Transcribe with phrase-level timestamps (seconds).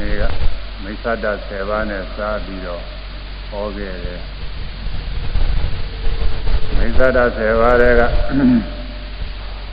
[0.00, 0.22] နေ့က
[0.82, 2.82] မိစ္ဆဒ10ပါးနဲ့စပြီးတော့
[3.50, 4.20] ဟောခဲ့တယ်
[6.76, 8.02] မိစ္ဆဒ10ပါးတွေက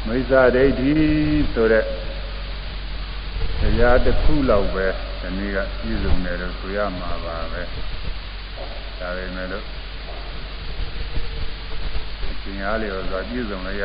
[0.07, 0.91] မိစ္ဆဒိဋ္ဌိ
[1.53, 1.85] ဆိုတဲ့
[3.61, 4.87] တရားတစ်ခုလောက်ပဲ
[5.21, 7.61] ဒီနေ့ကပြည့်စုံတယ်လို့ဆိုရမှာပါပဲ
[8.99, 9.65] ဒါပေမဲ့လို့
[12.31, 13.83] အရှင်အားလျော်စွာပြည့်စုံလည်းရ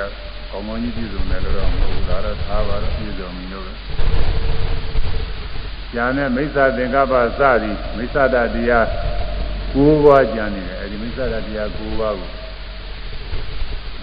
[0.50, 3.66] ကောင်းကောင်းကြီးပြည့်စုံတယ်လို့တော့မဟုတ်ဘူးဒါတော့သာပါတော့ပြည့်စုံပြီလို့
[5.94, 8.86] ညာနဲ့မိစ္ဆာသင်္ကပ္ပစသည်မိစ္ဆာတတရား
[9.75, 12.30] ၉ပါးကျန်နေတယ်အဲဒီမိစ္ဆာတတရား၉ပါးကို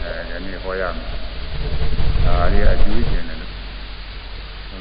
[0.02, 1.08] အဲဒီနေ့ဟောရမယ်
[2.26, 3.52] ဒါရီအကျိုးကျင်တယ်လို့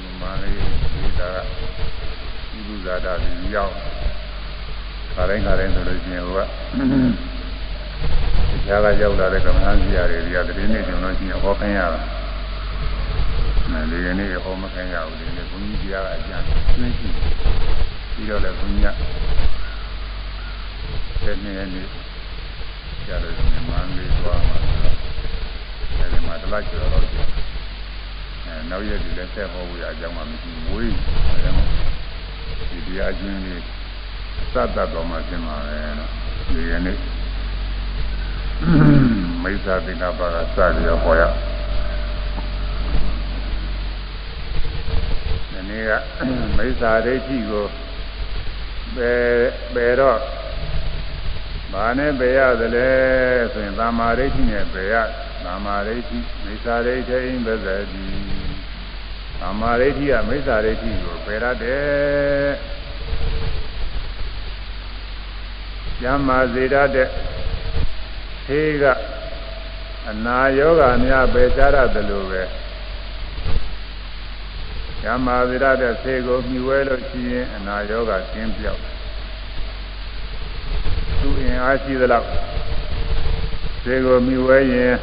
[0.04, 0.54] ဘုမာလေး
[0.94, 1.30] ဒီသာ
[2.56, 3.72] ဤလူဇာတာပြီးရောက်
[5.14, 6.42] ခါတိုင်းခါတိုင်းဆိုလို့ရှိရင်ဟိုကတ
[8.68, 12.00] ရားကရောက်လာတဲ့ကမ္ဘာကြီးရတယ်ဒီကတည်းကကျွန်တော်ရှိရင်ဟောခိုင်းရတာ
[13.66, 16.52] ဒီကနေ့ဟောမခိုင်းရဘူးဒီနေ့ဘုန်းကြီးတရားကအကျဉ်းရှ
[16.84, 17.08] င်းရှိ
[18.14, 18.94] ပြီးတော့လည်းဘုန်းကြီး
[21.22, 21.86] ကတဲ့နေ့နေ့
[23.06, 24.58] ကျတော့ဒီမှာလေးသွားမှာ
[25.98, 27.16] အဲဒီမှာတလိုက်ကျော်တော့ကျ
[28.44, 30.94] အဲနောက်ရက်ဒီလည်းဆက်ဟောဖို့ရအကြောင်းမှမရှိဘူးဝေး
[31.28, 31.52] အဲဒါ
[32.70, 33.62] ဒီတရားကျင်းလေး
[34.52, 36.10] စတတ်တော်မှာပြင်ပါပဲနော်
[36.48, 36.98] ဒီကနေ့
[39.42, 41.22] မိစ္ဆာသင်္ကပ္ပကစပြီးတော့ဟောရ
[45.52, 45.90] ဒီ နေ့က
[46.56, 47.66] မိစ္ဆာဒိဋ္ဌိကို
[48.96, 49.28] ပယ်
[49.74, 50.20] ပယ်တော့
[51.72, 52.90] ဘာနဲ့ပယ်ရသလဲ
[53.52, 54.94] ဆိုရင်သမာဓိဋ္ဌိနဲ့ပယ်ရ
[55.44, 58.06] သမာဓိဋ္ဌိမိစ္ဆာဒိဋ္ဌိပဇ္ဇတိ
[59.40, 62.50] သမာဓိဋ္ဌိကမိစ္ဆာဒိဋ္ဌိကိုပယ်ရတယ်
[66.00, 67.08] ကျမ်းမာစေတတ်တဲ့
[68.46, 68.84] သေက
[70.10, 72.42] အနာယောဂများပယ်ချရတယ်လို့ပဲ
[75.08, 78.80] ကျမ်းမာစေတတ်တဲ့သေကိုမြှဝဲလို့ရှိရင်အနာယောဂကျင်းပြောက်
[81.20, 82.28] သူအင်အားရှိသလောက်
[83.84, 84.94] သေကိုမြှဝဲရင်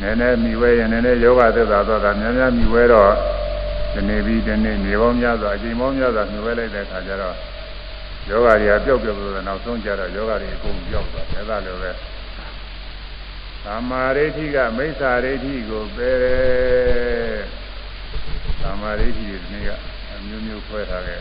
[0.00, 3.12] နည်းနည်းမြှဝဲရင်နည်းနည်းယောဂသက်သာတော့တာများများမြှဝဲတော့
[3.92, 7.36] ဒီနေ့ပြီးဒီနေ့မြေပေါင်းများစွာအချိန်ပေါင်းများစွာမြှဝဲလိုက်တဲ့အခါကျတော့
[8.28, 11.90] ယောဂတွေကပျောက်ပျောက်လို့နောက်ဆုံးကြတော့ယောဂတွေအကုန်ပျောက်သွားတယ်ဒါလိုပဲ
[13.64, 17.67] သမာဓိဋ္ဌိကမိစ္ဆာဒိဋ္ဌိကိုပယ်တယ်
[18.62, 19.70] သမာဓိဋ္ဌိဒီနေ့က
[20.14, 21.20] အမျိုးမျိုးခွဲထားခဲ့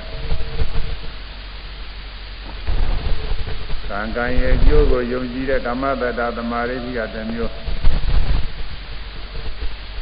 [3.89, 7.53] သံဃာရဲ့အကျိုးကိုယုံကြည်တဲ့ဓမ္မတတသမာဓိဋ္ဌိကတစ်မျိုး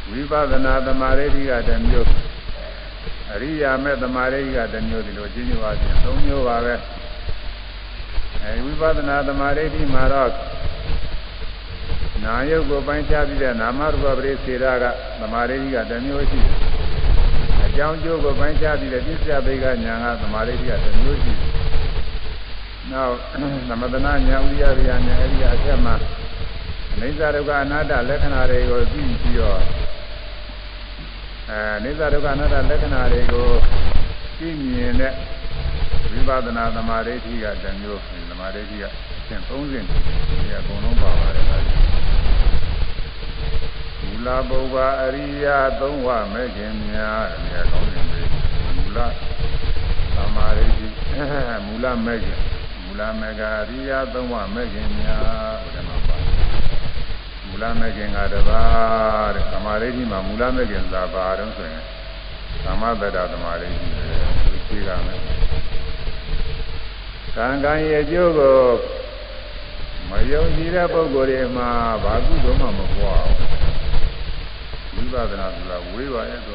[0.09, 2.09] ဝိပဿနာသမာဓိဋ္ဌိကတစ်မျိုး
[3.31, 6.75] အရိယာမဲ့သမာဓိကတစ်မျိုးဒီလိုကျင်းညပါခြင်း၃မျိုးပါပဲ
[8.43, 10.31] အဲဝိပဿနာသမာဓိမှာတော့
[12.23, 14.85] နာယုတ်ကိုပိုင်းခြားပြီးတဲ့နာမရူပပရိစေရာက
[15.19, 16.84] သမာဓိကတစ်မျိုးရှိတယ်အ
[17.77, 21.51] ကြောင်းကျိုးကိုပိုင်းခြားပြီးတဲ့ပြစ္ဆယဘိကညာကသမာဓိကတစ်မျိုးရှိတယ်
[22.91, 23.13] နောက်
[23.69, 25.95] သမတနာညာဥရိယဗျာညာအဲဒီအထက်မှာ
[26.93, 29.59] အနိစ္စဒုက္ခအနတ္တလက္ခဏာတွေကိုသိပြီးတော့
[31.49, 33.49] အဲနိစ္စဒုက္ခအနတ္တလက္ခဏာတွေကို
[34.37, 35.13] သိမြင်တဲ့
[36.11, 38.85] ဝိပဿနာသမာဓိဋ္ဌိကတမျိုးသမာဓိဋ္ဌိက
[39.27, 39.83] သင်30
[40.29, 42.04] ဒီအကုန်လုံးပါပါတယ်ဒါမူ
[44.25, 45.45] လပုဗ္ဗအရိယ
[45.79, 48.21] သုံးဝမဲ့ခြင်းများဒီအကောင်းနေပြီ
[48.75, 48.99] မူလ
[50.15, 50.87] သမာဓိဋ္ဌိ
[51.65, 52.41] မူလမဲ့ခြင်း
[52.83, 56.17] မူလမဲ့ကအရိယသုံးဝမဲ့ခြင်းများဘုရားမှာပါ
[57.45, 61.83] မူလမဲ့ခင်ကတပါးတဲ့သမာဓိဋ္ဌိမှာမူလမဲ့ခင်သာပါတော့ဆိုရင်
[62.63, 65.19] သမဗဒသမာဓိဋ္ဌိကိုသိရမယ်
[67.35, 68.59] ကံကံရဲ့အကျိုးကို
[70.09, 71.69] မယုံကြည်တဲ့ပုဂ္ဂိုလ်တွေမှာ
[72.03, 73.54] ဘာကုသိုလ်မှမပွားဘူး
[74.95, 76.53] ဝိပဿနာဆိုတာဝေးပါရဲ့သူ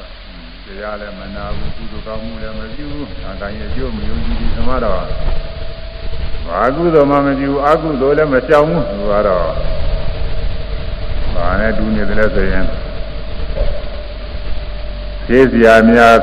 [0.64, 5.02] ကတရားလည်းမနာဘူးကုသိုလ်ကောင်းမှုလည်းမပြုဘူးကံကံရဲ့အကျိုးမယုံကြည်ဒီသမားတော့
[6.46, 9.48] ဘာကုသိုလ်မှမပြုအကုသိုလ်လည်းမရှောင်ဘူးသူကတော့
[11.34, 12.64] ဘာနဲ့တူနေတယ်လဲဆိုရင်
[15.26, 16.16] သိစရာများ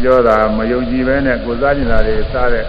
[0.00, 2.66] ပြောတာမယုံကြည်ပဲနဲ့ကိုစားကျင်တာတွေစားတဲ့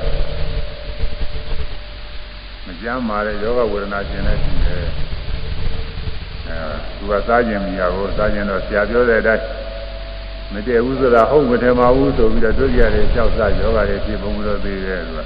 [2.65, 5.04] မကြမ်းမာတဲ့ယောဂဝေဒနာကျင်တဲ့ရှိတယ်
[6.47, 6.59] အဲ
[6.97, 9.43] သူကစားကျင်မိရကိုစားကျင်တော့ဆရာပြောတဲ့အတိုင်း
[10.53, 15.19] မတည့်ဘူးဆိုတာဟုတ်မထင်ပါဘူးဆိုပြီးတော့ဒုတိယတွေကြောက်စားယောဂတွေဖြစ်ပုံလို့သိတယ်သူက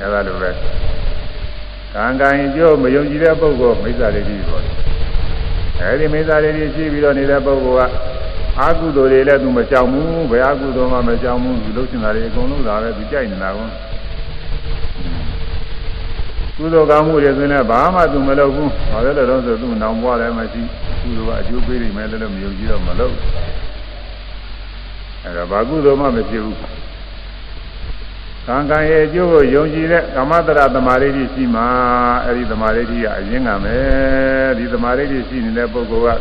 [0.00, 0.50] အဲဒါလိုပဲ
[1.94, 4.62] ကံကံကြိုးမယုံကြည်တဲ့ပုဂ္ဂိုလ်မိစ္ဆာတွေကြီးပေါ့
[5.80, 7.92] အဲဒီမိစ္ဆာတွေကြီးရှိပြီးတော့နေတဲ့ပုဂ္ဂိုလ်က
[8.60, 13.66] အကုသိုလ်တွေလည်းသူမကြောက်ဘူးဘယ်အကုသိုလ်မှမကြောက်ဘူးသူလုပ်ချင်တာတွေအကုန်လုံးလာပဲသူကြိုက်နေတာကော
[16.58, 20.62] ကုသိုလ်ကောင်းမှုတွေဆိုရင်ဘာမှသူမလုပ်ဘူးဘာလို့လဲတော့ဆိုသူနောင်ဘွားလည်းမရှိ
[21.02, 23.14] ကုသိုလ်ကအကျိုးပေးနေမယ်လည်းမယုံကြည်တော့မလုပ်
[25.24, 26.56] အဲဒါဘာကုသိုလ်မှမဖြစ်ဘူး
[28.46, 31.62] ကံကံရဲ့အကျိုးကိုယုံကြည်တဲ့ကမ္မတရသမာဓိရှိမှ
[32.24, 36.20] အဲ့ဒီသမာဓိကအရင်ကမယ်ဒီသမာဓိရှိနေတဲ့ပုဂ္ဂိုလ်က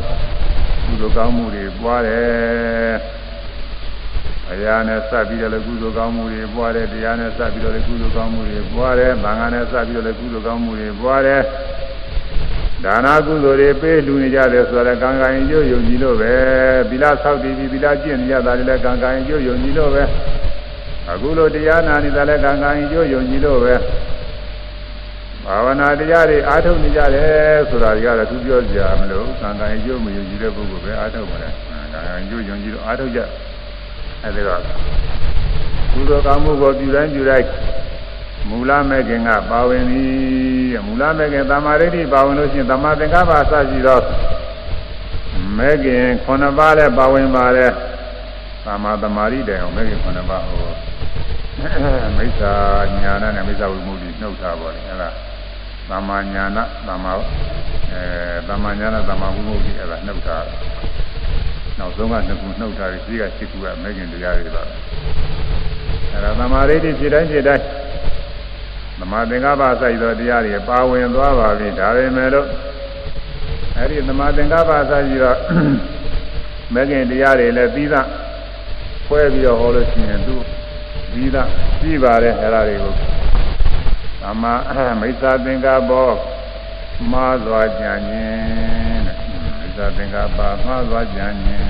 [0.86, 2.94] ကုသိုလ်ကောင်းမှုတွေပွားတယ်
[4.52, 11.42] အရာနဲ့စပ်ပြီးတော့လည်းကုသိုလ်ကောင်းမှုတွေပွားတယ်တရားနဲ့စပ်ပြီးတော့လည်းကုသိုလ်ကောင်းမှုတွေပွားတယ်သံဃာနဲ့စပ်ပြီးတော့လည်းကုသိုလ်ကောင်းမှုတွေပွားတယ်
[12.84, 16.34] ဒါနာကုသိုလ်တွေပေးလူနေကြတယ်ဆိုတော့ကံကံရင်ကျိုးယုံကြည်လို့ပဲ
[16.90, 20.04] သီလဆောက်တည်ပြီးသီလကျင့်နေကြတာလည်းကံကံရင်ကျိုးယုံကြည်လို့ပဲ
[21.10, 23.74] အခုလိုတရားနာနေတာလည်းကံကံရင်ကျိုးယုံကြည်လို့ပဲ
[25.46, 33.20] ဘာဝနာတရားတွေအားထုတ်နေကြတယ်ဆိုတာတွေကတော့သူပြောကြမလို့ကံကံရင်ကျိုးမယုံကြည်တဲ့ပုဂ္ဂိုလ်ပဲအားထုတ်ပါလေကံကံရင်ကျိုးယုံကြည်လို့အားထုတ်ကြ
[34.24, 34.62] အဲဒီတော့
[35.92, 37.48] ကုသိုလ်ကောင်းမှုကိုပြုတိုင်းပြုတိုင်း
[38.50, 44.00] မူလမဲ့ခင်ကပါဝင်သည်မူလမဲ့ခင်သမာဓိတိပါဝင်လို့ရှိရင်သမာသင်္ကပ္ပအစရှိသော
[45.58, 47.72] မဲ့ခင်9ပါးလည်းပါဝင်ပါတယ်
[48.66, 50.74] သမာသမာဓိတယ်အောင်မဲ့ခင်9ပါးဟော
[52.18, 52.54] မိစ္ဆာ
[53.02, 55.10] ညာဏနဲ့မိစ္ဆာဝိမုဒ္ဓိနှုတ်ထားပါတယ်အဲ့ဒါ
[55.90, 57.12] သမာညာဏသမာ
[57.92, 58.02] အဲ
[58.48, 60.58] သမာညာဏသမာဝိမုဒ္ဓိအဲ့ဒါနှုတ်ထားတယ်
[61.80, 64.64] နောက်ဆုံးကနှစ်ခုနှုတ်ထားပြီးရှိက7ခုကမဲ့ခင်တရားတွေပါ
[66.12, 67.64] အဲ့ဒါသမာဓိဋ္ဌိဖြစ်တိုင်းဖြစ်တိုင်း
[69.00, 72.48] သမာသင်္ကပ္ပစိုက်သောတရားတွေပါဝင်သွားပါပြီဒါပေမဲ့လို့
[73.78, 75.38] အဲ့ဒီသမာသင်္ကပ္ပစိုက်ပြီးတော့
[76.74, 78.08] မဂ္ဂင်တရားတွေလည်းပြီးသား
[79.08, 80.36] ဖွဲပြီးတော့ဟောလို့ရှိရင်သူ
[81.12, 81.50] ပြီးသား
[81.80, 82.94] ပြီးပါတယ်အဲ့ဒါတွေကို
[84.22, 84.54] သမာ
[85.02, 85.92] မိစ္ဆာသင်္ကပ္ပ
[87.12, 89.18] မှားသွားကြခြင်းတဲ့
[89.60, 91.65] မိစ္ဆာသင်္ကပ္ပမှားသွားကြခြင်း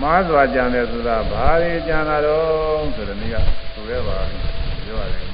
[0.00, 3.36] မှားသွားကြတယ်ဆိုတာဘာတွေကြံတာတော့ဆိုတဲ့နေ့က
[3.74, 4.18] ဆိုရဲပါ
[4.84, 5.24] ပြောရတယ်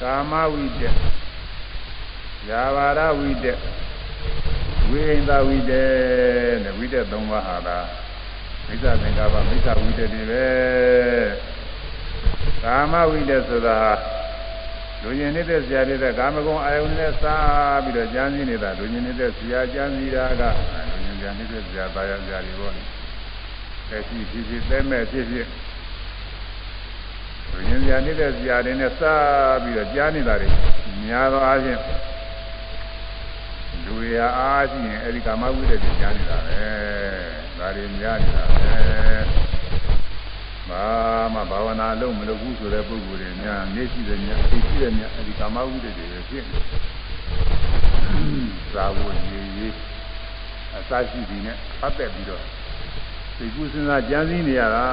[0.00, 0.94] ကာမဝိတက်
[2.48, 3.58] ယာဘာရဝိတက်
[4.90, 5.90] ဝိဟိန္ဒဝိတက်
[6.64, 7.86] တဲ့ဝိတက်၃ပါးဟာလား
[8.66, 10.46] မိစ္ဆာသင်္ကပ္ပမိစ္ဆာဝိတက်တွေပဲ
[12.62, 13.78] ကာမဝိတက်ဆိုတာ
[15.06, 20.42] လူကျင်နေတဲ့ဆရာတွေတဲ့ကာမဂုဏ်အာယုန်နဲ့စားပြီးတော့ကြမ်းစည်းနေတာလူကျင်နေတဲ့ဆရာကြမ်းစည်းတာက
[21.04, 22.82] လူကျင်ကြနေတဲ့ဆရာသားရဆရာတွေပေါ့လေ
[23.90, 25.46] အဲရှိဖြစ်ဖြစ်သဲမဲ့ဖြစ်ဖြစ်
[27.68, 29.02] ဉာဏ်ဉာဏ်နေတဲ့ဇာတင်နဲ့စ
[29.62, 30.48] ပြီးတော့ကြားနေတာတွေ
[31.04, 31.80] များသောအားဖြင့်
[33.84, 36.64] လူရအားရှိရင်အဲဒီကာမဝိတ္တတွေကြားနေတာပဲ
[37.58, 39.45] ဒါတွေများနေတာပဲ
[40.70, 40.84] ဘာ
[41.34, 46.58] မှဘာဝနာလုံးမလုပ်ဘူးဆိုတဲ့ပုဂ္ဂိုလ်တွေများနေရှိတဲ့များသိရှိတဲ့များအဲဒီကာမဝိတ္တတွေပဲဖြစ်နေ
[48.74, 48.98] သာဝ
[49.30, 49.68] ရေရေ
[50.76, 52.42] အစရှိသည်နဲ့အသက်ပြီးတော့
[53.38, 54.84] သိကုစဉ်းစားကြံစည်နေရတာ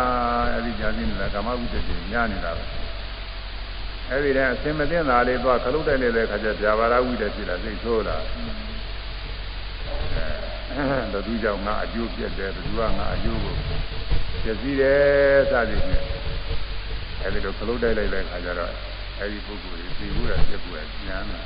[0.54, 2.64] အဲဒီကြံစည်နေတာကာမဝိတ္တတွေညားနေတာပဲ
[4.10, 8.16] အဲဒီတည်းအစင်မသိတာလေးသွားခလုတ်တိုက်နေတဲ့ခါကျဇာဘာရဝိတ္တဖြစ်လာသိဆိုးလာ
[10.76, 13.56] အဲဘသူကြောင့်ငါအကျိုးပြတ်တယ်ဘသူကငါအကျိုးကို
[14.44, 16.04] ပြည့်စည်တယ်စသည်ဖြင့်
[17.22, 18.72] အဲဒီလိုခလုတ်တိုက်လိုက်တဲ့ခါကျတော့
[19.20, 21.46] အဲဒီပုဂ္ဂိုလ်ကြီးသိဘူးတဲ့ပြည့်ဘူးရဲ့ဉာဏ်လား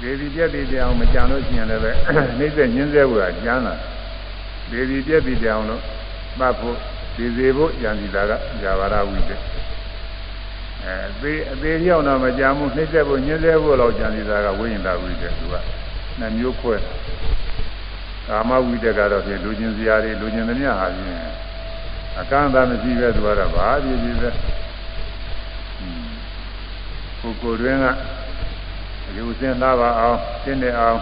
[0.00, 1.92] ဒေဒီပြက်ဒီတရားမကြံလို့ရှိရင်လည်းပဲ
[2.38, 3.74] နှိမ့်ဆက်ညင်းဆဲဘူးကကျမ်းလာ
[4.70, 5.82] ဒေဒီပြက်ဒီတရားလို့
[6.38, 6.76] မှတ်ဖို့
[7.16, 8.32] ဒီစေဖို့ယန္တိတာက
[8.62, 9.32] ဇာဝရဝိတ္တ
[10.84, 15.54] အဲအသေးအသေးရောက်တော့မကြမ်းဘူးနှိမ့်ဆက်ဖို့ညင်းဆဲဖို့တော့ယန္တိတာကဝိညာဉ်တာဝိတ္တသူက
[16.18, 16.76] နှမျိုးခွဲ
[18.28, 21.20] ကာမဝိတ္တကတော့ဖြင့်လူချင်းစရာတွေလူချင်းသမျှဟာဖြင့်
[22.20, 24.30] အကန့်အသတ်မရှိပဲသူကတော့ဘာဖြစ်ဖြစ်ပဲ
[27.20, 27.86] ကိုကိုတွင်က
[29.16, 30.98] ယူစင်းလာပါအောင်ရှင်းနေအောင်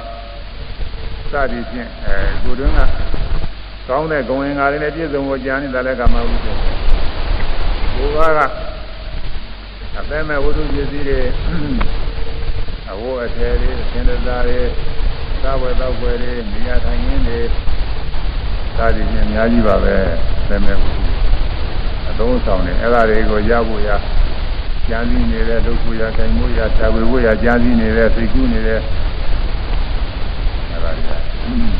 [1.30, 2.80] စသည်ဖြင့်အဲကိုတွင်က
[3.88, 6.46] ကောင်းတဲ့ဂုဏ်ဝင်္ဂါတွေနဲ့ပြည့်စုံဖို့ကြားနေတာလည်းကာမဝိတ္တ
[7.96, 8.40] ကိုကက
[9.98, 11.20] အသက်မဲ့ဝိသုပစ္စည်းတွေ
[12.90, 14.60] အဝတ်အထည်တွေအစင်တစားတွေ
[15.42, 17.40] သာဝေသောွယ်တွေနေရာထိုင်ရင်းတွေ
[18.76, 19.94] စသည်ဖြင့်အများကြီးပါပဲ
[20.48, 21.02] သက်မဲ့ဝိသု
[22.10, 23.90] အသုံးဆောင်နေအဲ့ဒါတွေကိုရဖို့ရ
[24.88, 28.80] ကြံစည်နေတဲ့ဒုက္ခရတိုင်မှုရသာဝေဝရကြံစည်နေတဲ့စိတ်ကူးနေတဲ့
[30.70, 31.74] အဲ့ဒါတွေက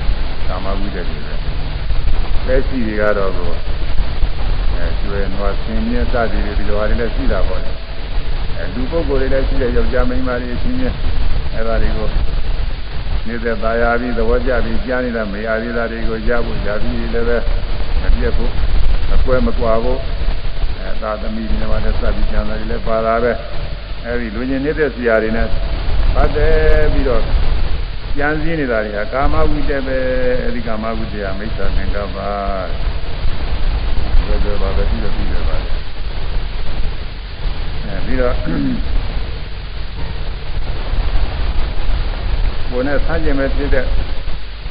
[0.49, 1.35] ကာမဝိတ္တတွေပဲ
[2.47, 3.51] လက်ရှိတွေကတော့ကို
[4.77, 7.71] အဲကျွဲနွားဆင်းမြဲစသည်တွေဒီလိုဟာတွေလည်းရှိတာပေါ့လေ
[8.57, 10.97] အဲလူပုဂ္ဂိုလ်တွေလည်းရှိတဲ့ယောက်ျားမိန်းမတွေအချင်းချင်း
[11.55, 12.09] အဲ့ဒါတွေကို
[13.28, 17.38] နေတဲ့ตายာပြီးသဘောကျပြီးကြားနေတာမေအာရီလာတွေကိုရဖို့ရပြီးလည်းပဲ
[18.02, 18.52] မပြတ်ဖို့
[19.10, 20.00] မကွဲမကွာဖို့
[20.78, 23.32] အဲသာသမီတွေမှာလည်းစပြီးကျန်တာတွေလည်းပါတာပဲ
[24.06, 25.48] အဲဒီလူညင်နေတဲ့ဆရာတွေနဲ့
[26.16, 27.22] ပတ်သက်ပြီးတော့
[28.18, 29.98] ကြံစည်နေတာတွေကကာမဝိတ္တပဲ
[30.44, 32.18] အဲဒီကာမဝိတ္တကမိစ္ဆာသင်္ကပ္ပ
[34.26, 35.56] ဘယ်လိုပါပဲပြီးတော့ပြီးတော့ပါ
[37.84, 38.36] အဲပြီးတော့
[42.71, 43.85] ဘုန်းနဲ့ဆန်းကျင်မဲ့ဖြစ်တဲ့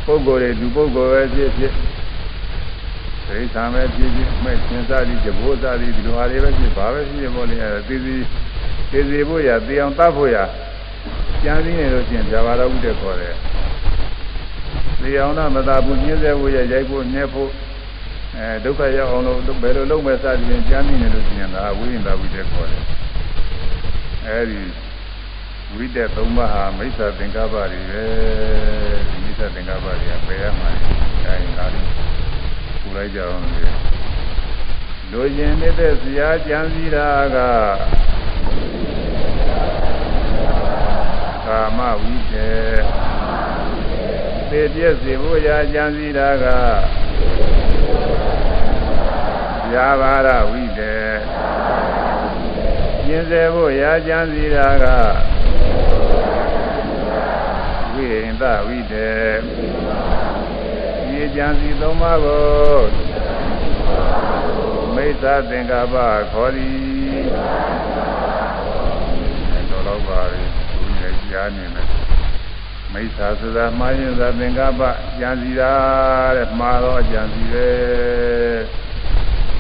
[0.06, 1.74] ပုဂ္ဂိုလ်တွေလူပုဂ္ဂိုလ်ပဲဖြစ်ဖြစ်
[3.28, 8.16] ဒိဋ္ဌာမဲ့ဖြစ်ဖြစ်မဲ့ရှင်စားသည်ကြဘိုးစားသည်ဒီလိုဟာတွေပဲဖြစ်ဘာပဲဖြစ်ဖြစ်ပေါ့လေအဲသိသိ
[8.92, 10.38] သိသိဖို့ရသိအောင်တတ်ဖို့ရ
[11.44, 13.36] ကြံစည်နေလို့ချင်းဇာဘာတော်ဥတဲ့ခေါ်တယ်
[15.02, 17.50] သိအောင်တော့မသာဘူးညင်းစေဖို့ရရိုက်ဖို့ညှက်ဖို့
[18.38, 22.84] အဲဒုက္ခရောက်အောင်လို့ဘယ်လိုလုပ်မဲ့စသည်ဖြင့်ကြံစည်နေလို့ချင်းဒါဝိညာဉ်တော်ဥတဲ့ခေါ်တယ်
[24.26, 24.60] အဲဒီ
[25.76, 28.06] ဝိတက်သုံးပါးဟာမိစ္ဆာသင်္ကပ္ပတွေပဲ
[29.22, 30.70] မိစ္ဆာသင်္ကပ္ပတွေကပယ်ရမှာ
[31.26, 31.88] အဲဒါလေး
[32.82, 33.62] ပူလိုက်ကြအောင်လေ
[35.12, 37.38] လူရင်နေတဲ့ဇာကြံစည်တာက
[41.46, 42.52] ကာမဝိတေ
[44.50, 46.46] သေပြည့်စေဖို့ရာကြံစည်တာက
[49.72, 50.96] ဇာဘာရဝိတေ
[53.06, 54.86] ကျင်စေဖို့ရာကြံစည်တာက
[58.40, 59.12] ဝိဟိန္တဝိတေ
[61.08, 62.46] ဒီကြံစီသုံးပါးကို
[64.96, 65.96] မိစ္ဆာသင်္ကပ္ပ
[66.32, 67.24] ခေါ်သည်
[69.70, 71.88] တော်တော့ပါပြီသူလည်းကြားနေတယ်
[72.94, 74.82] မိစ္ဆာဆိုတာမှားရင်သာသင်္ကပ္ပ
[75.20, 75.74] ကြံစီတာ
[76.38, 77.68] တဲ့မှားတော့ကြံစီပဲ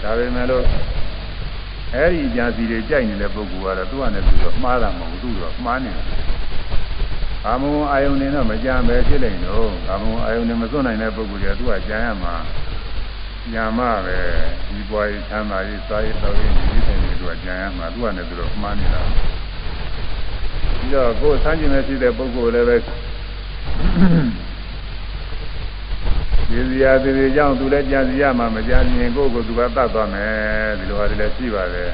[0.03, 0.65] ဒါပေမဲ့လို့
[1.95, 6.05] အဲ့ဒီကြံစီတွေကြိုက်နေတဲ့ပုဂ္ဂိုလ်ကတော့သူ့အနေနဲ့သူတော့မှားတာမဟုတ်ဘူးသူတော့မှားနေတယ်
[7.43, 12.35] ကာမဂုဏ်အာယုန်နဲ့တော့မကြံပဲဖြစ်နေတော့ကာမဂုဏ်အာယုန်နဲ့မစွန့်နိုင်တဲ့ပုဂ္ဂိုလ်ကသူကကြံရမှာ
[13.53, 14.17] ညာမပဲ
[14.67, 19.01] ဒီပွားရေးချမ်းသာရေးစားရေးတော်ရေးဒီတိုင်းတွေသူကကြံရမှာသူကလည်းသူတော့မှားနေတာ
[20.79, 31.91] ပြီးတော့ကိုယ်ဆန်းကျင်မဲ့ဖြစ်တဲ့ပုဂ္ဂိုလ်လည်းပဲဒီစရာဒီတွေကြောင့်သူလည်းကြံစီရမှာမကြံရင်ကိုယ့်ကိုယ်သူကတတ်သွားမယ်ဒီလိုဟာတွေလည်းရှိပါတယ်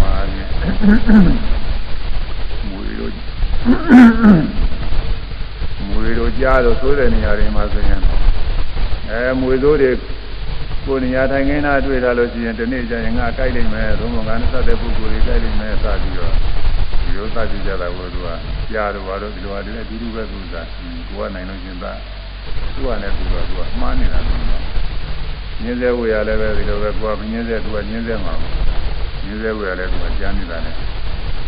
[0.00, 0.48] မှားရင်
[0.80, 1.65] မွေလို့
[5.90, 8.00] မွေတို့ကြားလို့သိုးတဲ့နေရာတွေမှာဆိုရင်
[9.10, 9.90] အဲမွေသိုးတွေ
[10.86, 16.32] ကိုနေရာထိုင်ခင်းသားတွေ့လာလို့ရှိရင်ဒီနေ့ကျရင်ငါကြိုက်နိုင်မယ်သုံးပုံကနဲ့စတဲ့ပုဂ္ဂိုလ်တွေကြိုက်နိုင်မယ်စပြီးတော့
[17.02, 18.28] ဒီလိုသတ်ကြည့်ကြတာကိုသူက
[18.72, 20.62] ကြားတော့ဘာလို့ဒီလိုဟာတွေအတူတူပဲသူကကို
[21.20, 21.98] ကနိုင်လို့ရှင်သား
[22.74, 24.52] သူကလည်းသူကသူကမှားနေတာသူက
[25.62, 28.34] ညင်းစေဝေရလည်းပဲဒီလိုပဲကိုကညင်းစေသူကညင်းစေမှာ
[29.24, 30.72] ညင်းစေဝေရလည်းသူကကြားနေတာလေ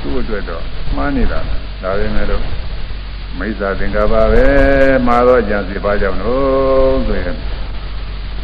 [0.03, 0.63] သူ့အတွက်တော့
[0.97, 1.39] မှားနေတာ
[1.83, 2.43] ဒါပေမဲ့လို့
[3.39, 4.45] မိစ္ဆာသင်္ကပ္ပပဲ
[5.07, 7.37] မှာတော့ကြံစီပါကြောင့်လို့ဆိုရင်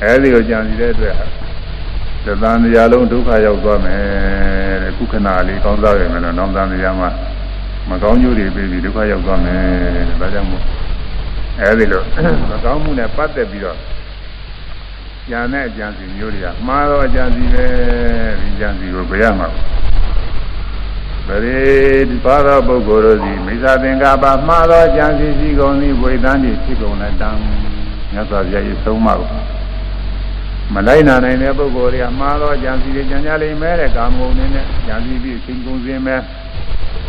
[0.02, 1.14] အဲဒီကိုကြံစီတဲ့အတွက်
[2.24, 4.02] သတန်တရားလုံးဒုက္ခရောက်သွားမယ်
[4.82, 7.08] တဲ့ခုခဏလေးကောင်းစားရမယ်လို့နောင်တန်တရားမှာ
[7.88, 9.60] မကောင်းကျိုးတွေပြီးပြီးဒုက္ခရောက်သွားမယ်
[10.08, 10.62] တဲ့ဒါကြောင့်မို့
[11.60, 12.02] အဲဒီလို
[12.50, 13.78] မကောင်းမှုနဲ့ပတ်သက်ပြီးတော့
[15.30, 17.66] ဉာဏ်နဲ့အကြံစီမျိုးတွေကမှားတော့အကြံစီပဲ
[18.40, 19.48] ဒီအကြံစီကိုဘယ်ရမှာ
[21.26, 21.58] ပရိ
[22.10, 27.30] ဒီပါသောပုဂ္ဂိုလ်တို့သည်မိစ္ဆာသင်္ကပ္ပမှားသောအကြံစီရှိကုန်သည်ဝိသန်းတိဖြစ်ကုန်တဲ့တံ
[28.12, 29.28] မြတ်စွာဘုရား၏ဆုံးမကို
[30.74, 34.50] မလိုက်နာနိုင်တဲ့ပုဂ္ဂိုလ်တွေကမှားသောအကြံစီတွေကြံကြလိမ့်မယ်တဲ့ကာမဂုဏ်နဲ့
[34.86, 36.20] ကြံစီပြီးချိန်ကုန်စင်မဲ့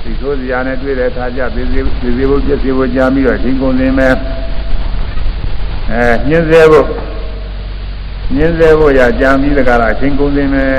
[0.04, 4.14] ဒီဆိုစရာနဲ့တွေ့တဲ့အခါကျသေသေးသေသေးဖို့ပြည့်စုံဖို့ကြာပြီးတော့ချိန်ကုန်စင်မဲ့
[5.92, 6.86] အဲညှင်းဆဲဖို့
[8.34, 10.72] ညင်းစေဖို့ရကြံပြီးတကားလားအချင်းကုန်စင်မဲ့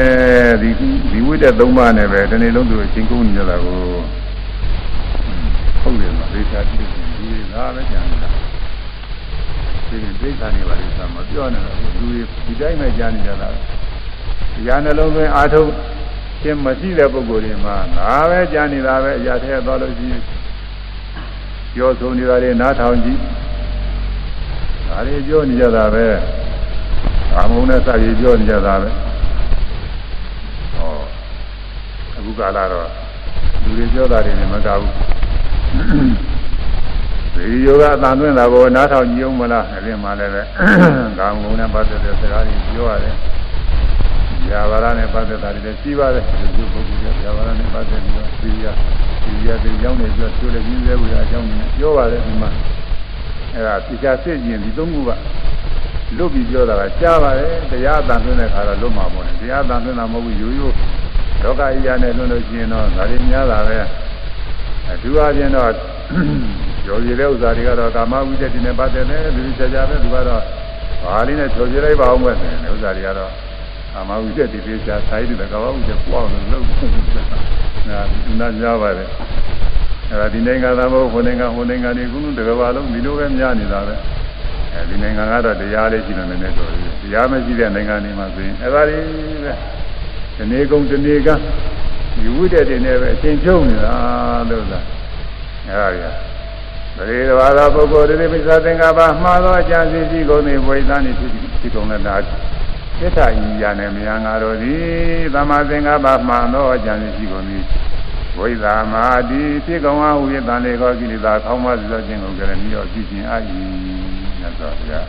[0.62, 0.71] ဒီ
[1.11, 3.79] ဒီဝိတ္တသုံးပါးနဲ့ပဲဒီနေ့လုံးသူအချင်းကုန်နေကြတာကို
[5.83, 6.88] ဟုတ်တယ်မသိချာကြည့်
[7.19, 8.29] ဒီသာပဲကြံနေတာ
[9.88, 13.55] ဒီဒိဋ္ဌာနေပါလိမ့်မယ်မပြောနဲ့လူတွေဒီတိုင်းပဲကြံနေကြတာတ
[14.67, 15.71] ရားနှလုံးသွင်းအာထုတ်
[16.43, 20.23] ခြင်းမရှိတဲ့ပုဂ္ဂိုလ်တွေမှာငါပဲကြံနေတာပဲအရာထဲသွားလို့ရှိရင်
[21.75, 23.21] ပြောဆိုနေတာတွေနားထောင်ကြည့်
[24.88, 26.07] ဒါတွေပြောနေကြတာပဲ
[27.37, 28.90] အာမုံနဲ့စပြီးပြောနေကြတာပဲ
[30.76, 30.90] ဟော
[32.16, 32.88] အခုကာလတော့
[33.62, 34.93] လူတွေပြောတာတွေနဲ့မကဘူး
[37.35, 40.43] ဒီယောဂအတန်သွင်းတာကိုနားထောင်ကြည့်အောင်မလားအဲဒီမှာလည်းပဲ
[41.19, 43.14] ကာမုံနဲ့ပတ်သက်တဲ့စကားတွေပြောရတယ်
[44.50, 48.76] ဇာဝရနဲ့ပတ်သက်တာတွေလည်းရှိပါတယ်ဒီလိုပုဂ္ဂိုလ်ကဇာဝရနဲ့ပတ်သက်ပြီးတော့သီရိယ
[49.25, 52.50] သီရိယတွေကြောင်းနေပြီးတော့သူလည်းကြီးသေးဘူးအကြောင်းနေပြောပါတယ်ဒီမှာ
[53.55, 55.11] အဲဒါပြချစစ်ကျင်ဒီသုံးခုက
[56.17, 60.75] လွတ်ပြီးပြောတာကကြားပါတယ်တရားအတန်သွင်းတဲ့ခါတော့လွတ်မှာပေါ့လေတရားအတန်သွင်းတာမဟုတ်ဘူးရိုးရိုး
[61.43, 63.79] လောကကြီးရနဲ့လွတ်လို့ရှိရင်တော့ဒါတွေများတာပဲ
[64.91, 65.71] အထူးအချင်းတော့
[66.87, 70.43] ရော်ရည်တဲ့ဥစ္စာတွေကတော့ကာမဝိတ္တိနဲ့ပတ်သက်တယ်လူကြီးကြကြပဲသူကတော့
[71.03, 73.31] ဘာလေးနဲ့ထော်ပြလိုက်ပါအောင်ပဲဆိုရင်ဥစ္စာတွေကတော့
[73.93, 78.01] ကာမဝိတ္တိပြေချာဆိုင်တယ်ကာမဝိတ္တိပွားလို့လုပ်နေတာ
[78.41, 79.09] နာများပါတယ်
[80.11, 83.95] အဲ့ဒါဒီနိုင်ငံသားမဟုတ်ဟိုနိုင်ငံဟိုနိုင်ငံတွေကုသတကဘာလုံးဒီလိုပဲများနေတာပဲ
[84.76, 86.71] အဲဒီနိုင်ငံကတော့တရားလေးရှိတယ်နည်းနည်းတော့
[87.02, 89.02] တရားမရှိတဲ့နိုင်ငံတွေမှာဆိုရင်အဲဒါလေး
[89.45, 89.52] ပဲ
[90.37, 91.28] ဒီနေ့ကုန်ဒီနေ့က
[92.14, 93.95] ဒီဝိတ္တတွေနဲ့ပဲအချင်းချုပ်နေတာ
[94.50, 94.85] လို့လား
[95.66, 96.16] အဲဒါကြီး
[96.97, 102.16] ပရိသဝါသောပုဂ္ဂိုလ်တွေပိဿသင်္ကပ္ပမှားသောအကြံစီရှိကုန်သည်ဝိသန်းနေဖြစ်ဖြဖြစ်ကုန်တဲ့ဒါ
[102.99, 104.85] သစ္စာဤရာနဲ့မြာငါတို့သည်
[105.35, 107.64] သမာသင်္ကပ္ပမှန်သောအကြံရှိကုန်သည်
[108.38, 113.96] ဝိသာမာတိဖြစ်ကုန်အောင်ဝိသံလေကောကိလေသာခေါင်းမစေသောခြင်းကိုကြရမိတော့ဖြစ်ခြင်းအာဤမြ
[114.47, 115.07] တ်စွာဘုရား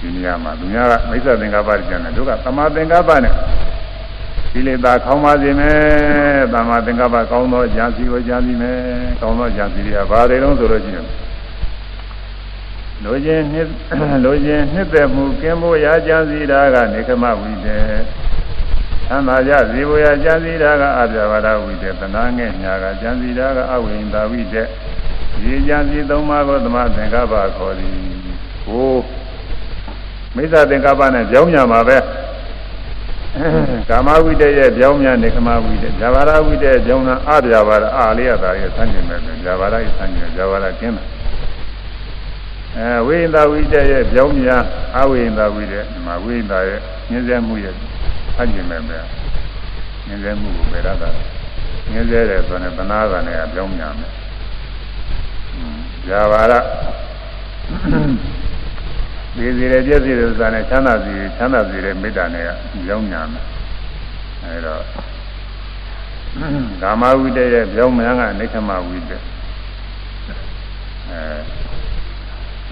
[0.00, 3.34] ဒီနေရာမှာသူများကမိစ္ဆာသင်္ကပ္ပကျန်တယ်တို့ကသမာသင်္ကပ္ပနဲ့
[4.52, 5.78] ကိလေသာခေါင်းမစေမယ်
[6.52, 8.78] သမာသင်္ကပ္ပကောင်းသောဉာဏ်စီကိုဉာဏ်စီမယ်
[9.20, 11.06] ကောင်းသောဉာဏ်စီတွေကဘာတွေလုံးဆိုလို့ရှိရင်
[13.04, 13.68] လိုခြင်းနှစ်
[14.24, 17.76] လိုခြင်းနှစ်သက်မှုကင်းဖို့ရာကြံစီတာကနေကမဝိတေ
[19.08, 24.62] သံသာကြဇေဝရာကြံစီတာကအပြဘာဒဝိတေသနာငဲ့ညာကကြံစီတာကအဝိဉ္ဒဝိတေ
[25.44, 27.92] ရေကြံစီသုံးပါးကိုသမသင်္ကပ္ပခေါ်သည်
[28.64, 28.94] ဟို
[30.34, 31.98] မိစ္ဆာသင်္ကပ္ပနဲ့ကြောင်းညာမှာပဲ
[33.88, 41.04] ကာမဝိတ္တရဲ့ကြောင်းများနေကမဝိတ္တဇာဘာရဝိတ္တရဲ့ကြောင်းများအပြာဘာရအာလေးရတာရဲ့ဆန်းကျင်မဲ့ဇာဘာရရဲ့ဆန်းကျင်ဇာဘာရကျင်းတာ
[42.76, 44.62] အဲဝိညာဝိတ္တရဲ့ကြောင်းများ
[44.96, 47.74] အဝိညာဝိတ္တဒီမှာဝိညာရဲ့ညင်းစဲမှုရဲ့
[48.36, 48.98] ဆန်းကျင်မဲ့ပဲ
[50.06, 51.08] ညင်းစဲမှုကိုပယ်ရတာ
[51.92, 54.12] ညင်းစဲတယ်ဆိုရင်ဗနာကနဲ့ကြောင်းများမယ်
[56.08, 56.52] ဇာဘာရ
[59.36, 62.44] ဒီစီရပြည့်စည်တဲ့ဥစ္စာနဲ့ချမ်းသာစီချမ်းသာစီတဲ့မေတ္တာနဲ့
[62.86, 63.44] ကြောင်းညာမယ်
[64.42, 64.82] အဲတော့
[66.82, 69.12] ကာမဝိတ္တရဲ့ကြောင်းများကနိခမဝိတ္တ
[71.10, 71.22] အဲ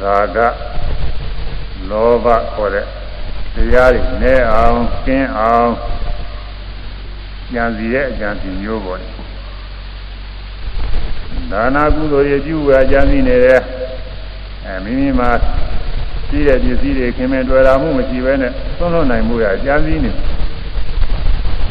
[0.01, 0.39] သာက
[1.91, 2.87] လောဘခေါ်တဲ့
[3.55, 5.71] တရားတွေနဲ့အောင်ကျင်းအောင်
[7.55, 9.24] ဉာဏ်စီရဲ့အကြံစီမျိုးပေါ်တယ်
[11.51, 13.61] ဒါနာကုသိုလ်ရပြုဝါကြံစီနေတဲ့
[14.67, 15.31] အဲမိမိမှာ
[16.29, 20.11] ရှိတဲ့ပစ္စည်းတွေခင်မင်တွေ့တာမှုမရှိဘဲနဲ့သုံးလွန်နိုင်မှုရအကြံစည်းနေ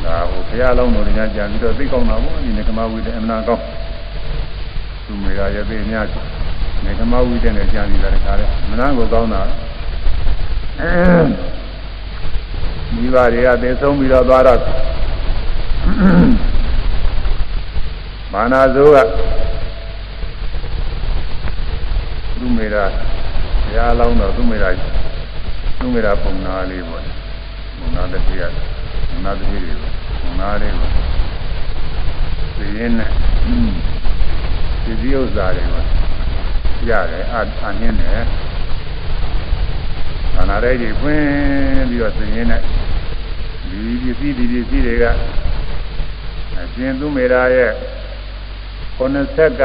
[0.05, 3.63] ဒါဟိုဘုရားလုံးတော်ညာကြံပြီးတော့သိကောင်းတာပေါ့ဒီနေကမဝိတဲ့အမနာကောင်း
[5.05, 6.05] သူမေရာရဲ့သိအများ
[6.85, 9.41] နေကမဝိတဲ့နဲ့ကြံနေတာတခါလဲမနာကိုကောင်းတာ
[12.93, 14.59] မိဘတွေကသိဆုံးပြီးတော့သွားတော့
[18.33, 18.97] မာနာဇိုးက
[22.43, 22.85] သူမေရာ
[23.63, 24.69] ဘုရားလောင်းတော့သူ့မိရာ
[25.79, 27.03] သူ့မိရာပုံနာလေးပေါ့
[27.77, 28.43] ပုံနာတစ်ပြည့်ရ
[29.09, 29.75] ပုံနာတစ်ပြည့်တွေ
[30.21, 30.91] ပုံနာလေးပေါ့
[32.57, 33.09] သိရင်နဲ့
[34.83, 35.85] ဒီဒီဥစ္စာတွေပေါ့
[36.89, 38.21] ရတယ်အအနည်းနဲ့
[40.33, 42.61] ခန္ဓာတွေကြီးဖွင့်ပြီးတော့သိရင်နဲ့
[43.69, 45.05] ဒီပစ္စည်းဒီပစ္စည်းတွေက
[46.57, 47.71] အရှင်သူ့မိရာရဲ့
[48.97, 49.61] 90ဆက်က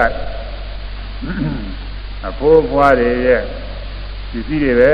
[2.26, 3.40] အဖိုးဖွားတွေရဲ့
[4.30, 4.92] ပစ္စည်းတွေပဲ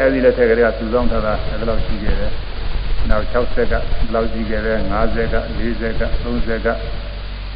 [0.00, 2.32] အဲ့ဒီလက်ထက်ကလေးကစုဆောင်းထားတာအဲ့ဒါလောက်ရှိခဲ့တယ်။
[3.10, 3.74] နောက်60က
[4.14, 6.68] လောက်ရှိခဲ့တယ်50က40က30က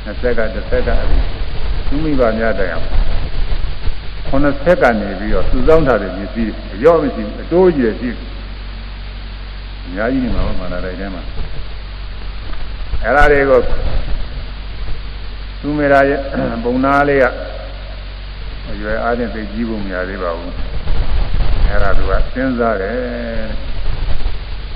[0.07, 1.18] 20က30ကအဲ့ဒီ
[1.88, 2.87] သူမိဘများတိုင်အောင်
[4.31, 8.11] 90ကနေပြီးတော့စုဆောင်းထားတဲ့ပစ္စည်းအရော့မရှိဘူးအတိုးကြီးရှိ
[9.85, 11.22] အများကြီးနေမှာပါမာနာတိုင်းထဲမှာ
[13.02, 13.61] အဲ့ဒါတွေကို
[15.61, 16.20] သူမေရာရဲ့
[16.64, 17.24] ပုံနာလေးက
[18.70, 20.52] အရွယ်အားဖြင့်သိကြီးဖို့မရသေးပါဘူး
[21.68, 22.98] အဲ့ဒါသူကစဉ်းစားတယ်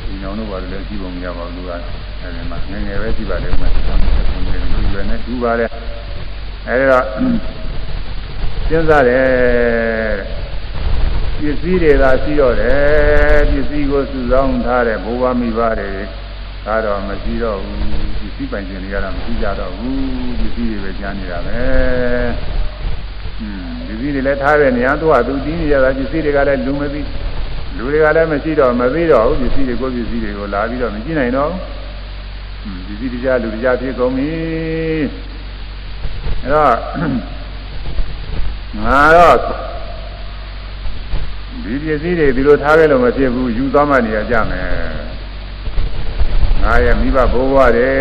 [0.07, 1.71] ဒီနောင်တို့ဘာလို့လဲကြည့်ဖို့မရပါဘူးသူက
[2.21, 5.71] အဲ့ဒီမှာငငယ်ပဲကြည့်ပါလေဥမာဆက်နေတယ်လူရွယ်နဲ့တူပါတယ်
[6.69, 7.01] အဲ့ဒါ
[8.69, 10.43] စဉ်းစားတယ်
[11.39, 15.93] ပစ္စည်းတွေသာရှိတော့တယ်ပစ္စည်းကိုစုဆောင်းထားတဲ့ဘိုးဘမိဘတွေ
[16.67, 17.79] ဒါတော့မရှိတော့ဘူး
[18.19, 21.61] ပစ္စည်းပိုင်ရှင်တွေကတော့မရှိကြတော့ဘူးပစ္စည်းတွေပဲကြားနေတာပဲ
[23.39, 23.41] ပ
[23.93, 27.01] စ္စည်းတွေလည်းထားတဲ့နေရာသူကသူတီးနေကြတာပစ္စည်းတွေကလည်းလူမသိ
[27.77, 34.33] လူတွေကလည်းမရှိတော့မသိတော့ဘူးပစ္စည်းတွေကိုပစ္စည်းတွေကိုလာပြီးတော့မကြည့်နိုင်တော့ဘူးပစ္စည်းတရားလူတရားဖြစ်ကုန်ပြီ
[36.43, 36.75] အဲတော့
[38.85, 39.37] ငါတော့
[41.65, 44.69] ဒီပစ္စည်းတွေဒီလိုထားခဲ့လို့မဖြစ်ဘူးယူသွားမှနေရကြမယ်
[46.63, 47.93] ငါရဲ့မိဘဘိုးဘွားတွေ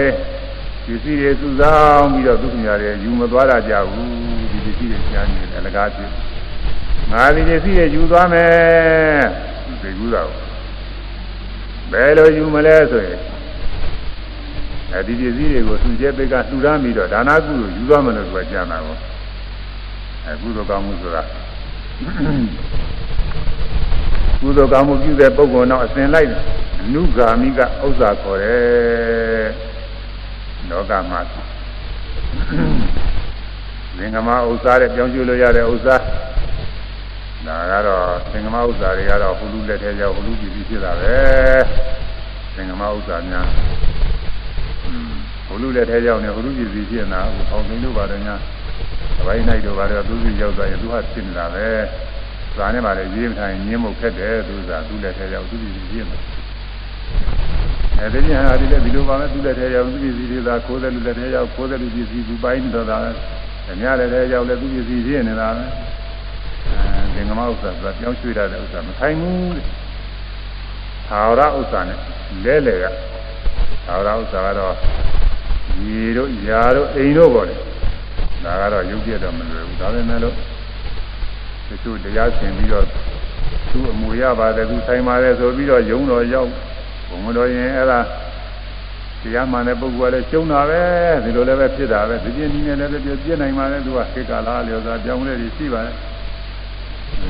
[0.86, 4.51] ပစ္စည်းတွေစုဆောင်ပြီးတော့သူ့ညာတွေယူမသွားတာကြဘူးပ
[4.82, 6.02] စ္စည်းတွေရှားနေတယ်အလကားပြ
[7.12, 9.24] ငါဒီပစ္စည်းတွေယူသွားမယ်
[9.82, 10.22] သိကူးတာ
[11.92, 13.20] ဘယ်လိုယူမလဲဆိုရင်
[14.94, 18.96] အဲဒီပစ္စည်းတွေကိုသူကျဲပိတ်ကလှူဒါန်းပြီးတော့ဒါနာကုလို့ယူသွားမယ်လို့သူကကြားတာကို
[20.26, 21.22] အဲကုသိုလ်ကောင်းမှုဆိုတာ
[24.42, 26.30] ကုသိုလ်ကောင်းမှုပြုတဲ့ပုဂ္ဂိုလ်တော့အစဉ်လိုက်
[26.82, 29.48] အနုဂါမိကဥစ္စာခေါ်တယ်
[30.70, 31.20] လောကမှာ
[34.02, 35.96] သင်္ကမဥစ္စာတဲ့ပြောင်းကျလို့ရတဲ့ဥစ္စာ
[37.48, 41.16] ဒါကတော့သင်္ကမဥစ္စာတွေကတော့ဟူလူလက်ထဲရောက်ဟူလူပြည်ပြီးဖြစ်တာပဲ
[42.56, 43.48] သင်္ကမဥစ္စာများ
[45.48, 48.36] ဟူလူလက်ထဲရောက်နေဟူလူပြည်ပြီးဖြစ်နေတာဟိုပေါင်းသိန်းတို့ပါတယ်ညာ
[49.20, 51.68] အပိုင်းနိုင်တို့ပါတယ်သူစီရောက်သွားရင်သူဟာဖြစ်နေတာပဲ
[52.56, 56.18] ဇာနဲ့ပါလေရေးမထိုင်ညင်းမှုခက်တယ်သူကသူ့လက်ထဲရောက်သူ့ပြည်စီရေးမှာ
[58.00, 62.98] အဲဒီညဟာဒီလက်ဒီလိုပါပဲသူ့လက်ထဲရောက်သူ့ပြည်စီတွေသာခိုးတယ်လူလက်ထဲရောက်ခိုးတယ်လူပြည်စီသူပိုင်းတော့တာ
[63.72, 69.66] ဓမြလက်ထဲရောက်လဲသူ့ပြည်စီရေးနေတာပဲအဲဒီငမဥစ္စာကပြောင်းရွှေ့ရတဲ့ဥစ္စာမဆိုင်ဘူးတဲ့
[71.08, 71.98] သာဝရဥစ္စာနဲ့
[72.44, 72.86] လဲလေက
[73.86, 74.76] သာဝရဥစ္စာကတော့
[75.80, 77.56] ရေတို့ယာတို့အိမ်တို့ပေါ့လေ
[78.44, 80.36] ဒါကတော့ရုပ်ပြတော့မလွယ်ဘူးဒါပေမဲ့လို့
[81.68, 82.86] တချို့တရားဆင်ပြီးတော့
[83.72, 86.50] သူ့အမူရပါတယ်သူဆိုင်ပါတယ်ဆိုပြီးတော့ယုံတော်ရောက်
[87.10, 88.00] ဘုံတော်ရင်အဲ့ဒါ
[89.24, 90.82] တရားမှန်တဲ့ပုဂ္ဂိုလ်ကလည်းကျုံတာပဲ
[91.24, 95.96] ဒီလိုလည်းပဲဖြစ်တာပဲဒီပြင်းနည်းနဲ့လည်းပြည့်နိုင်ပါလေသူကခေတ်ကာလလျော်စွာပြောင်းလဲပြီးရှိပါတယ်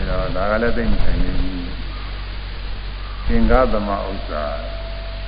[0.10, 1.64] ဒါတော့ဒါကလည်းသိမဆိုင်နေဘူး
[3.28, 4.44] သင်္ဃသမဥစ္စာ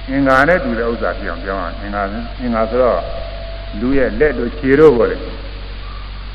[0.09, 2.01] အင်္ဂါနဲ့တူတဲ့ဥစ္စာပြောင်းပြောင်းအောင်အင်္ဂါ
[2.41, 2.99] အင်္ဂါဆိုတော့
[3.79, 5.17] လူရဲ့လက်တို့ခြေတို့ပေါ့လေ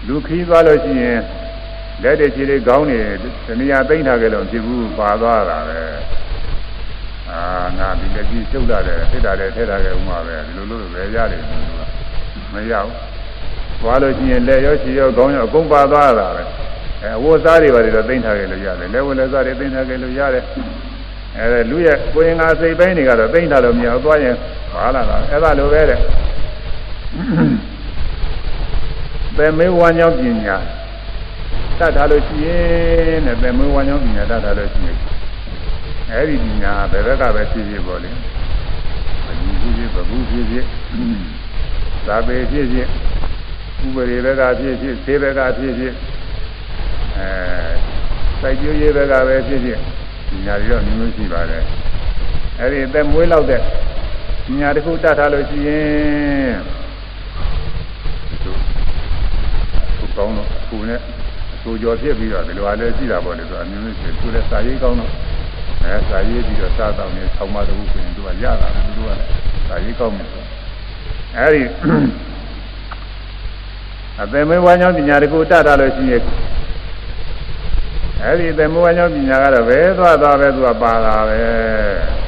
[0.07, 1.21] လူခီးသွားလို့ရှိရင်
[2.03, 3.01] လက်တွေခြေတွေခေါင်းတွေ
[3.47, 5.81] တဏှာသိမ့်ထားကြလို့ဖြစ်ဘူးပါသွားတာပဲ
[7.33, 7.41] အာ
[7.79, 11.81] ငါဒီလက်ကြီးကျုပ်လာတယ်ထိတာတယ်ထဲတာကြဥမှာပဲဒီလိုလိုပဲရတယ်သူက
[12.53, 12.95] မရဘူး
[13.81, 16.43] သွားလို့ရှိရင်လက်ရောခြေရောခေါင်းရောအကုန်ပါသွားတာပဲ
[17.03, 20.45] အဲအဝတ်စားတွေပါတွေတော့သိမ့်ထားကြလို့ရတယ်လက်ဝတ်လက်စားတွေသိမ့်ထားကြလို့ရတယ်
[21.39, 24.35] အဲလူရဲ့ကိုရင်ငါစိတ်ပိုင်းတွေကတော့သိမ့်ထားလို့မရဘူးသွားရင်
[24.75, 25.99] ပါလာတာအဲ့ဒါလိုပဲတဲ့
[29.37, 30.57] ပဲမေးဝါညောင်းပညာ
[31.79, 35.18] တတ်ထားလို့ရှိရင်တဲ့ပဲမေးဝါညောင်းပညာတတ်ထားလို့ရှိရင်
[36.13, 40.65] အဲ့ဒီပညာဘယ်ဘက်ကပဲဖြစ်ဖြစ်ပေါ့လေဘယ်ကြီးဖြစ်ဖြစ်ဘဘူးဖြစ်ဖြစ်
[42.07, 42.89] သာပေဖြစ်ဖြစ်
[43.85, 45.95] ဥပရိဘက်ကဖြစ်ဖြစ်သေဘက်ကဖြစ်ဖြစ်
[47.19, 47.29] အဲ
[48.41, 49.79] စိုက်ကျိုးရေးဘက်ကပဲဖြစ်ဖြစ်
[50.31, 51.63] ပညာတွေတော့မျိုးမျိုးရှိပါတယ်
[52.59, 53.61] အဲ့ဒီအသက်မွေးလောက်တဲ့
[54.47, 56.57] ပညာတစ်ခုတတ်ထားလို့ရှိရင်
[58.45, 58.53] သူ
[60.17, 61.01] ကောင်းတော့အခုနဲ့
[61.55, 65.11] အဆိုကြော်ဖြစ်ပြီးတော့ဒီလိုအားလည်းရှိတာပေါ့လေဆိုအမျိုးမျိုးရှိသူလည်းစာရေးကောင်းတော့
[65.83, 69.23] အဲစာရေးပြီးတော့စားတော့နေဆောင်းမတခုဆိုရင်သူကရတာသူကလည်း
[69.69, 70.45] စာရေးကောင်းတယ်ဆို
[71.37, 71.63] အဲဒီ
[74.21, 76.23] အပေမေဝါညောင်းပညာတစ်ခုတတ်ထားလို့ရှိရင်
[78.25, 81.41] အဲ့ဒီသမုဝါညောပညာကတော့ဘယ်သွားသွားပဲသူကပါတာပဲ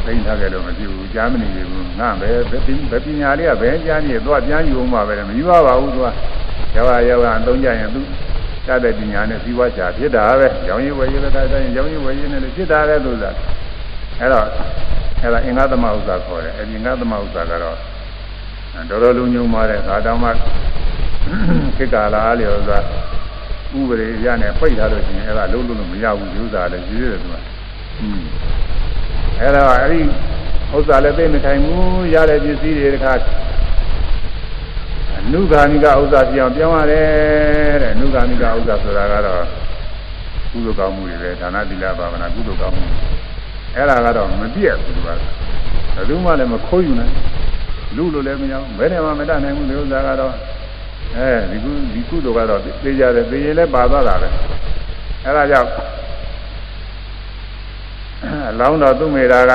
[0.04, 6.06] သိထားကြလို့မဖြစ်ဘူးကြားမနေဘူးငါပဲဘယ်ပညာလေးကဘယ်ကြားနေသွားပြန်ယူအောင်ပါပဲမယူပါပါဘူးသူက
[6.76, 8.00] ရောက်ရရောက်ရအသုံးကြရင်သူ
[8.70, 13.24] တတ်တဲ့ပညာနဲ့ပြီးွားချာဖြစ်တာပဲရောင်ရည်ဝယ်ရည်ပဲတိုင်းရောင်ရည်ဝယ်ရည်နဲ့လည်းဖြစ်တာပဲသူက
[14.20, 14.46] အဲ့တော့
[15.22, 17.76] အဲ့ဒါအင်္ဂသမဥစ္စာခေါ်တယ်အင်္ဂသမဥစ္စာကတော့
[18.90, 20.30] တော်တော်လုံးညုံပါတဲ့ဒါတောင်မှ
[21.76, 22.78] ခေတ်ကာလအားလျော်စွာ
[23.78, 27.36] ဥပဒေရနဲ့ပိတ်ထားလို့ရှိရင်အဲ့ဒါလုံးလုံးလို့မရဘူးယူစားလည်းရေးရတယ်သူက
[28.00, 28.22] อืม
[29.40, 30.00] အဲ့ဒါအဲ့ဒီ
[30.74, 33.69] ဥစ္စာလည်းသိမထိုင်ဘူးရတဲ့ပစ္စည်းတွေတခါအ
[35.32, 39.44] နုဂါမိကဥစ္စာပြောင်းပြောင်းရတယ်တဲ့အနုဂါမိကဥစ္စာဆိုတာကတော့
[40.50, 42.84] ကုသိုလ်ကောင်းမှုတွေပဲဒါနသီလဘာဝနာကုသိုလ်ကောင်းမှု
[43.76, 45.18] အဲ့ဒါကတော့မပြည့်ဘူးသူကဘယ်
[46.08, 47.12] သူမှလည်းမခိုးယူနိုင်
[47.96, 50.34] လူလိုလည်းမရဘူးဘယ်နဲ့မှမတတ်နိုင်ဘူးဒီဥစ္စာကတော့
[51.16, 54.28] အဲဒီကုဒီကုသိုလ်ကတော့သိကြတယ်သိရင်လည်းပါသွားတာပဲ
[55.24, 55.70] အဲဒါကြောင့်
[58.50, 59.52] အလောင်းတော်သူမေတာက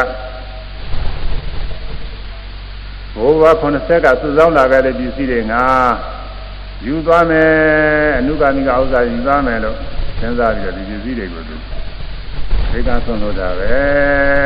[3.15, 5.63] ဘိုးဘွား90ကစုဆောင်းလာခဲ့တဲ့ပစ္စည်းတွေငါ
[6.85, 7.49] ယူသွားမယ်
[8.17, 9.77] အနုကာမိကဥစ္စာယူသွားမယ်လို့
[10.19, 11.55] စဉ်းစားပြီးတော့ဒီပစ္စည်းတွေကိုသူ
[12.71, 13.71] သိကဆွန်လို့တာပဲ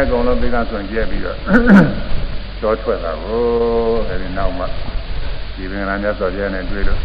[0.03, 1.37] အကုန်လုံးသိကဆွန်ကျက်ပြီးတော့
[2.63, 3.43] တော့ထွက်လာကို
[4.07, 4.65] အဲဒီနောက်မှ
[5.55, 6.99] ဒီပင်လာမြတ်စွာဘုရားနဲ့တွေ့လို့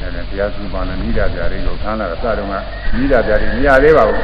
[0.00, 2.54] အဲဒီတရားစုပါနဲ့နိဒာပြားတွေကိုခန်းလာတော့စတော့က
[2.96, 4.20] နိဒာပြားတွေမရသေးပါဘူး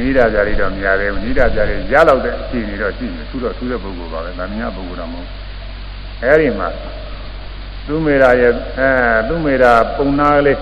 [0.00, 5.28] နိဒာပြားတွေတော့မရသေးဘူးနိဒာပြားတွေရလောက်တဲ့အခြေအနေတော့ရှိတယ်သူတော့သူတဲ့ပုဂ္ဂိုလ်ပါပဲဗာမညာပုဂ္ဂိုလ်တော့မဟုတ်
[6.24, 6.68] အဲဒီမှာ
[7.86, 8.90] သူမေရာရဲ့အဲ
[9.28, 10.58] သူမေရာပုံနာကလေး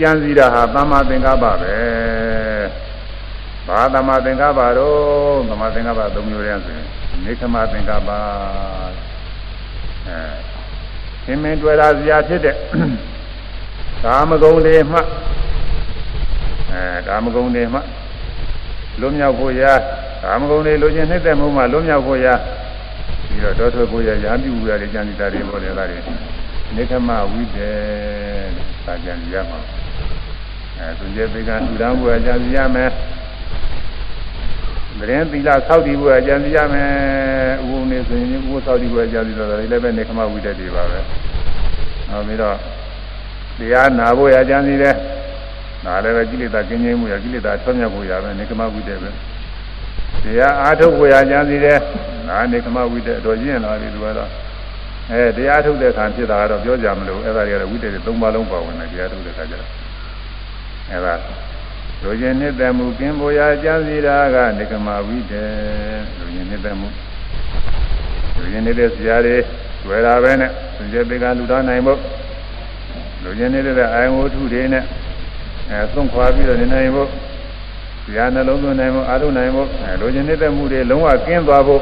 [0.00, 1.76] ကြံစည်တာဟာသမ္မာသင်္ကပ္ပပဲ
[3.66, 6.86] ဘာသမ္မာသင်္ကပ္ပတော့သမ္မာသင်္ကပ္ပသုံးမျိုးတည်းဆိုရင်
[7.24, 8.10] နေခမသင်္ကပ္ပ
[10.06, 10.18] အဲ
[11.24, 12.56] သင်္မင်းတွေ့တာစရာဖြစ်တဲ့
[14.04, 14.98] ကာမဂုဏ်တွေမှ
[16.72, 17.80] အဲကာမဂုဏ်တွေမှ
[19.00, 19.72] လွတ်မြောက်ဖို့ရာ
[20.22, 22.34] ကာမဂုဏ်တွေလိုချင်နှိမ့်တဲ့မှုမှလွတ်မြောက်ဖို့ရာ
[23.26, 25.98] ပြီးတော့တောထွက်ဖို့ရာရာပြုရာတွေကြံစည်တာတွေပေါ်တယ်လားတွေ
[26.76, 27.70] နေခမဝိတေ
[28.84, 29.58] သာကြံစည်ရမှာ
[30.78, 32.90] အဲသူကျေပေကံထူထောင်ဖို့ရာကြံစည်ရမယ်
[34.98, 36.90] မရင်သီလဆောက်တည်ဖို့အကြံစီရမယ်
[37.62, 41.00] ဥပုံနေဆိုရင်ဥပဆောက်တည်ဖို့အကြံစီတော့ဒါလည်းပဲနေခမဝိတ္တတွေပါပဲ
[42.08, 42.56] နောက်ပြီးတော့
[43.58, 44.94] တရားနာဖို့အကြံစီတယ်
[45.86, 49.10] ဒါလည်းပဲကိလေသာကင်းကျင်းမှုရကိလေသာဆွမြောက်ဖို့ရပဲနေခမဝိတ္တပဲ
[50.24, 51.78] တရားအားထုတ်ဖို့အကြံစီတယ်
[52.28, 54.30] ဒါနေခမဝိတ္တတော်ကျင့်လာပြီသူကတော့
[55.10, 59.70] အဲတရားထုတ်တဲ့ခါဖြစ်တာကတော့ပြောကြမလို့အဲ့ဒါတွေကတော့ဝိတ္တတွေ၃ပါးလုံးပါဝင်တယ်တရားထုတ်တဲ့ခါကျတော့
[60.90, 61.14] အဲဒါ
[62.02, 65.42] လူကျင်နှစ်သက်မှုကင်းပေါ်ရာကြံစီတာကနေကမဝိတေ
[66.18, 66.88] လူကျင်နှစ်သက်မှု
[68.38, 69.36] လူကျင်နေတဲ့ဆရာတွေ
[69.84, 72.00] တွေ့တာပဲနဲ့စင်ကြပေကလူတော်နိုင်ဖို့
[73.22, 74.84] လူကျင်နေတဲ့အာယဝတ္ထုတွေနဲ့
[75.70, 77.08] အဲသုံးခွာပြီးတော့နေနိုင်ဖို့
[78.04, 81.80] ဆရာနှလုံးသွင်းနိုင်ဖို့အာထုနိုင်ဖို့အဲလူကျင်နေတဲ့မှုတွေလုံးဝကင်းသွားဖို့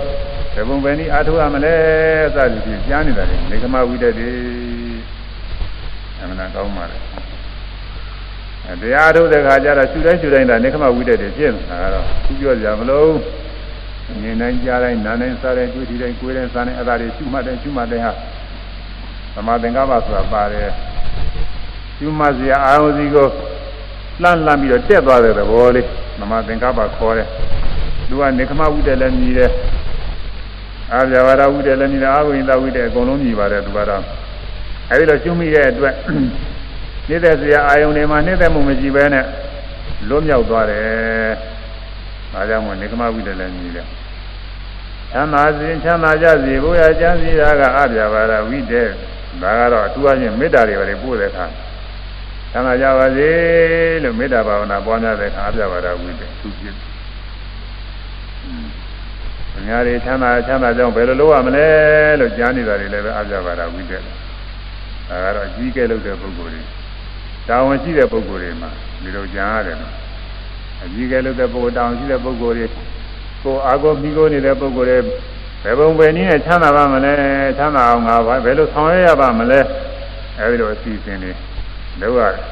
[0.54, 1.74] ဘယ်ပုံပဲနည်းအာထုရမလဲ
[2.34, 4.30] စသည်ဖြင့်ကြားနေတာလေနေကမဝိတေတွေ
[6.20, 6.98] အမှန်ကောင်းပါလေ
[8.82, 13.10] တရားထုတ်တဲ့ခါကျတော့ရှူတိုင်းရှူတိုင်းဒါနေခမဝိတ္တတွေဖြစ်နေတာကတော့သူပြောကြမလို့
[14.22, 18.12] မြင်တိုင်းကြားတိုင်းနားတိုင်းစားတိုင်းတွေ့ထိတိုင်းကိုယ်တိုင်းစားတိုင်းအဲ့ဒါတွေရှုမှတ်တိုင်းရှုမှတ်တိုင်းဟာ
[19.34, 20.68] သမာသင်္ကပ္ပဆိုတာပါတယ်
[21.98, 23.28] ရှုမှတ်စရာအာရုံစီကို
[24.22, 25.86] လှမ်းလှမ်းပြီးတော့တက်သွားတဲ့သဘောလေး
[26.18, 27.26] သမာသင်္ကပ္ပခေါ်တယ်
[28.08, 29.50] သူကနေခမဝိတ္တလည်းမြည်တယ်
[30.92, 34.02] အာဗျာဝါဒဝိတ္တလည်းမြည်တယ်အာဝိန္ဒဝိတ္တအကုန်လုံးမြည်ပါတယ်သူကတော့
[34.90, 35.94] အဲဒီလိုရှုမိတဲ့အတွက်
[37.08, 39.24] နှိမ့်သက်စရာအာယုန်တွေမှာနှိမ့်သက်မှုမရှိဘဲနဲ့
[40.08, 41.32] လွတ်မြောက်သွားတယ်။
[42.32, 43.86] ဒါကြောင့်မို့နေကမဝိတ္တလည်းညီတယ်။
[45.12, 48.74] ချမ်းသာစဉ်ချမ်းသာကြစီဘုရားကျမ်းစီတာကအပြာပါဒဝိတ္တ
[49.42, 51.46] ဒါကတော့အထူးအချင်းမေတ္တာတွေပဲပို့တဲ့အခါ
[52.54, 53.30] ချမ်းသာကြပါစေ
[54.02, 56.74] လို့မေတ္တာဘာဝနာပွားများတဲ့အခါအပြာပါဒဝိတ္တသူဖြစ်။
[59.56, 61.66] အများကြီးချမ်းသာချမ်းသာကြောင်းဘယ်လိုလုပ်ရမလဲ
[62.20, 63.92] လို့ကြားနေတာတွေလည်းပဲအပြာပါဒဝိတ္တ။
[65.08, 66.62] ဒါကတော့အကြီးကဲလုပ်တဲ့ပုဂ္ဂိုလ်တွေ
[67.48, 68.70] တာဝန်ရှိတဲ့ပုဂ္ဂိုလ်တွေမှာ
[69.02, 69.92] ဒီလိုကြံရတယ်နော်
[70.82, 72.66] အကြီးကဲလို့တဲ့ပုဂ္ဂိုလ်တာဝန်ရှိတဲ့ပုဂ္ဂိုလ်တွေ
[73.44, 74.98] ကိုအာကိုမိကိုနေတဲ့ပုဂ္ဂိုလ်တွေ
[75.64, 77.12] ဘယ်ပုံပဲနည်းနဲ့ချမ်းသာပါမလဲ
[77.58, 78.14] ချမ်းသာအောင်ငါ
[78.44, 79.60] ဘယ်လိုဆောင်ရွက်ရပါမလဲ
[80.38, 81.32] အဲဒီလိုအစီအစဉ်တွေ
[82.02, 82.42] လုပ်ရတယ်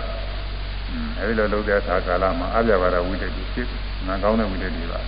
[1.18, 3.66] အဲဒီလိုလုပ်တဲ့အခါကာလမှာအပြဘာရဝိတ္တိဖြစ်
[4.06, 5.00] နာကောင်းတဲ့ဝိတ္တိပါ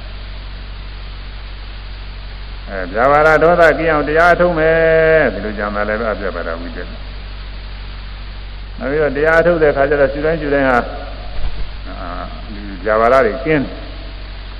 [2.68, 6.82] အဲဗျာပါရဒေါသကြည့်အောင်တရားထုံးမယ်ဒီလိုကြံတာလည်းအပြဘာရဝိတ္တိ
[8.78, 13.64] နောက်ပြီးတော့တရားထုတ်တဲ့ခါကျတော့ရှူတိုင်းရှူတိုင်းဟာဒီဇာဝရတွေကင်း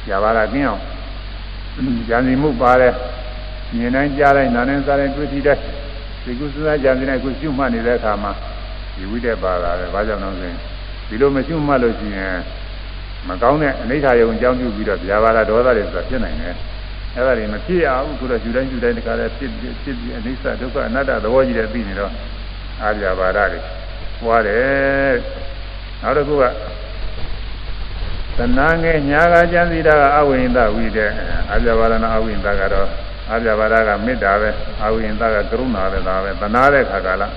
[0.07, 0.81] ဇာဝရကင်းအောင်
[2.09, 2.93] ဉာဏ်စီမှုပါတယ်
[3.77, 5.63] မြင်တိုင်းကြားတိုင်းနားတိုင်းစားတိုင်းတွေ့ထိတိုင်း
[6.25, 8.33] ဒီကုသနာဉာဏ်စီနဲ့ကိုရှုမှတ်နေတဲ့အခါမှာ
[8.97, 10.57] ဒီဝိတ္တပါလာတယ်ဘာကြောင့်လဲဆိုရင်
[11.09, 12.37] ဒီလိုမရှုမှတ်လို့ရှိရင်
[13.29, 16.55] မကောင်းတဲ့အနိဋ္ဌာယုံအကြောင်းပြုပြီးတော့ဇာဝရဒေါသတွေဆိုတာဖြစ်နိုင်တယ်
[17.15, 22.13] အဲ့ဒါတွေမဖြစ်အောင်ဆိုတော့ယူတိုင်းယူတိုင်းတခါလဲဖြစ်ဖြစ်ဖြစ်အနိစ္စဒုက္ခအနတ္တသဘောကြီးတွေသိနေတော့
[22.83, 23.61] အာဇာဘာရတွေ
[24.25, 25.15] ပွားတယ်
[26.03, 26.45] နောက်တစ်ခုက
[28.39, 31.11] သနာငယ်ညာကကျမ်းစီတာကအဝိညာဝိတဲ့
[31.53, 32.89] အပြဘာရဏအဝိညာကတော့
[33.33, 34.51] အပြဘာရကမေတ္တာပဲ
[34.85, 37.29] အဝိညာကကရုဏာပဲဒါပဲသနာတဲ့ခါကလာ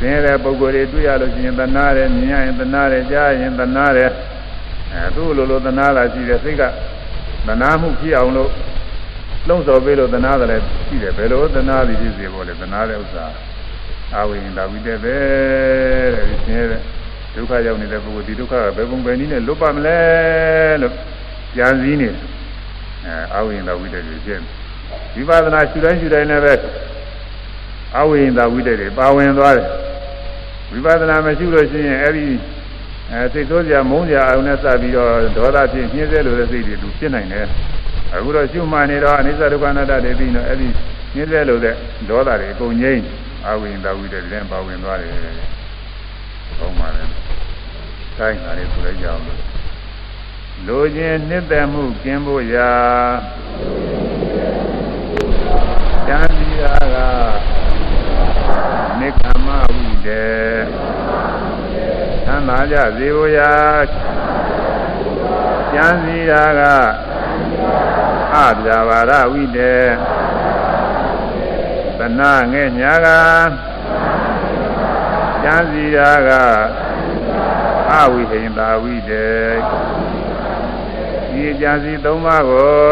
[0.00, 4.10] သင်တဲ့ပုဂ္ဂိုလ်တွေတွေ့ရလို့ရှိရင်သနာတယ်မြင်ရရင်သနာတယ်ကြားရင်သနာတယ်
[4.92, 6.62] အဲသူ့လိုလိုသနာလာရှိတယ်စိတ်က
[7.46, 8.50] သနာမှုဖြစ်အောင်လို့
[9.48, 13.24] လုံးစော်ပေးလို့သနာတယ်လည်းရှိတယ်ဘယ်လိုသနာသည်ဖြစ်စေဖို့လဲသနာတဲ့ဥစ္စာ
[14.14, 15.16] အာဝိညာဝိတက်ပဲ
[16.14, 16.78] တဲ့ဒီဆင်းရဲ
[17.34, 20.00] ဒုက္ခရောက်နေတဲ့ပုဂ္ဂိုလ်ဒီဒုက္ခကဘယ်ပုံပဲနည်းနဲ့လွတ်ပါမလဲ
[20.82, 20.94] လို့
[21.56, 24.44] ကြံစည်နေအဲအာဝိညာဝိတက်ကိုရှင်း
[25.14, 26.54] ဝိပဿနာရှုတိုင်းရှုတိုင်းလည်းပဲ
[27.96, 29.66] အာဝိညာဝိတက်တွေပါဝင်သွားတယ်
[30.70, 32.26] ဝိပဿနာမရှိလို့ရှိရင်အဲ့ဒီ
[33.12, 37.46] အဲစိတ်ဆိုးစရာမုန်းစရာအုံနဲ့စပြီးတော့ဒေါသဖြစ်ညှင်းဆဲလို့တဲ့စိတ်တွေသူဖြစ်နိုင်တယ်
[38.14, 40.68] အခုတော့ရှုမှန်နေတော့အနိစ္စဒုက္ခအနတ္တတွေပြီးတော့အဲ့ဒီ
[41.14, 41.74] ညှင်းဆဲလို့တဲ့
[42.08, 43.02] ဒေါသတွေအကုန်ငြိမ်း
[43.46, 45.10] အဝိညာဝိတဲ့လည်းပါဝင်သွားတယ်။
[46.58, 47.08] ဟုတ်ပါတယ်။
[48.18, 49.40] တိုင်းပါလေဆိုလိုက်ကြအောင်လို့
[50.66, 52.70] လိုခြင်းနှစ်သက်မှုကင်းဖို့ရာ
[56.08, 56.96] ဉာဏ်စီရာက
[58.98, 60.58] နိကမဝိတဲ့
[62.26, 63.54] သံသာကြဇေဝရာ
[65.74, 66.62] ဉာဏ်စီရာက
[68.34, 69.86] အပြာပါရဝိတဲ့
[71.98, 73.08] သနာငဲ့ညာက
[75.42, 76.30] ကျမ်းစီရာက
[77.92, 79.30] အဝိဟိန္တာဝိတေ
[81.32, 82.90] ဒီကျမ်းစီသုံးပါးကို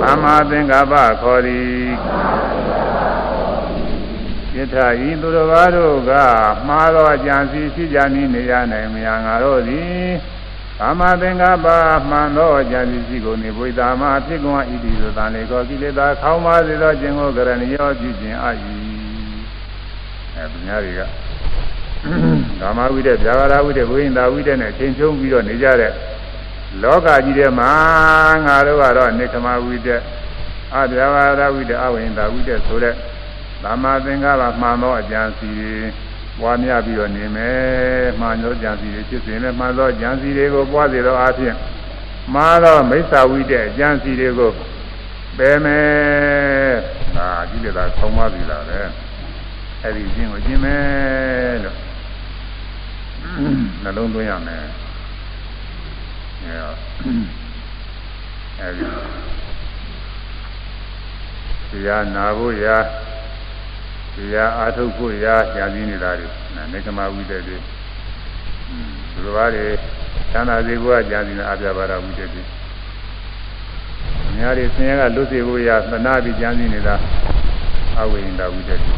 [0.00, 1.88] သမ္မာသင်္ကပ္ပခေါ်သည်
[4.60, 6.10] ယထာဤသူတော်ဘာတို့က
[6.66, 10.10] မှားသောကြံစီရှိကြနည်းနေရနိုင်မြာငါတို့သည်
[10.78, 11.66] ကာမသင်္ကပ္ပ
[12.10, 18.74] မှန်သောဉာဏ်ရှိကိုနေဝိသာမဖြစ်ကွန်ဣတိသောတန်လေကောကိလေသာခေါင်းပါစေသောခြင်းကိုကရဏီယောပြုခြင်းအာယီ
[20.36, 21.00] အဲပညာတွေက
[22.60, 25.92] ကာမဝိတ္တဗျာဂရဝိတ္တဝိညာဝိတ္တနဲ့ချိန်ချုံပြီးတော့နေကြတဲ့
[26.82, 27.72] လောကကြီးထဲမှာ
[28.46, 29.88] ငါတို့ကတော့နေခမဝိတ္တ
[30.74, 31.06] အဗျာ
[31.38, 32.94] ဂရဝိတ္တအဝိညာဝိတ္တဆိုတဲ့
[33.62, 35.50] သမ္မာသင်္ကပ္ပမှန်သောအကျဉ်းစီ
[36.40, 41.54] ပွားများပြီးတော့နေမယ်မှန်သောကြံစီတွေဖြစ်စေနဲ့မှန်သောကြံစီတွေကိုပွားစေတော့အဖြစ်
[42.34, 44.50] မှားသောမိစ္ဆာဝိတဲ့ကြံစီတွေကို
[45.38, 46.70] ပယ်မယ်
[47.16, 48.80] ဒါကြည့်ရတာဆောင်းပါပြီလားပဲ
[49.82, 51.76] အဲ့ဒီကျင့်ကိုကျင့်မယ်လို့
[53.82, 54.64] နှလုံးသွင်းရမယ်
[56.44, 56.54] အဲ
[58.60, 62.76] အဲဒီတရားနာဖို့ရာ
[64.14, 66.28] တရားအားထုတ်ဖို့ရာကြာစည်းနေတာတွေ
[66.72, 67.56] နေကမဝိတ္တေတွေ
[69.12, 69.66] သူတော်ဘာတွေ
[70.32, 72.42] သံသာစေဖို့ကြာစည်းနေအပြပါဒဝိတ္တေတွေ
[74.28, 76.94] အများကြီးဆင်းရဲကလွတ်စေဖို့ရာသနာပြီးကြာစည်းနေတာ
[77.98, 78.92] အဝိညာဝိတ္တေတွေ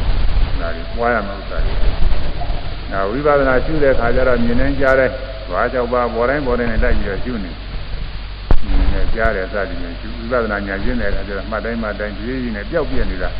[0.61, 1.75] ဒါတွေပွားရမယ့်ဥစ္စာတွေ
[2.90, 5.11] နောက်ဝိပဿနာရှုတဲ့ခါကျတော့မြင်နေကြတဲ့
[5.51, 7.51] ဘာကြောင့်ပါပေါ်တိုင်းပေါ်တိုင်းနဲ့လိုက်ပြီးတော့ရှုနေ
[8.66, 13.31] မြင်နေကြတဲ့စသည်ဖြင့်ရှုဝိပဿနာညာရှင်းတဲ့အခါကျတော့မှတ်တိုင်းမှတ်တိုင်းကြည်ကြီးနဲ့ပျောက်ပြက်နေတာ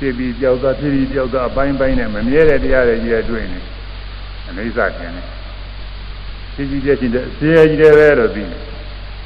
[0.00, 3.60] ဖြစ်ပြီးပျောက်သွားဖြစ်ပြီးပျောက်သွားအပိုင်းပိုင်းနဲ့မမြဲတဲ့တရားတွေကြီးရဲ့တွေ့နေ
[4.48, 5.26] အနိစ္စခြင်းနဲ့
[6.54, 8.58] ဖြစ်ပြီးပြက်ခြင်းတဲ့အစေကြီးတွေပဲလို့သိနေ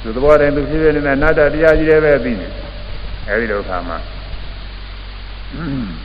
[0.03, 2.49] သူသဘောတိုင်းသူဖြစ်ဖြစ်နေတဲ့နတ္တတရားကြီးတွေပဲသိနေ
[3.29, 3.99] အဲဒီလိုခါမှာ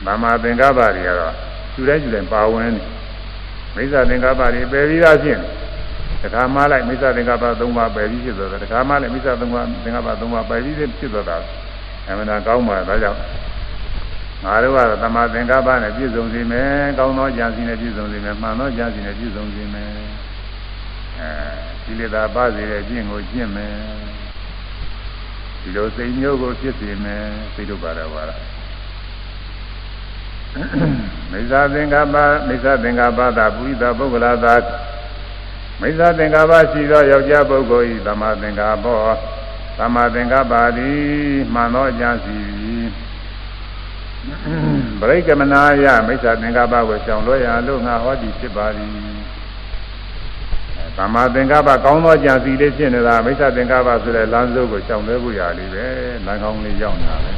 [0.04, 1.34] မာမသင်္ကပ္ပတွေကတော့
[1.74, 2.82] ယူတိုင်းယူတိုင်းပါဝင်နေ
[3.74, 5.48] မိစ္ဆာသင်္ကပ္ပတွေပယ်ပြီးသားဖြစ်နေ
[6.22, 11.36] တခါမှလိုက်မိစ္ဆာသင်္ကပ္ပ၃ပါးပယ်ပြီးဖြစ်သွားတယ်တခါမှလိုက်မိစ္ဆာ၃ပါးသင်္ကပ္ပ၃ပါးပယ်ပြီးဖြစ်သွားတာ
[12.06, 13.18] အမှန်တရားကောင်းပါဒါကြောင့်
[14.44, 19.90] ငါတို့ကတော့သမာသင်္ကပ္ပနဲ့ပြည့်စုံစေမယ်ကောင်းသောဉာဏ်စီနဲ့ပြည့်စုံစေမယ်မှန်သောဉာဏ်စီနဲ့ပြည့်စုံစေမယ်
[21.20, 21.30] အဲ
[21.84, 23.74] ဒီလေသာပါစေတဲ့ကျင့်ကိုကျင့်မယ်
[25.62, 27.24] ဒီလိုစိတ်မျိုးကိုဖြစ်စေမယ်
[27.54, 28.40] သိတို့ပါတော့ပါလား
[31.30, 32.16] မိစ္ဆာသင်္ကပ္ပ
[32.48, 34.54] မိစ္ဆာသင်္ကပ္ပသာပုရိသပုဂ္ဂလာသာ
[35.80, 38.98] မိစ္ဆာသင်္ကပ္ပရှိသောယောက်ျားပုဂ္ဂိုလ်ဤသမာသင်္ကပ္ပော
[39.78, 41.00] သမာသင်္ကပ္ပသည်
[41.54, 42.59] မှန်သောအကျမ်းစီ
[45.00, 48.90] ပရိကမနာယမိစ္ဆာသင်္ကပ္ပကိုရှောင်လွှဲရလို့ငါဟောသည်ဖြစ်ပါသည်
[50.96, 55.86] သမာသင်္ကပ္ပကောင်းသောကြံစီလေးဖြစ်နေတာမိစ္ဆာသင်္ကပ္ပဆိုတဲ့လမ်းစုပ်ကိုရှောင်လွှဲဖို့ရလေးပဲ
[56.26, 57.32] လမ်းကောင်းလေးရောက်နေတာပဲ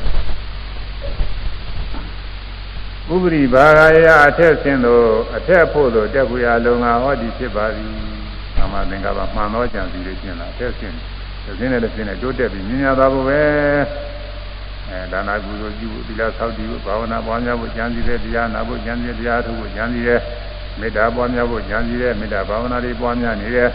[3.15, 7.91] ဥပရိဘာဂယအထက်ဆင်းသို့အထက်ဖို့သို့တက်ခွေရလုံငါဟောဒီဖြစ်ပါသည်
[8.57, 10.97] သမာသင်္ကပ္ပမှန်သောကြံစီလေးရှင်းတာအထက်ဆင်း
[11.45, 13.43] တယ်ဆင်းတဲ့ဆင်းတဲ့တိုးတက်ပြီးမြင်ရတာဘုပဲ
[14.93, 20.21] အဲဒါနာကုသိုလ်ပြုသီလဆောက်တည်ဖို့ဘာဝနာပွားများဖို့ကြံစီတဲ့တရားနာဖို့ကြံစီတဲ့တရားထုတ်ဖို့ကြံစီတဲ့
[20.81, 23.69] မေတ္တာပွားများဖို့ကြံစီတဲ့မေတ္တာဘာဝနာတွေပွားများနေတယ်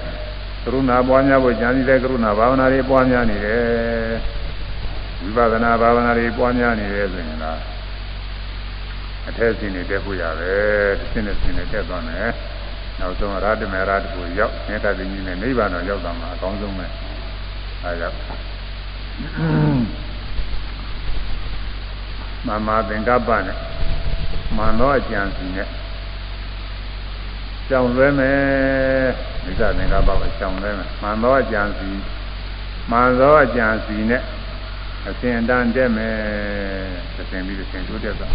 [0.63, 4.15] ကရုဏာပွားများဖို့ကြံစီတဲ့ကရုဏာဘာဝနာတွေပွားများနေတယ်
[5.21, 7.59] ဝိပဿနာဘာဝနာတွေပွားများနေတယ်ဆိုရင်လား
[9.29, 10.53] အထက်စီနေတက်ဖို့ရပဲ
[10.99, 12.29] တစ်စင်းနဲ့စင်းနဲ့တက်သွားမယ်
[12.99, 16.85] နောက်ဆုံးရာတမေရာတခုရောက်မေတ္တာသိကြီးနဲ့နိဗ္ဗာန်တော့ရောက်သွားမှာအကောင်းဆုံးပဲ
[17.83, 18.09] အဲဒါ
[22.47, 23.57] မမသင်္ကပ္ပနဲ့
[24.57, 25.69] မန္တောအကျံစီနဲ့
[27.69, 29.09] ကြောင်လွဲမယ်
[29.43, 31.89] မိစ္ဆာသင်္ကပ္ပကိုကြောင်လွဲမယ်မန္တောအကျံစီ
[32.91, 34.21] မန္တောအကျံစီနဲ့
[35.09, 36.15] အစဉ်အတန်တက်မယ်
[37.19, 38.33] အစဉ်ပြီးအစဉ်တိုးတက်သွား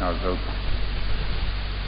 [0.00, 0.38] နောက်ဆုံး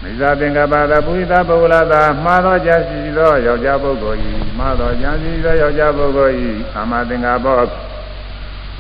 [0.03, 7.47] မိစ္ဆာသင်္ကပ္ပသာပုရိသပုဂ္ဂလသာမှားသောကြစီသောယောက်ျားပုဂ္ဂိုလ်ဤမှားသောကြစီသောယောက်ျားပုဂ္ဂိုလ်ဤအာမသင်္ကပ္ပ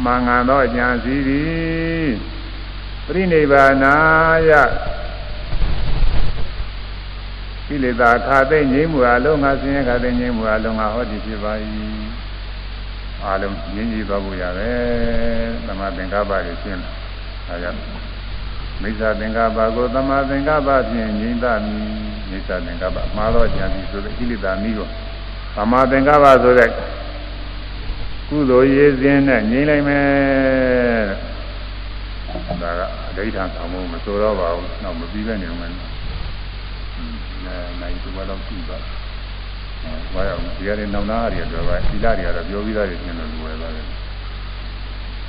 [0.05, 2.09] မှန်ကန်သောဉာဏ်စီသည်
[3.07, 3.95] ပရိနိဗ္ဗာနာ
[4.49, 4.53] ယ
[7.67, 11.53] ကိလေသာခါသိငြိမ်းမှုအလုံးငါဆင်းရဲခါသိငြိမ်းမှုအလုံးငါဟောဒီဖြစ်ပါ၏
[13.25, 16.91] အလုံးငြင်းကြည့်သွားဖို့ရတယ်သမသင်္ကပ္ပတွေရှင်းတာ
[17.49, 17.79] ဒါကြောင့်
[18.83, 21.79] မိစ္ဆာသင်္ကပ္ပကိုသမသင်္ကပ္ပဖြင့်ငြိမ်းသမီ
[22.31, 24.89] မိစ္ဆာသင်္ကပ္ပမှားသောဉာဏ်စီဆိုတဲ့ကိလေသာမီးကို
[25.57, 26.71] သမသင်္ကပ္ပဆိုတဲ့
[28.29, 31.05] ကုသိုလ်ရေးစဉ်နဲ့ငြိမ့်လိုက်မယ်
[32.63, 32.81] ဒါက
[33.19, 35.69] အဋ္ဌာဆောင်မှုမဆိုတော့ပါဘူးတော့မပြီးပဲနေမှာ
[37.45, 38.77] အဲနိုင်သူကတော့ကြည့်ပါ
[39.83, 43.87] အဲဘာရောက်ဒီရတဲ့နောင်နာရီတော့ပါသီလတွေကတော့ပြောပြီးသားတွေရှင်းလို့လွယ်ပါတယ်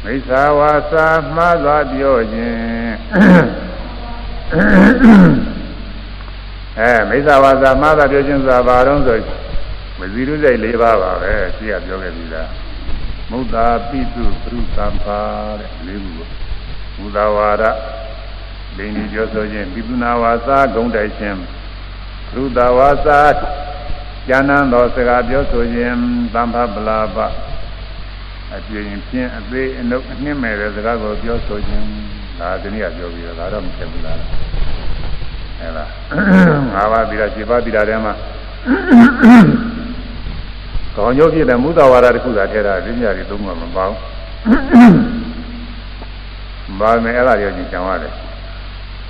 [0.03, 2.93] မိစ္ဆာဝါစာမှားသွားပြောခြင်း
[6.79, 9.19] အဲမိစ္ဆာဝါစာမှားသွားပြောခြင်းဆိုတာဘာတော့ဆို
[9.99, 12.47] မဇီရုစိတ်၄ပါးပါပဲရှိရပြောခဲ့ပြီလား
[13.31, 15.19] မုဒ္ဒါပိတုပရုသံပါ
[15.59, 16.27] တဲ့လေးခုကို
[16.97, 17.63] မုဒ္ဒဝါဒ
[18.77, 21.37] လိန်ကြီးပြောဆိုခြင်းပိပုနာဝါစာဂုံတိုက်ခြင်း
[22.29, 23.19] ပရုသဝါစာ
[24.29, 25.97] ဉာဏံသောစကားပြောဆိုခြင်း
[26.33, 27.17] သံဖပလာပ
[28.55, 31.85] အပြင်းပြင်းအသေးအနှုတ်အနှင်းမဲ့တဲ့စကားကိုပြောဆိုခြင်း
[32.39, 34.17] ဒါဒီနေ့ကပြောပြီးတော့ဒါတော့မဖြစ်ဘူးလား
[35.59, 35.89] အဲလား
[36.73, 38.13] ငါးပါးပြီးတော့ခြေပါးပြီးတာထဲမှာ
[40.97, 43.95] ကောင်းကျိုးဖြစ်တဲ့မုသဝါဒတစ်ခုသာထဲတာဒီညတွေသုံးမှမပေါင်း
[46.79, 48.13] ဘာနဲ့အဲ့ဒါရောကြည့်ကြံရတယ်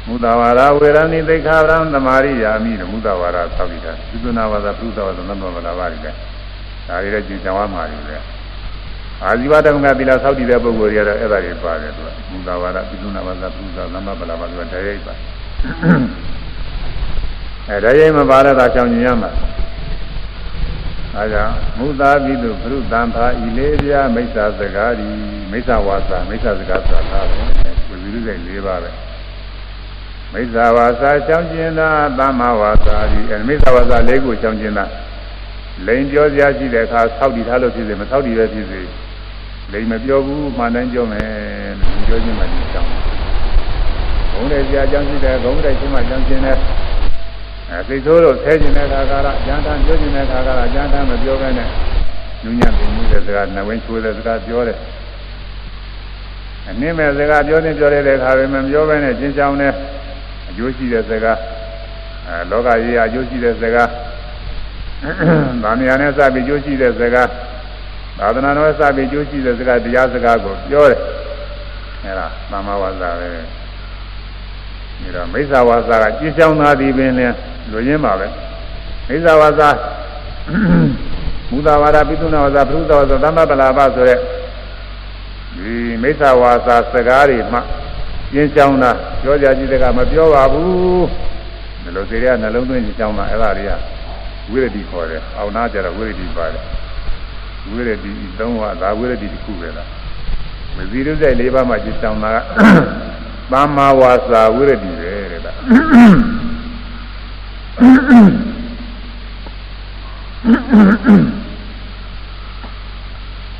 [0.07, 7.97] မုသဝါဒဝေရဏိသိခာရံသမာရိယာမိလို့မုသဝါဒသောက်ပြီးတာသုသနာဝါဒပုသဝါဒနမောဝါဒပါလိမ့်ဒါတွေလည်းကြည့်ကြံရမှာလေ
[9.23, 15.13] အာဇီဝတမကသီလသောက်တည်တဲ့ပုဂ္ဂိုလ်တွေကတော့အဲ့ဒါတွေပါတယ်သူကမုသဝါဒပုသနာဝါဒပုသသမဗလာပါသူကတရိုက်ပါ
[17.69, 19.31] အဲဒါရင်မပါတဲ့သာချောင်းကျင်ရမှာ
[21.18, 25.07] အဲကြောင့်မုသာပိတုပရုသံသာဤလေးပြမိစ္ဆာစကားဒီ
[25.51, 27.39] မိစ္ဆာဝါစာမိစ္ဆာစကားဆိုတာပဲ
[27.88, 28.91] ဝိသုဒ္ဓိ၄ပါးပဲ
[30.34, 31.89] မိစ္ဆာဝါစာချောင်းကျင်တာ
[32.20, 34.86] သမ္မာဝါစာဒီအဲမိစ္ဆာဝါစာ၄ခုချောင်းကျင်တာ
[35.88, 38.82] လိန်ပြောစရာရှိတဲ့အခါဆောက်တည်ထားလို့ဖြစ်စေမဆောက်တည်ပဲဖြစ်စေ
[39.72, 41.28] လိန်မပြောဘူးမှန်တိုင်းပြောမယ်
[41.80, 42.89] လို့ပြောခြင်းမှဒီချောင်း
[44.34, 46.57] ဘုံတဲ့ကြာကြောင်းရှိတဲ့ဘုံတဲ့ချင်းမှကြောင်းချင်းတဲ့
[47.72, 51.68] အဲသိဆိုးလို့ဆဲခြင်းတဲ့ခါကလာကျန်တမ်းပြောခြင်းတဲ့ခါကလာကျန်တမ်းမပြောဘဲနဲ့
[52.43, 54.78] ညဉ့်ညံ့ပြီးမှုတဲ့စကားနဝင်းချိုးတဲ့စကားပြောတယ်
[56.68, 59.74] အနည်းမဲ့စကားပြောနေပြောရတဲ့ခါပဲမပြောဘဲနဲ့ကျင်းချောင်းနဲ့
[60.49, 61.38] အကျိုးရှိတဲ့စကား
[62.28, 63.89] အဲလောကကြီးအကျိုးရှိတဲ့စကား
[65.63, 67.30] ဗာမယာနဲ့စပြီးကျိုးရှိတဲ့စကား
[68.20, 70.99] သာသနာတော်စပြီးကျိုးရှိတဲ့စကားတရားစကားကိုပြောတယ်
[72.03, 73.28] အဲဒါသမ္မာဝါစာပဲ
[75.01, 77.27] ဒီတော့မိစ္ဆာဝါစာကကြည်ချောင်းသားသည်ပင်လဲ
[77.71, 78.27] လူရင်းပါပဲ
[79.07, 79.69] မိစ္ဆာဝါစာ
[81.51, 84.19] မူသာဝါဒပိသုနာဝါစာပရုသဝါစာသမ္မပလာပဆိုတဲ့
[85.55, 87.59] ဒီမိစ္ဆာဝါစာစကားတွေမှ
[88.33, 88.91] ကျင်းချောင်းတာ
[89.21, 91.05] ပြောကြကြည့်တဲ့ကမပြောပါဘူး
[91.83, 93.71] ဒီလိုစေရနှလုံးသွင်းကျင်းချောင်းတာအဲ့ဒါတွေက
[94.51, 96.63] ဝိရတိခေါ်တယ်အောင်နာကြတော့ဝိရတိပါတယ်
[97.69, 99.87] ဝိရတိသုံးပါးဒါဝိရတိတစ်ခုပဲလား
[100.75, 102.37] မဇီရုစိတ်၄ပါးမှကျင်းချောင်းတာက
[103.51, 105.57] သမ္မာဝါစာဝိရတိပဲတဲ့လား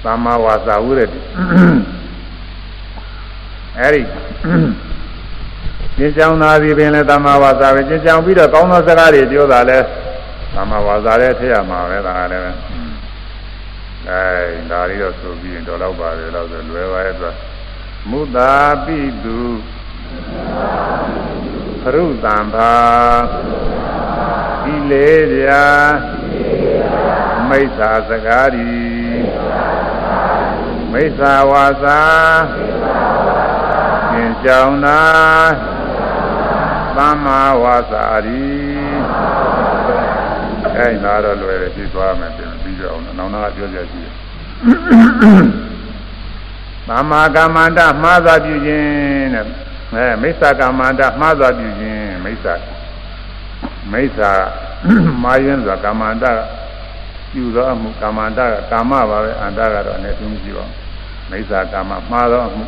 [0.03, 1.19] သမ္မာဝါစာဝိရတိ
[3.79, 4.01] အဲဒီ
[5.97, 9.79] ကျင့်ကြောင်းသားဒီပင်လဲသမ္မာဝါစာပဲကျင့်ကြောင်းပြီးတော့ကောင်းသောစကားတွေပြောတာလဲ
[10.53, 12.43] သမ္မာဝါစာလည်းထည့်ရမှာပဲဒါကလည်း
[14.07, 14.21] အဲ
[14.71, 17.33] ဒါလေးတော့ဆိုပြီးရင်တော့တော့ပါပဲတော့ဆိုလွယ်ပါရဲ့ဆို
[18.09, 18.53] မုသာ
[18.85, 19.38] ပိတု
[19.76, 19.76] ခ
[21.93, 22.74] ရုတံဘာ
[24.74, 25.66] ဤလေးပြာ
[27.49, 28.70] မိစ္ဆာစကားဒီ
[30.91, 32.01] မိစ္ဆာဝါစာ
[34.12, 35.01] သင်ကြောင်းနာ
[36.95, 38.45] သမ္မာဝါစာရီ
[40.76, 44.10] အဲ့ဒါတော့လွယ်တယ်ပြီးသွားမယ်ပြန်ပြီးကြအောင်နောက်နောက်ပြောကြကြည့်
[46.88, 49.45] သမ္မာကမ္မန္တမှားသာပြုခြင်းတဲ့
[49.93, 52.53] အဲမိစ္ဆာကမ္မန္တမှားသာပြုခြင်းမိစ္ဆာ
[53.91, 54.31] မိစ္ဆာ
[55.23, 56.25] မာယင်းဆိုတာကမ္မန္တ
[57.31, 60.75] ပြုသောအမှုကမ္မန္တကကာမပါပဲအန္တကတော့အနေသူမရှိပါဘူး
[61.29, 62.65] မိစ္ဆာကာမမှားသောအမှု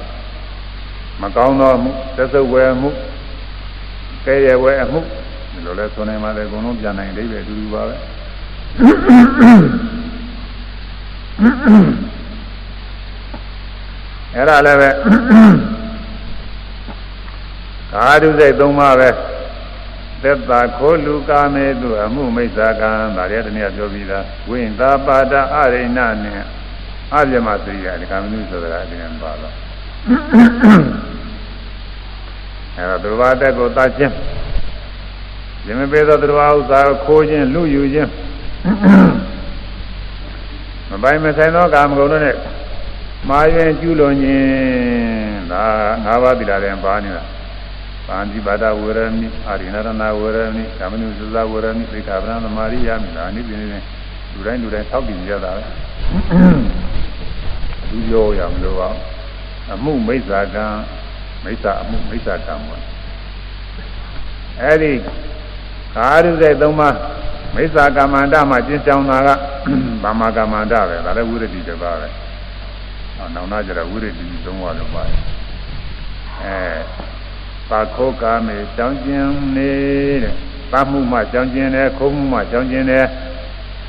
[1.21, 2.89] မကောင်းသောအမှုသက်သုတ်ဝဲအမှု
[4.25, 4.99] ကဲရဝဲအမှု
[5.51, 7.95] ဒီလိုလဲဆိုနေမှလည်းအကုန်လုံးပြန်နိုင်လိမ့်ပဲအတူတူပါပဲ
[14.35, 14.89] အဲ့ဒါလည်းပဲ
[17.93, 19.09] ကာဓုစိတ်သုံးပါးပဲ
[20.23, 26.41] သက်တာခိုးလူကာမေတုအမှုမိစ္ဆာကံဒါလည်းတနည်းပြောပြီးသားဝိသပါဒအရိဏနဲ့
[27.13, 29.53] အပြမသရိယာဒီကံမျိုးဆိုတာအရင်ပါတော့
[32.77, 34.13] အဲတော့သူဘာတက်ကိုတတ်ခြင်း
[35.65, 38.09] ဒီမပေးသောသူဘာဥစ္စာကိုခိုးခြင်းလူယူခြင်း
[40.89, 42.35] မပိုင်မဆိုင်သောကာမဂုဏ်တို့နဲ့
[43.29, 45.63] မာရင်ကျူးလွန်ခြင်းဒါ
[46.05, 47.23] ၅ပါးသီလတဲ့ပါနေတာ
[48.09, 53.79] ပါဠိဘာဒဝရမိအာရိဏရဏဝရမိကာမနုစဇဝရမိသိက္ခာပဒသမารိယမိဒါအနည်းပြင်းနေ
[54.31, 55.63] လူတိုင်းလူတိုင်းသောက်တည်ကြတာပဲ
[57.89, 58.89] လူပြောရမလို့ပါ
[59.71, 60.65] အမှုမိစ္ဆာကံ
[61.43, 62.81] မိစ္ဆာအမှုမိစ္ဆာကံပေါ့
[64.61, 64.91] အဲ့ဒီ
[65.95, 66.95] ကာရုတဲ့သုံးပါး
[67.55, 69.29] မိစ္ဆာကမ္မန္တမှာကျင့်ကြောင်းတာက
[70.03, 72.07] ဗမာကမ္မန္တပဲဒါလည်းဝိရတိတစ်ပါးပဲ
[73.35, 75.17] နောက်နာကြတော့ဝိရတိသုံးပါးလို့ပါတယ်
[76.43, 76.55] အဲ
[77.69, 79.71] ပါခိုးကာမေကြောင်းကျင်နေ
[80.23, 80.33] တဲ့
[80.71, 83.05] ပါမှုမှကြောင်းကျင်တယ်ခိုးမှုမှကြောင်းကျင်တယ်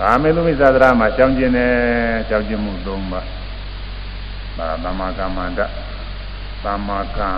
[0.01, 1.73] ကာမေလူမိသဒရာမှကြောင်းကျင်တယ်
[2.29, 3.21] ကြောင်းကျင်မှုသုံးပါ
[4.59, 5.61] ဒါသမ္မာကမ္မန္တ
[6.65, 7.29] သမ္မာကံ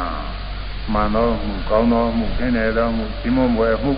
[0.93, 3.93] မှန်သောမှုကောင်းသောမှုကျင်းတယ်သောမှုဒီမွန်ွယ်မှု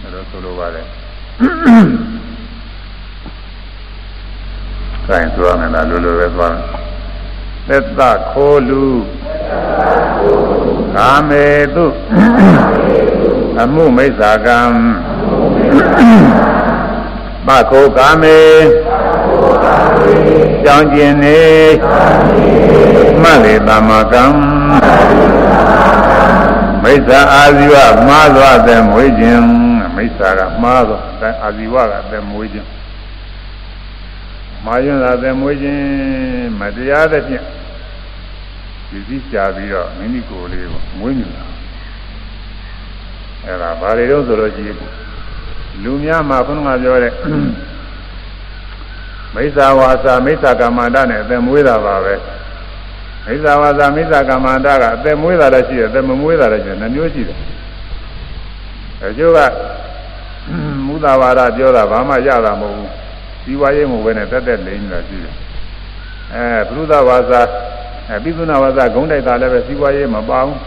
[0.00, 0.86] အဲလိုဆိုလိုပါတယ်
[5.06, 6.82] ခိုင်းသွားမယ်လားလိုလိုပဲသွားမယ်
[7.68, 8.00] သက်သ
[8.30, 8.86] ခိုးလူ
[10.96, 11.86] ကာမေတု
[13.60, 14.60] အမှုမိစ္ဆာကံ
[17.46, 18.38] ပခိုးကာမေ
[20.64, 21.40] ကြောင်းကျင်နေ
[23.22, 24.24] မှတ်လေတမကံ
[26.82, 29.46] မိစ္ဆာအာဇီဝမှားသွားတဲ့မွေးခြင်း
[29.96, 32.68] မိစ္ဆာကမှားသွားတဲ့အာဇီဝကအသက်မွေးခြင်း
[34.64, 35.82] မာယွန်းသာသက်မွေးခြင်း
[36.60, 37.44] မတရားတဲ့ဖြင့်
[38.90, 41.44] ဒီစည်းချပြီးတော့မိမိကိုယ်လေးကိုမွေးမြူတာ
[43.44, 44.76] အဲ့ဒါဘာတွေတော့ဆိုလို့ရှိရင်
[45.82, 47.12] လူများမှာခုနကပြောတဲ့
[49.34, 52.14] မိစ္ဆာဝါစာမိစ္ဆာကမ္မန္တနဲ့အသက်မွေးတာပါပဲ
[53.26, 57.38] မိစ္ဆာဝါစာမိစ္ဆာကမ္မန္တကအသက်မွေးတာလည်းရှိတယ်အသက်မမွေးတာလည်းရှိတယ်နှမျိုးရှိတယ်
[59.04, 59.38] အကျိုးက
[60.86, 63.01] မူသာဝါဒပြောတာဘာမှရတာမဟုတ်ဘူး
[63.44, 65.34] ဒီဝါရေးမဟုတ်ဘဲနဲ့တက်တက်လိမ့်နေတာရှိတယ်
[66.34, 67.40] အဲဘုရုဒဝါစာ
[68.08, 70.58] အဲပိသုနာဝါစာဂုံးတိုက်တာလည်းပဲစီဝါရေးမပါဘူး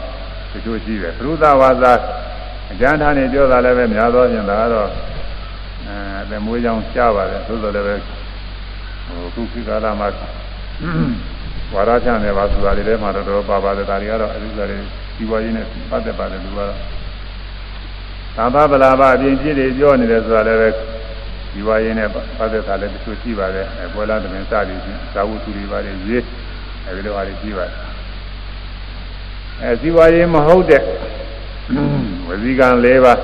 [0.51, 1.93] တချို့ရှိတယ်ဘုရုဒဝါစာ
[2.71, 4.89] အကျမ်းထားနေပြောတာလည်းပဲများသောဖြင့်ဒါကတော့
[5.85, 10.07] အဲအသက်မွေးကြောင်းကြားပါတယ်သို့တော်လည်းပဲဟိုခုခေတ်ကာလမှာ
[11.73, 14.77] ဝါရချနေပါဆိုတာတွေထဲမှာတော့တော်ပါပါတယ်ဒါတွေကတော့အလူစားတွေ
[15.15, 16.71] စီဝါရေးနဲ့ပတ်သက်ပါတယ်သူကတော့
[18.37, 20.69] သာသဗလာဘအပြင်ဖြစ်တွေပြောနေတယ်ဆိုတာလည်းပဲ
[21.55, 26.23] ဒီဝါရင်းနဲ့ပတ်သက်တာလည်းတချို့ရှိပါတယ်အဲပွဲလာသမင်စသည်ဖြင့်ဇာဝုသူတွေပါတယ်ရေး
[26.85, 27.73] အဲဒီလိုဟာတွေရှိပါတယ်
[29.61, 30.81] အဲဒီဝါရင်းမဟုတ်တဲ့
[32.27, 33.19] ဝစီကံ၄ပါး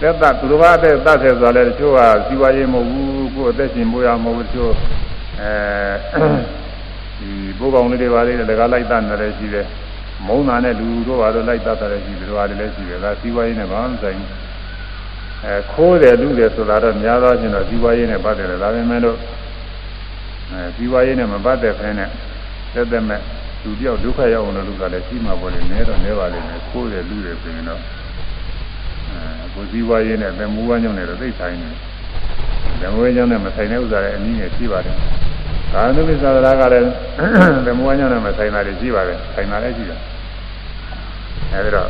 [0.00, 4.72] သက်သသူတော်ဘာတဲ့သတ်တယ်ဆိုတာလည်းတချို့ကဒီဝါရင်းမဟုတ်ဘူးကိုယ်အသက်ရှင်မိုးရမဟုတ်ဘူးတချို့
[5.40, 5.50] အဲ
[7.20, 9.66] ဒီဘိုးကောင်လေးတွေပါလေတကားလိုက်တတ်နေတယ်ရှိတယ်
[10.26, 14.28] မုံနာနဲ့လူတို့ဘာလို့လိုက်တတ်တယ်ရှိတယ်တို့ဟာလည်းရှိတယ်ဒါစီးပွားရေးနဲ့ဘာမှမဆိုင်ဘူး
[15.44, 19.16] အဲခိုးတယ်လူတယ်ဆိုတာတော့များသောချင်းတော့စီးပွားရေးနဲ့ပတ်သက်တယ်ဒါပေမဲ့လို့
[20.50, 22.08] အဲစီးပွားရေးနဲ့မပတ်သက်ခဲနဲ့
[22.74, 23.20] သက်သက်မဲ့
[23.62, 27.80] လူတယောက်ဒုက္ခရောက်အောင်လို့လူကလည်းရှိမှာပေါ့လေနဲတော့နဲပါလိမ့်မယ်ခိုးတယ်လူတယ်ဆိုရင်တော့
[29.08, 31.74] အဲကိုစီးပွားရေးနဲ့သမူးဝမ်းကြောင့်လည်းသိဆိုင်တယ်
[32.80, 34.96] သမူးဝမ်းကြောင့်နဲ့မဆိုင်တဲ့ဥစ္စာလည်းအနည်းငယ်ရှိပါတယ်
[35.72, 36.88] ကာနုပိသဒရာကလည်း
[37.66, 40.00] သမူးဝမ်းကြောင့်နဲ့မဆိုင်တာတွေရှိပါတယ်ဆိုင်တာလည်းရှိတယ်
[41.52, 41.88] အဲဒီတော့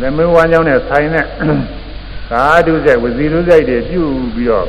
[0.00, 1.24] သမူးဝမ်းကြောင့်နဲ့ဆိုင်တဲ့
[2.30, 4.02] ကာဓုစိတ်ဝစီဓုစိတ်တွေပြု
[4.34, 4.68] ပြီးတော့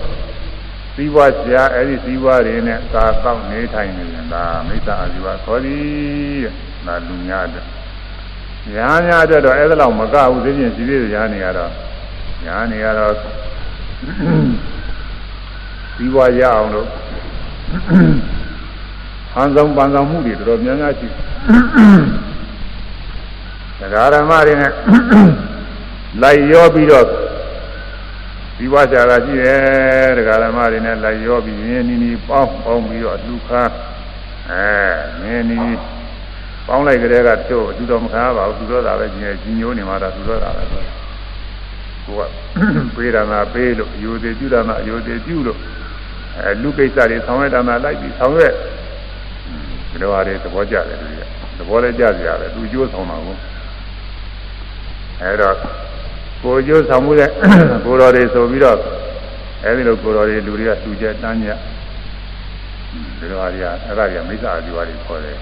[0.96, 5.84] သီးပွားဆရာအဲ့ဒီသီးပွားတွေနဲ့ကာကောက်နေထိုင်နေရင်ဒါမိစ္ဆာအာဇီဝခေါ်သည်
[6.44, 6.54] တဲ့
[6.86, 7.66] ဒါလူများတဲ့
[8.74, 11.72] ညာများအတွက်တော့အဲ့ဒါလောက်မကဘူးသိချင်းရှိသေးတယ်ညာနေရတော့
[12.46, 13.14] ညာနေရတော့
[15.98, 16.88] သီးပွားရအောင်လို့
[19.34, 21.08] ဟန်ဆောင်ပန်ဆောင်မှုတွေတော်တော်များများရှိ
[23.80, 24.72] တရားဓမ္မတွေနဲ့
[26.22, 27.06] လိုက်ရောပြီးတော့
[28.58, 33.64] ဒီဝါစာကရှိတယ်တရားဓမ္မတွေနဲ့လိုက်ရောပြီးရင်းနီးနီးပေါင်းပေါင်းပြီးတော့လူခါ
[34.52, 35.78] အဲရင်းနီး
[36.68, 40.84] ပေါင်းလိုက်ကြတဲ့ကတို့သူတော်မခါပါဘူးသူတော်တာပဲကြီးကြီးညိုးနေမှာဒါသူတော်တာပဲဆို
[42.06, 42.30] ကိုက
[42.96, 45.60] ပေးတာနာပေးလို့အယုသေးပြုတာနာအယုသေးပြုလို့
[46.38, 48.54] အဲလူကိစ္စတွေဆောင်ရွက်တာနာလိုက်ပြီးဆောင်ရွက်
[49.90, 51.22] ဒီလိုဟာတွေသဘောကျတယ်သူက
[51.58, 53.36] သဘောလည်းကျကြရတယ်သူကြိုးဆောင်တာကို
[55.22, 55.56] အဲတော့
[56.46, 57.30] ကိုကျိုးဆောင်မှုတဲ့
[57.86, 58.78] ကိုတော်တွေဆိုပြီးတော့
[59.64, 61.50] အဲဒီလိုကိုတော်တွေလူတွေကသူကျတန်းကြ
[63.20, 65.38] ဒီလိုဟာတွေကအဲ့ဒါတွေကမိစ္ဆာအကျိုးတွေခေါ်တယ်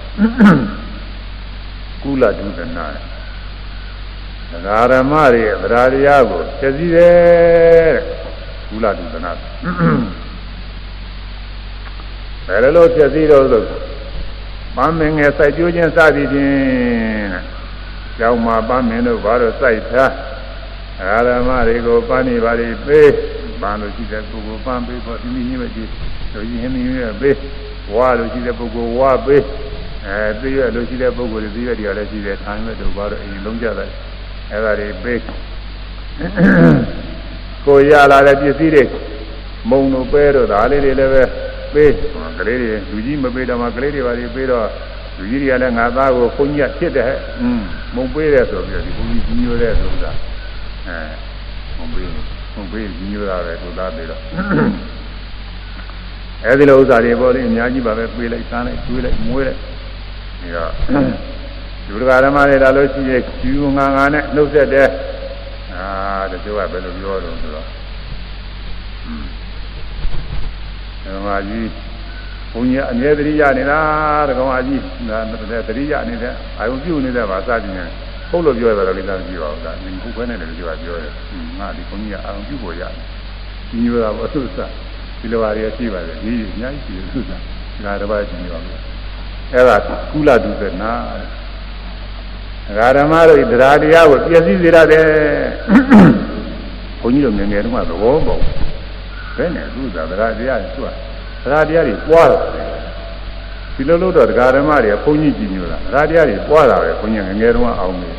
[2.02, 2.86] ကုလဒုဒနာ
[4.50, 4.52] သ
[4.90, 7.94] ဂရမတွေဗရာတရားကိုသိသိတယ်
[8.68, 9.30] ကုလဒုဒနာ
[12.46, 13.62] ဘယ်လိုဖြစ်စီတော့ဆို
[14.76, 17.42] မမင်းငယ်စိုက်ကျိုးခြင်းစသည်ဖြင့်
[18.18, 20.12] ကျောင်းမှာပန်းမင်းတို့ဘာလို့စိုက်ထား
[21.02, 23.12] အာရမတွေကိုပန်းနေပါလိပေး
[23.62, 25.90] ပန်းလို့ရှိတဲ့ပုဂ္ဂိုလ်ပန်းပေးဖို့ဒီနည်းပဲကြည့်
[26.32, 27.36] တို့ကြီးဟင်းနည်းပဲပေး
[27.94, 29.42] ဝါလို့ရှိတဲ့ပုဂ္ဂိုလ်ဝါပေး
[30.06, 33.90] အဲသိရလို့ရှိတဲ့ပုဂ္ဂိုလ်တွေသိရတရားလည်းရှိတယ်ထိုင်မဲ့တို့ဘာလို့အိမ်လုံးကြတယ်
[34.52, 35.20] အဲဒါတွေပေး
[37.66, 38.84] ကိုရလာတဲ့ပစ္စည်းတွေ
[39.70, 41.22] မုံတို့ပဲတော့ဒါလေးတွေလည်းပဲ
[41.74, 41.92] ပေး
[42.38, 44.66] ကလေးတွေလူကြီးမပေးတော့မှကလေးတွေပါတွေပေးတော့
[45.18, 47.60] လူကြီးတွေကလည်းငါသားကိုခွန်ကြီးဖြစ်တယ်ဟဲ့อืม
[47.94, 50.10] မုံပေးတယ်ဆိုပြီးဒီခွန်ကြီးကြီးညိုတဲ့ဆိုတာ
[50.88, 50.98] အဲ
[51.76, 52.08] မုံပေး
[52.54, 54.20] မုံပေးကြီးညိုတာပဲကိုသားပေးတော့
[56.44, 59.60] အဲဒီလိုဥစ္စာတွေပေါ်လေးအများကြီးပါပဲပေးလိုက်စားလိုက်ကျွေးလိုက်မွေးလိုက်
[60.40, 60.72] ပြီးတော့
[61.88, 64.88] လူတကာဓမ္မတွေဒါလို့ရှိရင်ယူငါငါနဲ့နှုတ်ဆက်တယ်
[65.74, 65.86] အာ
[66.32, 67.66] တချို့ကဘယ်လိုပြောတော့ဆိုတော့
[71.04, 71.68] ဓမ္မကြီး
[72.52, 73.80] ဘုန်းကြီးအမြဲတရိရနေတာ
[74.28, 74.80] တကောင်အကြီး
[75.10, 75.18] ဒါ
[75.68, 77.88] တရိရနေတဲ့အာယုပြုနေတဲ့ပါစသည်နဲ့
[78.30, 81.12] ဟုတ်လို့ပြောရတာလည်းသာကြည့်ပါဦးဒါငင်ခုခွဲနေတယ်လို့ပြောပြောတယ်
[81.58, 82.92] ငါဒီဘုန်းကြီးကအာယုပြုပေါ်ရတယ်
[83.68, 84.58] ဒီမျိုးတာဘောသုစ
[85.20, 88.80] ဒီလိုပါရရှိပါတယ်ဒီအများကြီးရှိသုစဒါတစ်ပါးရှိနေပါမယ်
[89.52, 89.76] အဲ့ဒါ
[90.10, 90.92] ကုလဒုသနာ
[92.78, 95.06] ဂါရမတို့တရားတရားကိုပြည့်စည်စေရတယ်
[97.00, 98.42] ဘုန်းကြီးတို့ငယ်ငယ်တုန်းကသဘောပေါက်
[99.36, 100.94] ဘယ်နဲ့သူ့သာတရားတရားကျွတ်
[101.42, 102.38] တရားတရားတွေပွားတာ
[103.74, 108.10] ဒီလိုလို့တော့တရားဓမ္မတွေကဘုန်းကြီးကြည်ညိုတာတရားတရားတွေပွားတာပဲဘုန်းကြီးငယ်ငယ်တုန်းကအောင်နေ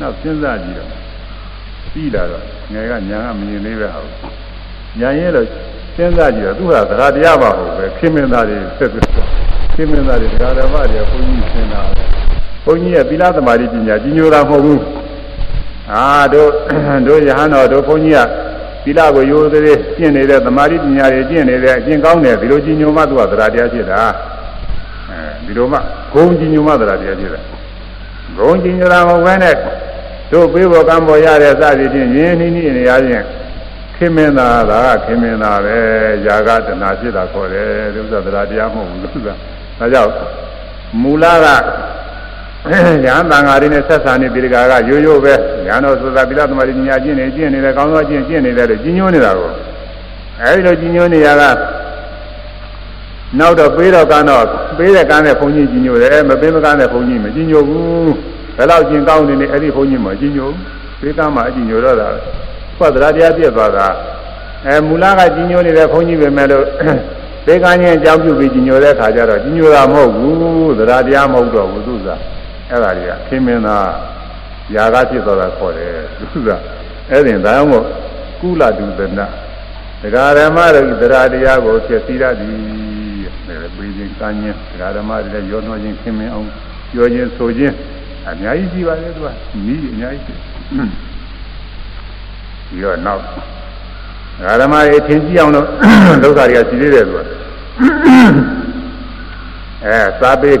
[0.00, 0.90] နောက်စဉ်းစားကြည့်တော့
[1.92, 4.02] ပြီးလာတော့ငယ်ကညာကမမြင်သေးပဲဟာ
[4.98, 5.46] ညာရဲတော့
[5.94, 9.04] စဉ်းစားကြည့်တော့သူကတရားတရားပါဟုတ်ပဲခင်မင်းသားတွေဆက်ပြီး
[9.74, 12.08] ခင်မင်းသားတွေတရားဓမ္မတွေကဘုန်းကြီးစဉ်းစားတယ်
[12.64, 14.82] ဘုန်းကြီးရဲ့သီလသမာဓိပညာကြီးညိုတာမဟုတ်ဘူး
[15.92, 16.50] အာတို့
[17.06, 18.20] တို့ယဟန်တော်တို့ဘုန်းကြီးက
[18.84, 24.39] သီလကိုရိုးသေးကျင့်နေတဲ့သမာဓိပညာတွေကျင့်နေတဲ့အကျင့်ကောင်းတယ်ဒီလိုကြီးညိုမှသူကသရတရားဖြစ်တာအဲ
[25.49, 25.77] ဒီလိုမှ
[26.13, 27.41] ဂုံကြီးညိုမှသရတရားဖြစ်တာ
[28.37, 29.55] ဂုံကြီးညိုတာမဟုတ်ဘဲနဲ့
[30.31, 33.25] တို့ပေးဖို့ကံပေါ်ရတဲ့စသည်ဖြင့်ရင်းနှီးနှီးနေရခြင်း
[33.95, 34.71] ခင်မင်းသားက
[35.05, 35.77] ခင်မင်းသားပဲ
[36.25, 40.11] ຢာကတဏှာဖြစ်တာခေါ်တယ်ဒုက္ခသရတရားမဟုတ်ဘူးသူကဒါကြောင့်
[41.01, 41.47] မူလကရ
[42.65, 45.33] ဟန်းတန်ဃာတွေနဲ့ဆက်ဆံနေပြည်တကာကရိုးရိုးပဲ
[45.65, 49.49] ညာတော်ဆိုတာပိလသမารီညာကျင့်နေကျင့်နေတယ်ကောင်းသောကျင့်ကျင့်နေတယ်လို့ကြီးညိုးနေတာကို
[50.41, 51.43] အဲဒီလိုကြီးညိုးနေရက
[53.38, 54.44] နောက်တော့ပေးတော့ကန်းတော့
[54.78, 58.12] ပေးတဲ့ကန်းတဲ့ဘုန်းကြီးကြီးညိုတယ်မပေးမကန်းတဲ့ဘုန်းကြီးမကြီးညိုဘူး
[58.56, 60.50] ဘယ်တော့ကျင်ကောင်းနေနေအဲ့ဒီဘုန်းကြီးမကြီးညို
[61.00, 62.08] ပေးကန်းမှအကြီးညိုတော့တာ
[62.78, 63.86] ဖတ်တရားတရားပြည့်သွားတာ
[64.66, 66.64] အဲမူလကကြီးညိုနေတဲ့ဘုန်းကြီးပဲမဲ့လို့
[67.46, 72.20] ပေးကန်းချင်းအကြောင်းပြုပြီးကြီးညိုတဲ့ခါကျတော့ကြီးညိုတာမဟုတ်ဘူးသရတရားမဟုတ်တော့ဘူးသူစား
[72.70, 73.88] အဲ့ဒါတွေကခင်းမင်းသား
[74.74, 76.48] ຢာကဖြစ်သွားတာခေါ်တယ်သူက
[77.10, 77.84] အဲ့ဒီဒါကြောင့်မို့
[78.40, 79.26] ကုလတုသနာ
[80.02, 82.79] ဒကာဓမ္မတို့သရတရားကိုဖြစ်စည်းရသည်
[83.62, 86.46] တဲ့ပြေးခြင်းကမ်းခြင်းဒကာဓမ္မတွေလည်းရောနှောခြင်းခင်းမင်းအောင်
[86.92, 87.74] ပြောခြင်းဆိုခြင်း
[88.28, 89.28] အများကြီးရှိပါလေသူက
[89.66, 90.38] နီးအများကြီး
[92.68, 93.24] ပြီးတော့နောက်ဒ
[94.44, 95.66] ကာဓမ္မတွေထင်ကြည့်အောင်လို့
[96.22, 97.18] ဒုက္ခတွေကရှိသေးတယ်သူက
[99.84, 100.52] အဲစာပေ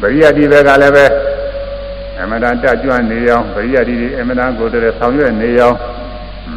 [0.00, 1.04] ပရိယတိဘက်ကလည်းပဲ
[2.20, 5.76] အမတန်တက်ကြွနေအောင်ပရိယတိဒီအမတန်ကိုတည်းဆောင်ရွက်နေအောင်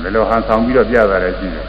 [0.01, 1.65] ဘယ်လိုဟန်ဆောင်ပြီးတော့ပြတာလဲရှိတယ်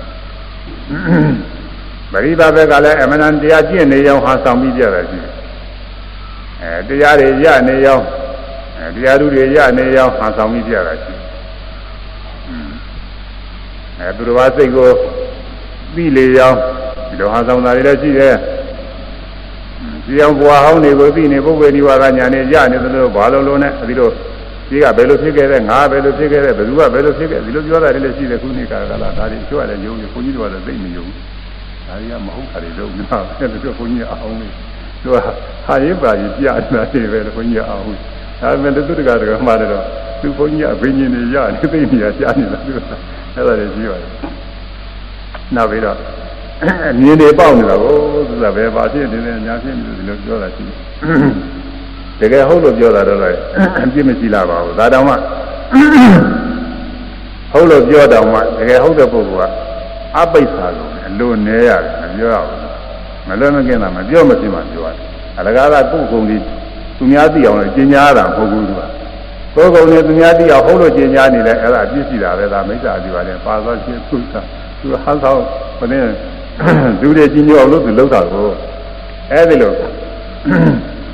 [2.13, 5.33] ပရိသဘက်ကလည်းအမတန်တရားကျင့်နေအောင်ဟန်ဆောင်ပြီးပြတာရှိတယ်
[6.63, 8.05] အဲတရားတွေရနေအောင်
[8.79, 11.29] အဲတရားသူတွေရနေအောင်ဟန်ဆောင်ပြီးပြတာရှိတယ်
[13.99, 14.89] အဲသူတော်ဘာစိတ်ကို
[15.95, 16.57] ပြီးလေအောင်
[17.09, 18.35] ဒီလိုဟန်ဆောင်တာတွေလည်းရှိတယ်
[20.07, 24.11] ဒီအောင်ဘွာဟောင်းတွေကိုသိနေပုဂ္ဂိုလ်ဒီဝါကညာနေရနေသလိုဘာလို့လို့နဲ့ဒီလို
[24.71, 31.07] ဒီကဘယ်လိုဖြစ်ခဲ့တဲ့ငါဘယ်လိုဖြစ်ခဲ့တဲ့ဘယ်သူကဘယ်လိုဖြစ်ခဲ့ဒီလိုပြောတာတွေလည်းရှိတယ်ခုနှစ်ကာလဒါတွေကျွတ်တယ်ယုံနေဘုန်းကြီးတို့ကလည်းသိနေယုံ
[31.89, 34.49] ဒါတွေကမဟုတ်တာတွေတော့မဟုတ်ဘူးသူကဘုန်းကြီးအောင်နေ
[35.03, 35.17] သူက
[35.67, 37.83] ဟာရင်ပါရင်ပြနေတာတွေပဲဘုန်းကြီးအောင်
[38.41, 39.85] ဒါပေမဲ့သူတကတကမှတယ်တော့
[40.21, 42.79] သူဘုန်းကြီးအဘိညာဉ်တွေရနေသိနေရရှားနေတာသူက
[43.35, 44.11] အဲ့ဒါတွေကြီးပါတယ်
[45.55, 45.97] နောက်ပြီးတော့
[46.63, 47.95] အမြင်တွေပေါက်နေတာကို
[48.29, 50.77] သူကဘယ်ပါဖြစ်နေလဲညာဖြစ်နေတယ်လို့ပြောတာရှိတယ်
[52.21, 53.39] တကယ်ဟုတ်လို့ပြောတာတော့လည်း
[53.85, 55.15] အပြစ်မရှိလာပါဘူးဒါတောင်မှ
[57.53, 59.53] ဟုတ်လို့ပြောတောင်မှတကယ်ဟုတ်တဲ့ပုဂ္ဂိုလ်က
[60.17, 62.61] အပိဿာလို့ အလိုနေရတယ်မပြောရဘူး
[63.29, 65.05] မလွယ်မကင်းတာမပြောမဖြစ်မှပြောရတယ်
[65.39, 66.37] အလကားကကိုယ်ကုန်ဒီ
[66.97, 68.83] သူများသိအောင်လို့ကျင်ညာတာမဟုတ်ဘူးသူက
[69.55, 74.35] ကိုယ်ကုန်နေသူများသိအောင်ဟုတ်လို့ကျင်ညာနေတယ်အဲ့ဒါအပြစ်ရှိတာပဲဒါမိစ္ဆာအဒီပါလေပါသွားချင်းသူက
[74.81, 75.41] သူဟန်ဆောင်
[75.79, 76.05] ဘယ်နဲ့
[77.01, 78.47] လူတွေကြီးညိုအောင်လို့သူလှုပ်တာကို
[79.33, 79.73] အဲဒီလို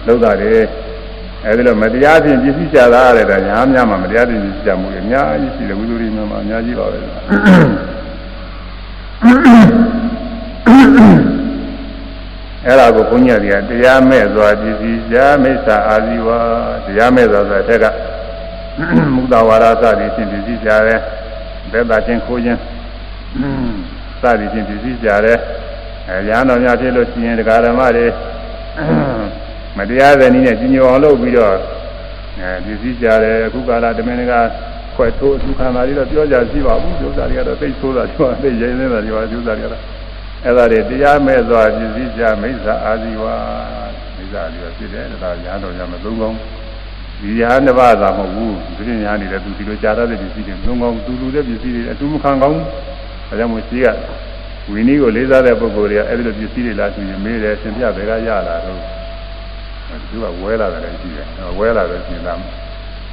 [0.07, 0.62] လှုပ်တာတယ်
[1.47, 6.99] အဲဒီလိုမတရားဖြင့်ပြည့်စည်ကြတာရတယ်ဒါညာများမှာမတရားဖြင့်ပြည့်စည်ကြမှုတွေအများကြီးရှိတယ်ဝိသုရိများမှာအများကြီးပါပဲ
[12.66, 16.28] အဲ့ဒါကိုဘုန်းကြီးတွေကတရားမဲ့စွာပြည့်စည်ကြမိစ္ဆာအာဇီဝ
[16.84, 17.84] တရားမဲ့စွာဆိုတဲ့က
[19.14, 21.01] မုဒ္ဒဝါဒစသည်ဖြင့်ပြည့်စည်ကြတယ်
[21.72, 22.61] ဘက်တာချင်းခိုးခြင်း
[24.20, 25.38] စသည်ဖြင့်ပြည့်ကြတယ်
[26.09, 28.07] အဲရဟန်းတော်များဖြစ်လို့ရှိရင်တရားဓမ္မတွေ
[29.76, 31.55] မတရားတဲ့နည်းနဲ့ကြီးညိုအောင်လုပ်ပြီးတော့
[32.40, 34.34] အဲပြည့်ကြတယ်အခုကာလတမင်က
[34.97, 39.82] ခွဲထိုးဒုက္ခနာတွေတော့ပြောကြရှိပါဘူးဒုက္ခတွေကတော့သိဆိုးတာပြောသိရင်နေတာပြောဒုက္ခတွေကတော့
[40.45, 43.24] အဲ့ဒါတွေတရားမဲ့သွားပြည့်ကြမိစ္ဆာအာဇီဝ
[44.16, 46.38] မိစ္ဆာအာဇီဝဖြစ်တယ်ဒါရဟန်းတော်များမသုံးကောင်း
[47.20, 52.66] ဒီရဟန်းတစ်ပါးသာမဟုတ်ဘူးဒီညာနေတဲ့သူဒီလိုကြားရတဲ့ပစ္စည်းတွေသုံးကောင်းသူလူတဲ့ပစ္စည်းတွေအတူမခံကောင်းဘူး
[53.28, 53.88] ဒါကြောင့်မို့ရှိက
[54.70, 58.80] ဝီနည်းကိုလေးစားတဲ့ပုဂ္ဂိုလ်တွေကအဲ့ဒီလိုပစ္စည်းတွေလာဆိုရင်မေးတယ်သင်ပြဘယ်ကရလာတော့
[60.11, 61.26] သူကဝဲလာတယ်လည်းရှိတယ်
[61.59, 62.34] ဝဲလာတယ်ရှင်သာ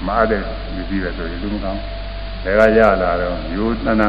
[0.07, 0.39] မအားတဲ့
[0.75, 1.81] ပစ္စည်းပဲဆိုရင်လူမကောင်း
[2.43, 4.07] ဘယ်ကရလာတော့ယူတနာ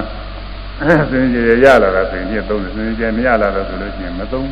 [1.10, 4.48] စင်ကြီးရလာတာဆိုရင်ပြသုံးတယ်စင်ကြီးမရလာတော့ဆိုလို့ရှိရင်မသုံး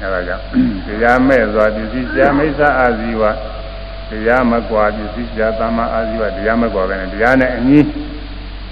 [0.00, 0.44] အဲဒါကြောင့်
[0.86, 3.22] တရားမဲ့စွာပစ္စည်းရှားမိစ္ဆာအာဇီဝ
[4.10, 7.80] တရားမကွာပစ္စည်းရှားသမ္မာအာဇီဝတရားမကွာပဲနဲ့တရားနဲ့အညီ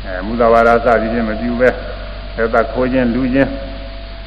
[0.04, 1.68] အဲမူသာဝါဒစသည်ဖြင့်မပြုပဲ
[2.36, 3.50] သက်သာခိုးခြင်းလူချင်း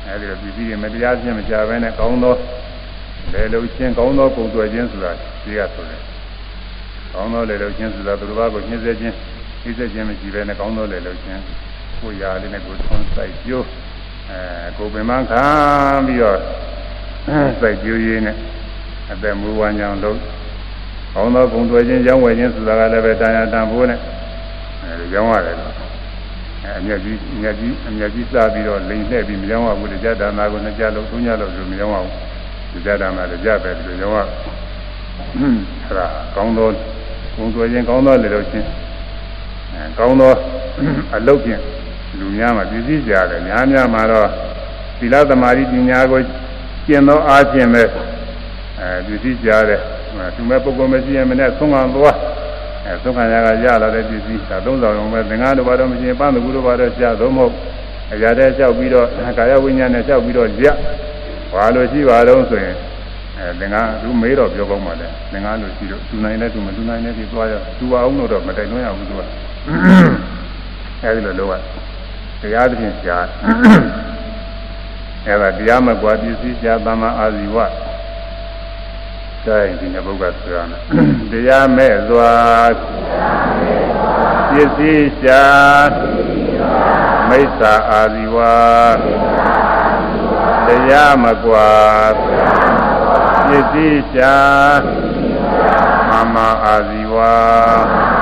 [0.06, 2.36] အဲဒီလိုပြည်ပြီးမတရားခြင်းမကြဘဲနဲ့ကောင်းသော
[3.34, 5.12] လေလုံချင်းကောင်းသောပုံသွယ်ခြင်းဆိုတာ
[5.44, 6.02] ဒီကဆိုတယ်
[7.14, 9.16] ကောင်းသောလေလုံချင်းဆိုတာသူတစ်ပါးကိုညှင်းဆဲခြင်း
[9.62, 11.41] ညှင်းဆဲခြင်းမရှိဘဲနဲ့ကောင်းသောလေလုံချင်း
[11.99, 13.66] ကိုရာလေးနဲ့ကိုထွန်းဆိုင်ကျိုး
[14.30, 14.39] အဲ
[14.78, 15.43] ကိုပင်မခံ
[16.05, 16.39] ပြီးတော့
[17.60, 18.36] စိုက်ကျိုးရင်းနဲ့
[19.12, 20.18] အသက်မူဝါညောင်လို့
[21.14, 23.99] ကောင်းသောပုံသွယ်ခြင်းရောင်းဝယ်ခြင်းဆိုတာကလည်းပဲတရားတန်ဖိုးနဲ့
[24.84, 25.74] အဲရောင်းရတယ်လို့
[26.64, 31.97] အဲအမြတ်ကြီးအမြတ်ကြီးအမြတ်ကြီးစားပြီးတော့လိန်လှည့်ပြီးမရောင်းရဘူးတရားဒါနာကိုနှစ်ကြလို့သုံးကြလို့ဆိုမရောင်းရ
[32.72, 34.20] ဘူးတရားဒါနာတရားပဲဒီလိုရောင်းရ
[35.86, 36.70] အဲဒါကောင်းသော
[37.36, 38.87] ဘုံဆိုရင်ကောင်းသောလေလို့ချင်းအဲ
[39.97, 40.34] ကောင်းသော
[41.15, 41.61] အလုပ်ဖြင့်
[42.19, 44.28] လူများမှာပြည့်စည်ကြတယ်များများမှာတော့
[44.99, 46.19] သီလသမာဓိပညာကို
[46.88, 47.84] ကျင့်သောအားဖြင့်ပဲ
[48.80, 49.82] အဲပြည့်စည်ကြတယ်
[50.36, 52.17] သူမဲ့ပုဂ္ဂိုလ်မရှိရင်မနဲ့သုံးခံသွား
[52.86, 57.53] အဲသုံးခံရကရလာတဲ့ပြည့်စည်ဒါသုံးဆောင်အောင်ပဲသင်္ဃာတို့ဘာတော့မရှိရင်ပန်းသူတို့ဘာတော့ရှားသုံးမဟုတ်
[58.13, 59.07] အရာတဲ့လျှောက်ပြီးတော့
[59.38, 60.65] ကာယဝိညာဉ်နဲ့လျှောက်ပြီးတော့ရ
[61.53, 62.75] ဘာလို့ရှိပါတော့ဆိုရင်
[63.38, 69.21] အဲသင်္ဃာသူမေးတော့ပြောကောင်းပါလေသင်္ဃာလို့ရှိတော့သူနိုင်လဲသူမသူနိုင်လဲဒီသွားရသူအောင်တော့မတိုင်လို့ရဘူးသူက
[71.03, 73.26] အဲဒီလိုလုပ်ရတရားသဖြင့်ရှား
[75.28, 77.57] အဲဒါတရားမကွာပစ္စည်းရှားသမ္မာအာဇီဝ
[79.45, 80.82] တိုင်းဒီနေ့ဘုရားဆိုရမယ်
[81.32, 82.34] တရားမဲ့စွာ
[84.49, 85.91] ပစ္စည်းရှား
[87.30, 88.38] မိစ္ဆာအာဇီဝ
[90.68, 91.70] တရားမကွာ
[93.47, 94.80] ပစ္စည်းရှား
[96.11, 97.36] မမအာဇီဝအဲ
[97.88, 98.16] ဒါက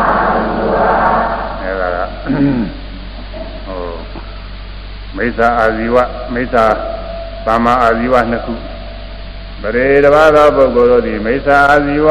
[2.25, 3.81] ဟို
[5.17, 5.97] မိစ္ဆာအာဇီဝ
[6.33, 6.65] မိစ္ဆာ
[7.45, 8.53] သမ္မာအာဇီဝနှစ်ခု
[9.61, 12.09] ပရိတဘာသောပုဂ္ဂိုလ်တို့သည်မိစ္ဆာအာဇီဝ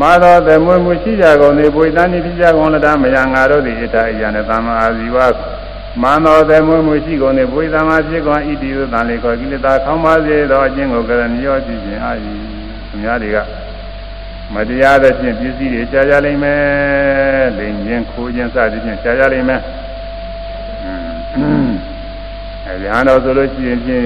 [0.00, 5.18] မာသောသမွေမှုရှိကြကုန်သည်ပွေတန်းဤဖြစ်ကြကုန်လတမယငါတို့သည်ဣတအယံနဲ့သမ္မာအာဇီဝ
[6.02, 12.32] မန္တောသမွေမှုရှိကုန်သည်ပွေသမ္မာဖြစ်ကုန်ဣတိယသံလေခေါ်ကိလေသာခေါင်းပါစေသောအကျင့်ကိုကရဏီရောကြည့်ခြင်းအာယီ
[12.88, 13.38] သူများတွေက
[14.52, 19.60] မတရားတဲ့ဖြင့်ပစ္စည်းတွေရှားကြလိမ့်မယ်လိန်ခြင်းခိုးခြင်းစသည်ဖြင့်ရှားကြလိမ့်မယ်
[22.66, 24.02] အဲညာတော်ဆိုလို့ရှိရင်ဖြင့်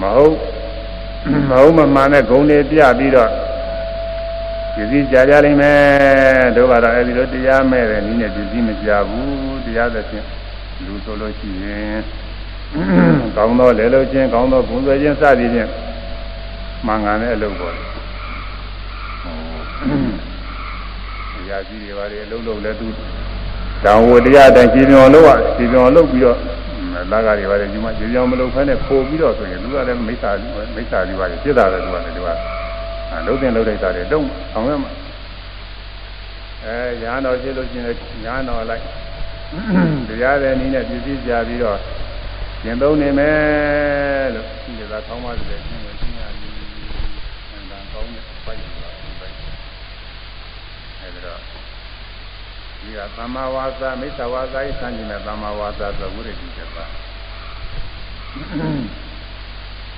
[0.00, 0.34] မဟုတ်
[1.50, 3.30] မဟုတ်မမှန်တဲ့ဂုံတွေပြပြီးတော့
[4.74, 10.24] ပစ္စည်းရှားကြလိမ့်မယ်တို့ကတော့အဲဒီလိုတရားမဲ့တဲ့နည်းနဲ့ပစ္စည်းမရှားဘူးတရားသဖြင့်
[10.84, 11.98] လူဆိုလို့ရှိရင်
[13.36, 15.70] ကောင်းသောလဲလို့ချင်းကောင်းသောဘုံဆွေခြင်းစသည်ဖြင့်
[16.86, 17.74] မှန်ကန်တဲ့အလုပ်ပေါ်
[19.78, 22.86] တယ်။ရာကြီးတွေပါလေအလုံးလုံးလဲသူ
[23.84, 26.38] တောင်ဝတရားတိုင်းကြည်ပြောလို့อ่ะကြည်ပြောလို့ပြီးတော့
[27.12, 30.30] လာကတွေပါလေဒီမှာကြည်ပြောမလို့ဖဲနဲ့ပို့ပြီးတော့ဆိုရင်သူကလည်းမိစ္ဆာ
[30.74, 32.28] မိစ္ဆာတွေပါလေပြစ်တာလည်းသူကလည်းသူက
[33.26, 34.90] လုံးတင်လုံးလိုက်တာတွေတုံးအောင်ရမှာ
[36.64, 38.82] အဲညာတော်ရှိလို့ရှိရင်ညာတော်လိုက်
[40.08, 41.78] တရားတဲ့နည်းနဲ့ပြည့်စည်ကြပြီးတော့
[42.62, 46.28] ကျင့်သုံးနေမယ်လို့ဒီကသာကောင်းပါစေကျင့်ဝင်ကျင့်ရည်
[47.52, 48.77] အန္တန်ကောင်းတဲ့ပိုက်ပါပိုက်
[51.08, 51.34] အဲဒါ
[52.80, 56.84] ဒီကသမ္မာဝါစာမိစ္ဆာဝါစာဤဆန်းကျင်တဲ့သမ္မာဝါစာဆိုဝိရတိချက်ပါ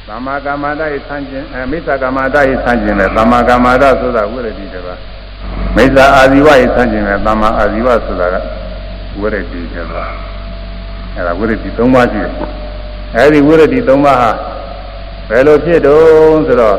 [0.08, 4.94] သမ္မာကမ္မန္တဤဆန်းကျင်အဲမိစ္ဆာကမ္မန္တဤဆန်းကျင်တဲ့သမ္မာကမ္မန္တဆိုတာဝိရတိချက်ပါ
[5.76, 8.36] မိစ္ဆာအာဇီဝဤဆန်းကျင်တဲ့သမ္မာအာဇီဝဆိုတာက
[9.20, 10.04] ဝိရတိချက်ပါ
[11.16, 12.32] အဲဒါဝိရတိ၃ပါးရှိတယ်
[13.16, 14.30] အဲဒီဝိရတိ၃ပါးဟာ
[15.28, 16.76] ဘယ်လိုဖြစ်တုံးဆိုတော့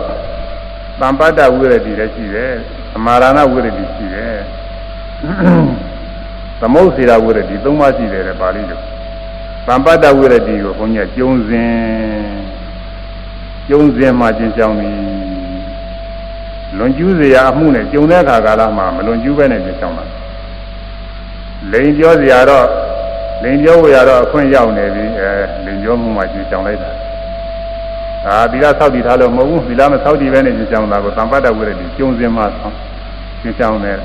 [0.99, 2.53] သံပတ္တဝိရတိလည်းရှိတယ်
[2.91, 4.37] သမာရဏဝိရတိရှိတယ်
[6.59, 8.79] သမုတ်စေရဝိရတိ၃ပါးရှိတယ်တဲ့ပါဠိလို
[9.67, 11.71] သံပတ္တဝိရတိကိုဘုန်းကြီးကျုံစဉ်
[13.67, 15.01] ကျုံစဉ်မှာကျင့်ကြောင်းပြီး
[16.77, 20.05] လွန်ကျူးစရာအမှုနဲ့ကျုံတဲ့အခါကာလမှာမလွန်ကျူးပဲနဲ့ကျင့်ကြောင်းတာ
[21.71, 22.67] လိန်ပြောစရာတော့
[23.43, 25.29] လိန်ပြောဝရတော့အခွင့်ရောက်နေပြီအဲ
[25.65, 26.91] လိန်ပြောမှုမှကျင့်ကြောင်းလိုက်တာ
[28.25, 32.45] ဒါသီလဆောက်တည်ထားလို့မဟုတ်ဘူးသီလမဆောက်တည်ပဲနဲ့ကျင့်ကြောင်းတာကိုသံပတ္တဝိရတိကျုံစဉ်မှာ
[33.41, 33.97] ကျင့်ကြောင်းတယ်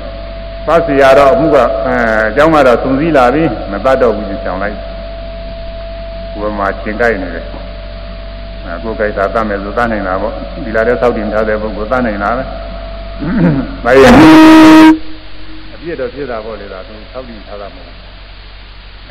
[0.65, 1.95] ပတ်စီရတော့အမှုကအဲ
[2.27, 4.77] အကြောင်းကတော့သုံစည်းလာပြီမတတ်တော့ဘူးကျင့်ကြောင်းလိုက်
[6.39, 7.45] ဘုရားချင်းကြိုက်နေတယ်
[8.83, 10.33] ကိုယ်ကြိုက်တာတတ်မယ်ဆိုတတ်နိုင်တာပေါ့
[10.65, 12.43] ဒီလာတဲ့သောက်တင်ထားတဲ့ပုဂ္ဂိုလ်တတ်နိုင်တာပဲ။
[13.85, 14.11] ဘာရဲ့
[15.73, 18.05] အပြည့်တော့ဖြစ်တာပေါ့လေဒါသူသောက်တင်ထားတာမဟုတ်ဘူး။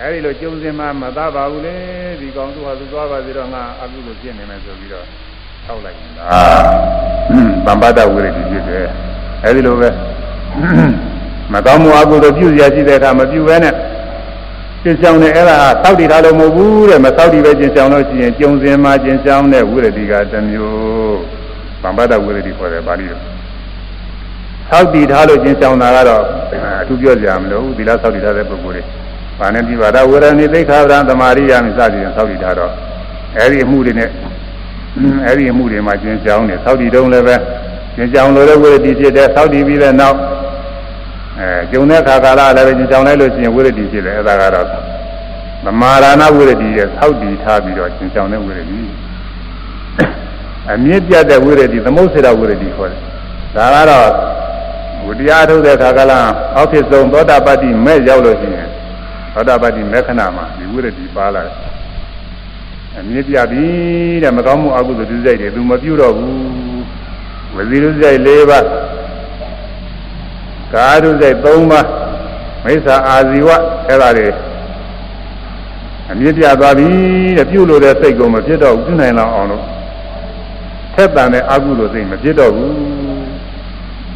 [0.02, 1.76] အဲဒီလိုကျုံစင်မှမသားပါဘူးလေ
[2.20, 5.04] ဒီကောင်သူဟာသူသွားပါသေးတော့ငါအကုလို့ဖြစ်နေမယ်ဆိုပြီးတော့
[5.64, 6.24] ထောက်လိုက်တာ။
[7.66, 8.86] ဗမ္ပတဝိရတိဖြစ်တယ်။
[9.44, 9.88] အဲဒီလိုပဲ
[11.52, 13.74] မကောင်းမှုအကုလို့ပြုစရာရှိတဲ့အခါမပြုဘဲနဲ့
[14.82, 21.18] ကျင့်ဆောင်တဲ့အဲ့ဒါသောက်တည်ထားလို့မဟုတ်ဘူးတဲ့မသောက်တည်ပဲကျင့်ဆောင်လို့ရှိရင်ကျုံစင်မှာကျင့်ဆောင်တဲ့ဝိရတိကတစ်မျိုး
[21.82, 23.18] ဗမ္ပဒဝိရတိခေါ်တယ်ပါဠိလို
[24.70, 26.22] သောက်တည်ထားလို့ကျင့်ဆောင်တာကတော့
[26.80, 28.82] အထူးပြောကြမလို့သီလသောက်တည်ထားတဲ့ပုဂ္ဂိုလ်တွေ
[29.38, 32.72] ဘာနဲ့ဒီပါဒဝရဏိသိခာဗရံသမာရိယာမိစသည်ဖြင့်သောက်တည်ထားတော့
[33.36, 34.10] အဲ့ဒီအမှုတွေနဲ့
[35.24, 37.36] အဲ့ဒီအမှုတွေမှာကျင့်ဆောင်တယ်သောက်တည်တုံးလည်းပဲ
[37.94, 40.16] ကျင့်ဆောင်လို့လည်းဝိရတိဖြစ်တယ်သောက်တည်ပြီးတဲ့နောက်
[41.38, 44.66] အဲကျုံတဲ့ခါကာလလည်းပဲကြင်ကြောင်လိုက်လို့ရှိရင်ဝိရတိဖြစ်တယ်အဲဒါကတော့
[45.64, 48.78] သမာရဏဝိရတိရဲ့သောက်တည်ထားပြီးတော့ကျင်ကြောင်တဲ့ဝိရတိ
[50.72, 53.00] အမြင့်ပြတ်တဲ့ဝိရတိသမုတ်စေတဝိရတိခေါ်တယ်
[53.56, 54.08] ဒါကတော့
[55.06, 56.18] ဝတရားထုတ်တဲ့ခါကလာ
[56.56, 58.68] အောက်ဖြစ်ဆုံးသောတာပတ္တိမဲ့ရောက်လို့ရှိရင်
[59.36, 61.56] သောတာပတ္တိမဲ့ခဏမှာဒီဝိရတိပါလာတယ်
[62.98, 63.64] အမြင့်ပြပြီ
[64.22, 66.36] တဲ့မကောင်းမှုအကုသိုလ်ဒုစရိုက်တွေသူမပြုတော့ဘူး
[67.54, 68.66] ဝဇီဒုစရိုက်၄ပါး
[70.72, 71.86] ကာရုစိတ်၃ပါး
[72.64, 73.48] မိစ္ဆာအာဇီဝ
[73.88, 74.28] အဲ့ဒါတွေ
[76.10, 76.88] အမြင့်ပြသွားပြီ
[77.38, 79.64] တဲ့ပြုလို့တဲ့စိတ်ကိုမဖြစ်တော့ဘူးပြုနိုင်လောက်အောင်လို့
[80.94, 82.74] ထက်တန်တဲ့အကုသိုလ်စိတ်မဖြစ်တော့ဘူး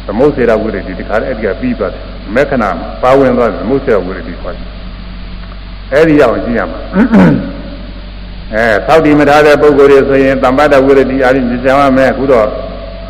[0.05, 2.03] သမုတ်စေရဝိရတိဒီခါအဲ့ဒီကပြီးသွားတယ်
[2.35, 2.63] မက္ခဏ
[3.01, 4.80] ပါဝင်သွားတယ်သမုတ်စေရဝိရတိခေါ်တယ်
[5.93, 6.79] အဲ့ဒီရောက်ကြည့်ရမှာ
[8.53, 12.47] အဲသောက်တီမထားတဲ့ပုဂ္ဂိုလ်တွေဆိုရင်တမ္ပတဝိရတိအာရိမြင်ကြပါမယ်အခုတော့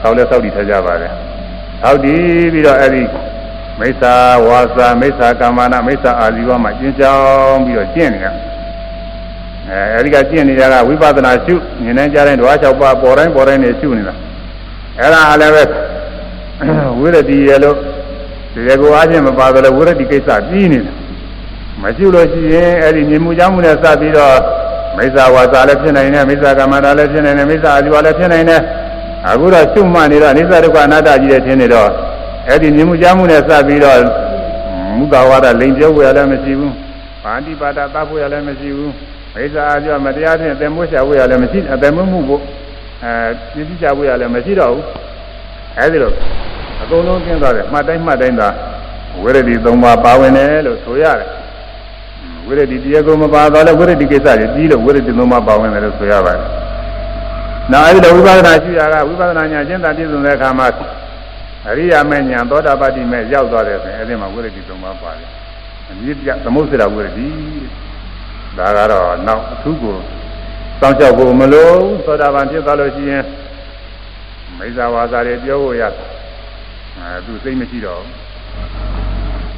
[0.02, 1.12] သောက်လဲသောက်တီထားကြပါတယ်
[1.84, 2.14] သောက်တီ
[2.54, 3.04] ပြီးတော့အဲ့ဒီ
[3.80, 4.14] မိစ္ဆာ
[4.48, 8.28] ဝါစာမိစ္ဆာကာမနာမိစ္ဆာအာဇီဝမှာကျင့်ကြောင်းပြီးတော့ကျင့်နေရ
[9.70, 14.16] အဲအဲဒီကကျင့်နေကြတာဝိပဿနာရှုမြင်နေကြတဲ့ဓဝါ၆ပါးပေါ်တိုင်းပေါ်တိုင်းနေရှုနေတာ
[15.00, 15.64] အဲ့ဒါလည်းပဲ
[17.00, 17.76] ဝိရတိရဲ့လို့
[18.54, 20.96] ဒီကောအားဖြင့်မပါတော့လေဝိရတိကိစ္စပြီးနေတယ်
[21.84, 24.38] မရှုလို့ရှိရင်အဲ့ဒီမြင်မှုကြောင့်မှုနဲ့စပြီးတော့
[24.98, 28.62] မိစ္ဆာဝါစာလည်းဖြစ်နိုင်တယ်မိစ္ဆာကမ္မတာလည်းဖြစ်နိုင်တယ်မိစ္ဆာအာဇီဝလည်းဖြစ်နိုင်တယ်
[29.28, 31.90] အခုတော့ရှုမှတ်နေတော့အနိစ္စဒုက္ခအနတ္တကြီးတဲ့ထင်နေတော့
[32.48, 34.00] အဲ့ဒီမြင်မှုကြားမှုနဲ့စပြီးတော့
[34.98, 36.74] မူတာဝါဒလိန်ပြောဝယ်လည်းမရှိဘူး
[37.24, 38.94] ပါဠိပါဒသတ်ဖို့ရလည်းမရှိဘူး
[39.34, 42.42] မိစ္ဆာအကျော်မတရားဖြင့်အသက်မွေးချဖို့ရလည်းမရှိအသက်မွေးမှုဖို့
[43.04, 43.14] အဲ
[43.54, 44.86] ပြည့်ပြချဖို့ရလည်းမရှိတော့ဘူး
[45.78, 46.14] အဲဒီလို
[46.82, 48.50] အကုန်လုံးကျင်းသွားတယ်မှတ်တိုင်းမှတ်တိုင်းသာ
[49.22, 51.41] ဝိရဒိ၃ပါးပါဝင်တယ်လို့ဆိုရတယ်
[52.48, 56.46] ဝိရဒိတရားကိုမပါတော့လည်းဝိရဒိကိစ္စတွေပြီးလို့ဝိရဒိ၃ပါးပါဝင်တယ်လို့ဆိုရပါတယ်
[57.72, 60.68] နောက်အဲဒီလိုဝိပဿနာရှိတာကဝိပဿနာဉာဏ်ကျင့်တာပြည့်စုံတဲ့အခါမှာ
[61.70, 65.30] အရိယာမေညာသောတာပတိမေရောက်သွားတယ်ဆိုရင်အဲဒီမှာဝိရဒိ၃ပါးပါတယ်
[65.90, 67.28] အမြင့်ပြသမုစ္ဆရာဝိရဒိ
[68.58, 69.96] ဒါကတော့နောက်အထူးကို
[70.80, 71.72] စောင့်ရှောက်ဖို့မလို
[72.06, 73.24] သောတာပန်ဖြစ်သွားလို့ရှိရင်
[74.58, 75.84] မိစ္ဆာဝါစာတွေပြောဖို့ရ
[77.00, 78.02] အဲသူစိတ်မရှိတော့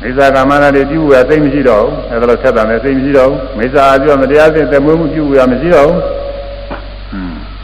[0.04, 6.02] မိစ္ဆာကာမနာတွေပြုဖို့ရစိတ်မရှိတော့အဲဒါလို့ဆက်တာလည်းစိတ်မရှိတော့မိစ္ဆာအပြောမတရားစင်တမွေးမှုပြုဖို့ရမရှိတော့ဟွန်း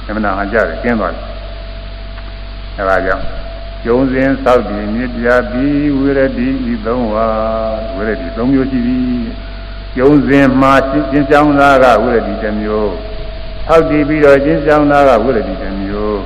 [0.07, 1.23] အမှန်တရားကြတယ်ကျင်းသွားတယ်
[2.77, 3.23] အဲဒါကြောင့်
[3.83, 7.27] ကျုံစဉ်သောက်တည်မြစ်ပြပြီးဝိရတိဤသုံးဝါ
[7.95, 9.21] ဝိရတိသုံးမျိုးရှိသည်
[9.95, 12.93] ကျုံစဉ်မှာရှင်းကြောင်းသားကဝိရတိတစ်မျိုး
[13.65, 16.19] ထောက်တည်ပြီးတော့ရှင်းကြောင်းသားကဝိရတိတစ်မျိုး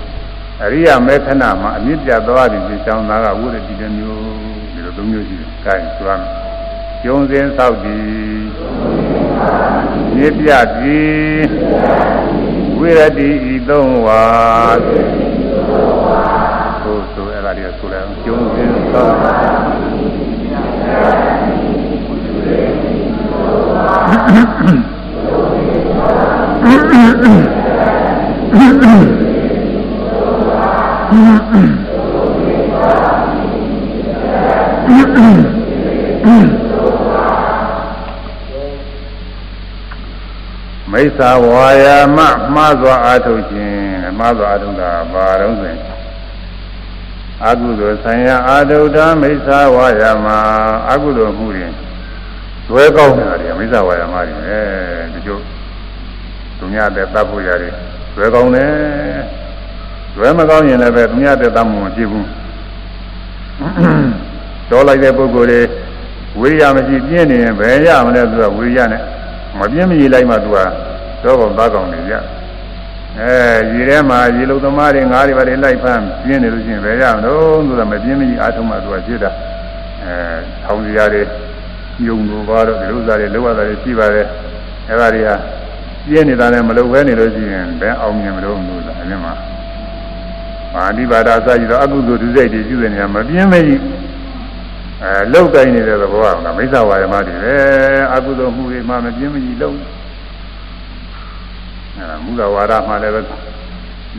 [0.63, 4.42] အရိယမေခဏမှာအမြင့်ပြသွားပြီးရှင်းကြောင်းသားကဝိရတိတစ်မျိုးဒီ
[4.95, 6.31] လိုသုံးမျိုးရှိတယ်။ကဲဆိုရမယ်။
[7.03, 8.05] ကျုံစဉ်သောက်တည်
[10.15, 11.49] မြစ်ပြပြီး
[12.77, 14.23] ဝိရတိဤသုံးဝါ
[16.81, 19.09] ဆိုဆိုအဲ့ဒါလေးဆိုလိုက်အောင်ကျုံစဉ်သော
[40.91, 42.19] မိစ္ဆာဝါယာမ
[42.55, 43.77] မှားစွာအာထုတ်ခြင်း
[44.19, 45.79] မှားစွာအာထုတ်တာဘာတော့ဆိုရင်
[47.45, 50.27] အကုသိုလ်ဆိုင်ရာအာထုတာမိစ္ဆာဝါယာမ
[50.89, 51.73] အကုသိုလ်မှုရင်
[52.69, 54.59] လွဲကောင်းနေတာတွေမိစ္ဆာဝါယာမတွေအဲ
[55.13, 55.41] ဒီကျို့
[56.57, 57.73] သူများတဲ့တပ်ဖို့ရတယ်
[58.15, 58.71] လွဲကောင်းတယ်
[60.17, 62.27] လွဲမကောင်းရင်လည်းပဲသူများတဲ့တပ်မှုမဖြစ်ဘူး
[64.73, 65.61] တော်လိုက်တဲ့ပုဂ္ဂိုလ်တွေ
[66.39, 69.01] ဝိရိယမရှိပြင်းနေရင်ဘယ်ရမလဲသူကဝိရိယနဲ့
[69.59, 70.57] မပြင်းမရလိုက်မှသူက
[71.23, 72.13] တော့ကောင်သားကောင်တွေရ
[73.19, 73.33] အဲ
[73.73, 79.31] ရေထဲမှာရေလုံသမားတွေငါးတွေပါတွေလိုက်ဖမ်းပြင်းနေလို့ရှိရင်ဘယ်ရမလို့ဆိုတော့မပြင်းမကြီးအားထုတ်မှသူကဖြစ်တာ
[80.03, 80.15] အဲ
[80.63, 81.21] ထောင်စရာတွေ
[82.07, 84.27] ယုံလို့ပါတော့ဒီလိုစားတွေလောရတာတွေရှိပါတယ်
[84.89, 85.29] အဲဒါတွေက
[86.07, 89.33] ပြင်းနေတာနဲ့မလုံဘဲနေလို့ရှိရင်ဘယ်အောင်မြင်မလို့လို့လားအဲဒီမှာ
[90.73, 93.79] မာနိပါဒအစကြီးတော့အကုသိုလ်ဒုစိတ်တွေရှိနေတယ်မပြင်းမကြီး
[95.03, 97.55] အဲလောက်တိုင်းနေတဲ့သဘောကမိစ္ဆာဝါယမတွေပဲ
[98.13, 99.77] အကုသိုလ်မှုတွေမှမပြင်းမကြီးလုံး
[101.97, 103.21] အဲမူလဝါဒမှလည်းပဲ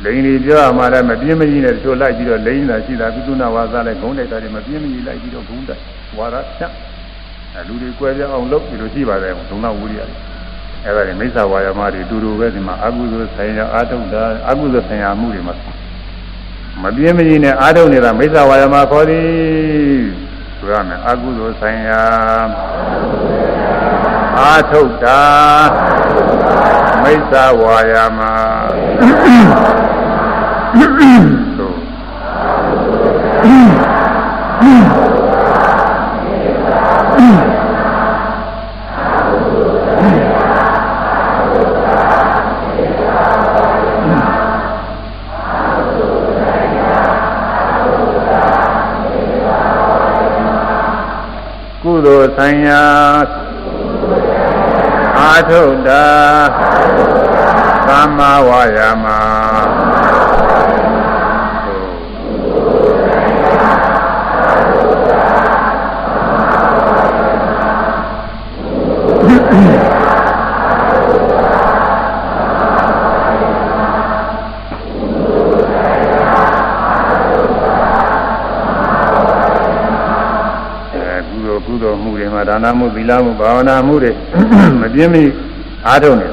[0.05, 5.83] လိန်တွေပြောရမှလည်းမပြင်းမကြီးနဲ့တချို့လိုက်ပြီးတော့လိန်တာရှိတာကုသနာဝါစာလည်းဂုံးတိုက်တာတွေမပြင်းမကြီးလိုက်ပြီးတော့ဂုံးတိုက်
[6.19, 6.73] ဝါဒဖြတ်
[7.55, 10.17] အဲလူတွေကွဲပြားအောင်လုပ်ပြီးလို့ရှိပါတယ်ဒုံနာဝိရိယတွေ
[10.85, 15.55] အဲဒါတွေမိစ္ဆာဝါယမတွေတူတူပဲဒီမှာအကုသိုလ်ဆိုင်ရာအာထုတ်တာအကုသိုလ်ဆိုင်ရာမှုတွေမှာ
[16.83, 20.34] မပြင်းမကြီးနဲ့အာထုတ်နေတာမိစ္ဆာဝါယမခေါ်သည်
[20.65, 22.05] ဆိုရမယ်အကုသိုလ်ဆိုင်ရာ
[24.39, 25.23] အာထုတ်တာ
[27.03, 28.21] မိစ္ဆာဝါယာမ
[29.01, 33.74] ကုသို
[52.37, 52.85] ဆိုင်ရာ
[55.21, 56.07] အာထုတာ
[57.89, 59.07] သမ္မာဝါယာမ
[82.55, 84.13] ဒါနမှုသီလမှုဘာဝနာမှုတွေ
[84.81, 85.23] မပြင်းမိ
[85.87, 86.29] အားထုတ်နေ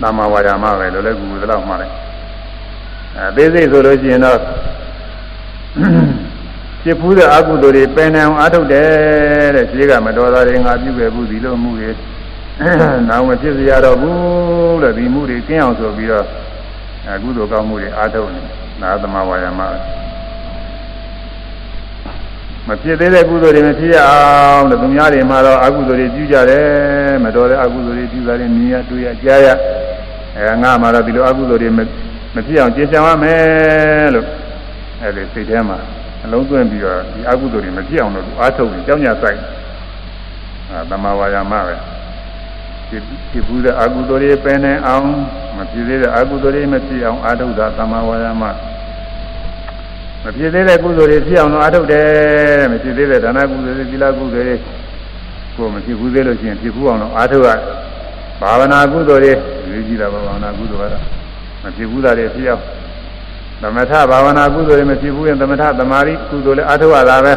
[0.00, 1.92] သမ္မာဝါယာမပဲလို့လည်းကူသလောက်မှလည်း
[3.16, 4.38] အဲသေးစိတ်ဆိုလို့ရှိရင်တော့
[6.82, 11.90] ဖြစ်ဖူးတဲ့အကုသိုလ်တွေပယ်နိုင်အောင်အားထုတ်တယ်တဲ့ခြေကမတော်တာတွေငါပြုခဲ့ဘူးဒီလိုမှုတွေ
[13.08, 16.24] နောက်မဖြစ်စရာတော့ဘူးတဲ့ဒီမှုတွေကင်းအောင်ဆိုပြီးတော့
[17.08, 18.42] အကုသိုလ်ကောင်းမှုတွေအားထုတ်နေ
[18.80, 19.62] နာသမဝါယာမ
[22.68, 29.48] မဖြစ်သေးတဲ့ကုသိုလ်တွေမဖြစ်ရအောင်တဲ့သူများတွေမှာတော့အကုသိုလ်တွေပြုကြတယ်မတော်တဲ့အကုသိုလ်တွေပြုတာတွေမြင်ရတွေ့ရကြားရ
[30.36, 31.80] အဲငါမှာတော့ဒီလိုအကုသိုလ်တွေမ
[32.46, 34.26] ဖြစ်အောင်ကြင်ကြံရမယ်လို့
[35.02, 35.78] အဲဒီစိတ်ထဲမှာ
[36.24, 39.38] အလုံးသွင်းပြီးတော့ဒီအကုသိုလ်တွေမဖြစ်အောင်လို့အားထုတ်ပြီးကြောင်းကြဆိုင်
[40.70, 41.74] အာသမဝါယာမပဲ
[42.88, 45.06] ဖြစ်ဖြစ်ဘူးတဲ့အကုသိုလ်တွေပယ်နေအောင်
[45.56, 48.67] မဖြစ်သေးတဲ့အကုသိုလ်တွေမဖြစ်အောင်အားထုတ်တာသမဝါယာမမ
[50.36, 54.56] ဖြစ်သေးတဲ့ကုသိုလ်တွေဖြစ်အောင်လို့အားထုတ်တယ်မဖြစ်သေးတဲ့ဒါနကုသိုလ်တွေသီလကုသိုလ်တွေ
[55.56, 57.48] ကိုမဖြစ်ဘူးသေးလို့ရှိရင်ဖြစ်ဘူးအောင်လို့အားထုတ်ရ
[58.40, 59.32] ဘာဝနာကုသိုလ်တွေ
[59.72, 61.02] ရေးကြည့်တာဘာဝနာကုသိုလ်ကတော့
[61.62, 62.62] မဖြစ်ဘူးတာတွေဖြစ်အောင်
[63.62, 67.34] သမထဘာဝနာကုသိုလ်တွေမဖြစ်ဘူးရင်သမထသမာဓိကုသိုလ်လည်းအားထုတ်ရတာပဲ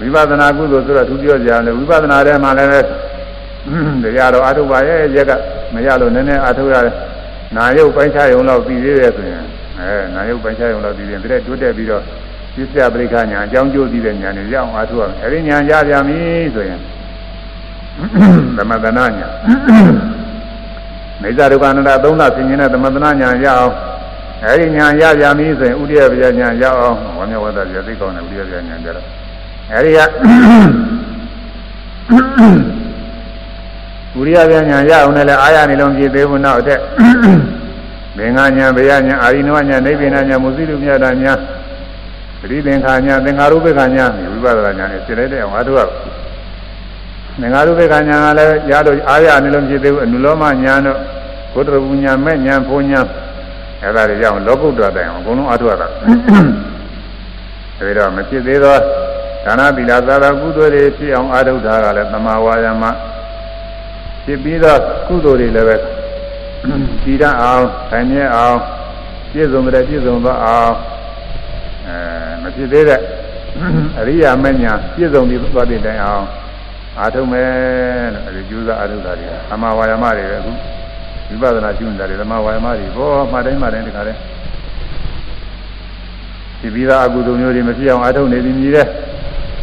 [0.00, 2.70] ဝိပဿနာကုသိုလ်ဆိုတော့သူပြောကြတယ်ဝိပဿနာထဲမှာလည်း
[4.02, 5.32] တရားတော်အားထုတ်ပါရဲ့ရက်က
[5.74, 6.94] မရလို့နည်းနည်းအားထုတ်ရတယ်
[7.56, 9.49] နာယုတ်ပိုင်းခြားယုံတော့ပြီးသေးတယ်ဆိုရင်အဲနာ
[10.30, 12.02] ယုတ်ပိုင်းခြားယုံတော့ပြီးရင်တည်းတိုးတက်ပြီးတော့
[12.54, 16.18] ပြစ္ဆပရိက္ခညာအကြောင်းကျိုးသိတဲ့ညာတွေရအောင်အားထုတ်ရမယ်အဲဒီညာရပြန်ပြီ
[16.54, 16.80] ဆိုရင်
[18.56, 19.28] သမတနာညာ
[21.22, 23.74] မိစ္ဆာဒုက္ခအနတ္တသုံးလဆင်ញင်းတဲ့သမတနာညာရအောင်
[24.44, 29.06] အဲဒီညာရပြန်ပြီဆိုရင်ဥဒိယပညာညာရအောင်ဝါမျက်ဝတ္တပြသိကောင်းတဲ့ဥဒိယပညာညာကြတော့
[29.72, 30.00] အဲဒီက
[34.18, 36.78] ဥရိယပညာရအောင်လည်းအာရနေလုံးကြည့်သေးဘူးနောက်တဲ့
[38.16, 41.32] မင်္ဂညာဗျာညာအာရိနဝညာနိဗ္ဗာန်ညာမုသိလူမြတ်တာညာ
[42.40, 45.82] ပရိသင်္ခာညာသင်္ခါရုပ္ပခာညာဝိပဿနာညာနဲ့စိတ်လိုက်တဲ့အောင်အားထုတ်ရ
[47.40, 50.98] သင်္ခါရုပ္ပခာညာကလည်းရတော့အာရနေလုံးကြည့်သေးဘူးအနုလောမညာတို့
[51.54, 53.00] ဘုဒ္ဓဘုညာမဲ့ညာဘုံညာ
[53.82, 55.88] အဲ့ဒါတွေကြောင့်လောကုတ္တရတိုင်အောင်အကုန်လုံးအားထုတ်ရတာ
[57.78, 58.76] အဲဒီတော့မဖြစ်သေးသော
[59.44, 62.84] ဒါနသီလသာသာကုသိုလ်တွေဖြစ်အောင်အားထုတ်တာကလည်းသမာဝါယာမ
[64.24, 65.76] ဖြစ်ပြီးတော့ကုသိုလ်တွေလည်းပဲ
[67.02, 68.56] ကြည်ရအောင်ခိုင်မြဲအောင်
[69.32, 70.74] ပြည့်စုံတဲ့ပြည့်စုံသောအောင်
[71.86, 71.96] အဲ
[72.42, 73.00] မဖြစ်သေးတဲ့
[73.98, 76.24] အရိယာမညာပြည့်စုံပြီးသွားတဲ့တိုင်အောင်
[76.98, 77.50] အားထုတ်မယ်
[78.14, 80.52] လို့အဲဒီကျူးစာအားထုတ်တာတွေကသမာဝါယာမတွေပဲအခု
[81.28, 84.18] ဝိပဿနာကျူးနေတာတွေသမာဝါယာမတွေဘောမှတိုင်းမှတိုင်းတခါတည်း
[86.60, 88.86] ဒီပြီးသားအကုသိုလ်မျိုးတွေမဖြစ်အောင်အားထုတ်နေသည်မြည်တဲ့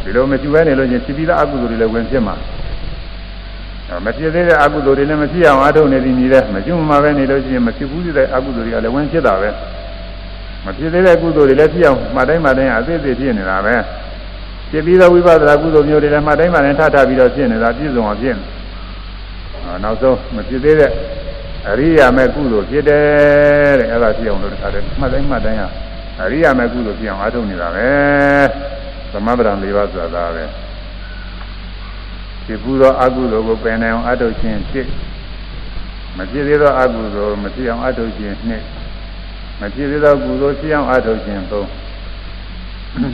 [0.04, 2.36] ဒီလိုမကျူးပဲနေလို့ချင်းဒီပြီးသားအကုသိုလ်တွေလည်းဝင်ဖြစ်မှာ
[4.06, 9.50] မဖြစ်သေးတဲ့အကုသိုလ်တွေလည်းမဖြစ်အောင်အားထုတ်နေသည်မြည်တဲ့မကျူးမှာပဲနေလို့ချင်းမဖြစ်ဘူးတဲ့အကုသိုလ်တွေကလည်းဝင်ဖြစ်တာပဲ
[10.66, 13.76] မဖြစ်သေးတဲ့ကုသိုလ်တွေလည်းဖြစ်အောင်မှတိုင်းမှတိုင်းအသေးသေးဖြစ်နေတာပဲ
[14.72, 20.92] ဖြစ်ပြီးသောဝိပဿနာကုသိုလ်မျိုးတွေလည်းမှတိုင်းမှတိုင်းထထပြီးတော့ဖြစ်နေတာပြည့်စုံအောင်ဖြစ်နေနောက်ဆုံးမဖြစ်သေးတဲ့
[21.70, 25.60] အရိယာမဲ့ကုသိုလ်ဖြစ်တယ်တဲ့အဲ့ဒါဖြစ်အောင်လို့တခါတည်းမှတိုင်းမှတိုင်း
[26.22, 27.90] အရိယာမဲ့ကုသိုလ်ဖြစ်အောင်အားထုတ်နေတာပဲ
[29.12, 30.67] သမဗရံ၄ပါးဆိုတာပဲ
[32.48, 34.88] ဖြစ်ဘူးသောအကုသိုလ်ကိုပယ်နိုင်အောင်အထုတ်ခြင်းဖြစ်
[36.18, 38.64] မဖြစ်သေးသောအကုသိုလ်မဖြစ်အောင်အထုတ်ခြင်းနှစ်
[39.60, 41.68] မဖြစ်သေးသောကုသိုလ်ဖြစ်အောင်အထုတ်ခြင်းသုံး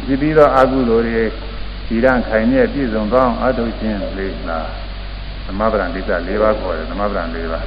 [0.05, 1.23] ဖြစ်ပြီးသောအကုသိုလ်တွေ
[1.88, 4.67] ဒီရန်ခိုင်မြဲပြည့်စုံသောအထုတ်ခြင်းလေးလား
[5.45, 7.63] သမဗရံဒိဋ္ဌ၄ပါးခေါ်တယ်သမဗရံ၄ပါး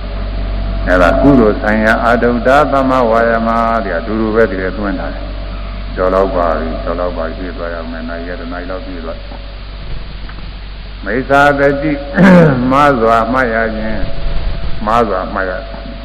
[0.87, 3.51] အဲ့ဒါကုသိုလ်ဆိုင်ရာအာတုဒ္ဒသမဝါယမ
[3.85, 5.25] တဲ့အတူတူပဲတည်းသွင်းထားတယ်
[5.95, 9.19] ကျော်တော့ပါပြီကျော်တော့ပါပြည့်သွားရမယ်နိုင်ရတဲ့နိုင်တော့ပြည့်သွား
[11.07, 11.93] မိစ္ဆာတတိ
[12.73, 14.03] မာစွာမှတ်ရခြင်း
[14.87, 15.53] မာစွာမှတ်ရ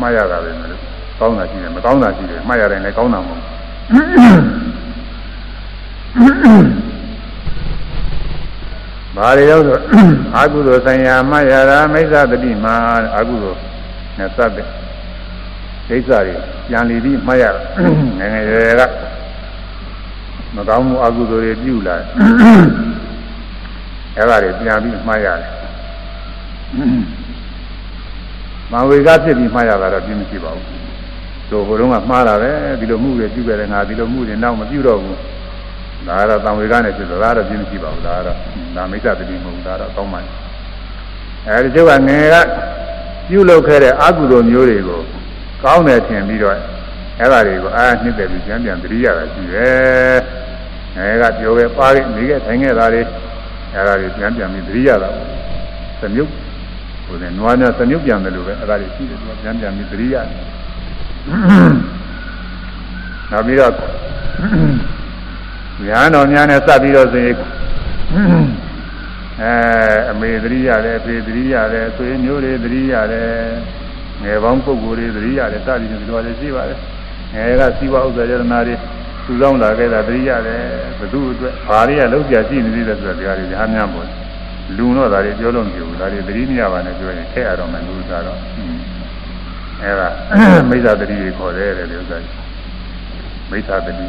[0.01, 0.81] မှတ်ရတာပဲမလို့
[1.19, 3.41] ကောင်းတာရှိတယ်မကောင်းတာရှိတယ်မှတ်ရတယ်လည်းကောင်းတာမဟုတ်
[9.15, 9.77] ဘာတွေတော့ဆို
[10.35, 12.73] အာကုသိုလ်ဆိုင်ရာမှတ်ရတာမိစ္ဆာတတိမှာ
[13.15, 13.59] အာကုသိုလ်
[14.17, 14.67] နဲ့သတ်တဲ့
[15.87, 16.35] ဒိဋ္ဌာတွေ
[16.67, 17.45] ပြန်လီပြီးမှတ်ရ
[18.19, 18.81] ငငယ်ရွယ်က
[20.55, 21.95] မကောင်းမှုအကုသိုလ်တွေပြုလာ
[24.17, 25.49] အဲ့ဒါတွေပြန်ပြီးမှားရတယ်
[28.71, 30.65] မဝေကဖြစ်ပြီးမှားရတာတော့ပြင်းမရှိပါဘူး
[31.51, 35.17] တို့ဟိုတုန်းကမှားတာပဲဒီလိုမှုတွေပြုခဲ့တယ်ငါဒီလိုမှုတွေနောက်မပြုတော့ဘူး
[36.07, 38.37] ဒါကတော့တံဝေကနဲ့ဖြစ်တော့ဒါတော့ပြင်းမရှိပါဘူးဒါကတော့
[38.75, 40.33] ဒါမိစ္ဆာတတိမဟုတ်ဘူးဒါတော့ကောင်းပါရဲ့
[41.47, 42.35] အဲဒီကျုပ်ကငယ်က
[43.29, 45.01] ပြုလုပ်ခဲ့တဲ့အကုသိုလ်မျိုးတွေကို
[45.63, 46.55] ကောင်းတယ်ထင်ပြီးတော့
[47.19, 50.17] အဲ့ဒါတွေကိုအာနှစ်တယ်ပြီးပြန်ပြန်သတိရတာရှိတယ်။
[50.95, 53.01] ငယ်ကပြောခဲ့ပါခဲ့နေခဲ့ထိုင်ခဲ့တာတွေ
[53.73, 55.09] အဲ့ဒါတွေပြန်ပြန်ပြီးသတိရတာ။
[56.01, 56.51] သမြုပ်သ
[57.05, 60.27] ဟိုတဲ့နွားများသမြုပ်ပြန်တယ်လို့ပဲအဲ့ဒါတွေရှိတယ်သူကပြန်ပြန်ပြီးသတိရတယ်
[63.31, 63.73] နောက်ပြီးတော့
[65.87, 67.35] ညာတော်များနဲ့စပ်ပြီးတော့ဆိုရင်
[69.41, 69.53] အဲ
[70.11, 73.31] အမေသတိရတယ်အဖေသတိရတယ်ဆွေမျိုးတွေသတိရတယ်
[74.23, 76.79] ငယ်ပေါင်းပုဂ္ဂိုလ်တွေသတိရတယ်စသည်ဖြင့်ဒီလိုလည်းရှိပါတယ်
[77.33, 78.75] ငယ်ကစီဝဥစ္စာယတနာတွေ
[79.31, 80.61] သူဆောင်လာခဲ့တာသတိရတယ်
[80.99, 84.07] ဘသူအတွက်ဘာတွေကလုံးပြရှိနေသေးတယ်ဆိုတာဒီဟာတွေညာများပေါ့
[84.77, 88.39] လူတော့ဒါတွေပြောလို့မဖြစ်ဘူးဒါတွေသတိမရပါနဲ့ပြောရင်ထည့်ရတော့မယ်လူသားတော့
[89.81, 90.07] အဲဒါ
[90.69, 92.17] မိစ္ဆာတတိတွေခေါ်တယ်တဲ့ဒီဥစ္စာ
[93.49, 94.05] မိစ္ဆာတတိ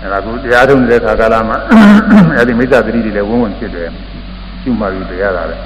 [0.00, 1.58] အဲဒါကိုတရားထုံးတဲ့ခါကာလမှာ
[2.38, 3.88] အဲဒီမိစ္ဆာတတိတွေလည်းဝန်းဝန်းဖြစ်တယ်
[4.62, 5.56] ကျူမှပြီးတရားတာပဲ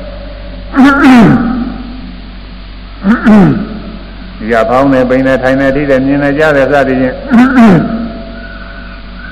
[4.46, 7.14] ဒီကဖောင်းနေပိန်နေထိုင်နေထိတယ်မြင်နေကြတယ်စသည်ဖြင့်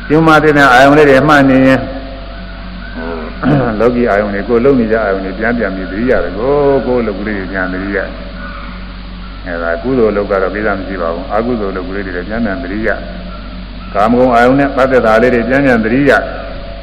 [0.09, 1.81] ကျူမှတဲ့အာယုံလေးတွေမှတ်နေရင်
[3.81, 6.55] လောကီအာယုန်တွေကိုလုံနေကြအာယုန်တွေပြန်ပြန်ပြီးသတိရတယ်ကို
[6.87, 7.99] ကိုလုတ်ကလေးတွေပြန်သတိရ
[9.47, 12.89] အဲဒါကုသိုလ်လုပ်ကတော့ပြီးသားမရှိပါဘူးအကုသိုလ်လုပ်ကလေးတွေပြန်ပြန်သတိရ
[13.95, 16.13] ကာမဂုဏ်အာယုန်နဲ့ပတ်သက်တာလေးတွေပြန်ပြန်သတိရ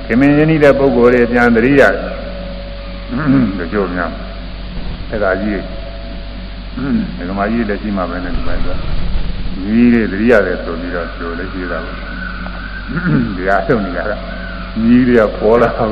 [0.05, 1.81] ခင်မင်းရင်းနှီးတဲ့ပုဂ္ဂိုလ်တွေပြန်သတိရ
[3.59, 4.11] တချို့များ
[5.09, 5.80] အဲဒါကြီး
[6.75, 8.75] ဒီကမာကြီးလက်ရှိမှာပဲနဲ့ဒီပိုင်းဆို
[9.63, 11.91] ကြီးတွေသတိရတယ်ဆိုပြီးတော့ပြောလို့ရှိတာပါ
[13.37, 14.17] ဒီအားထုတ်နေကြတာ
[14.83, 15.91] ညီးတွေကပေါ်လာတော့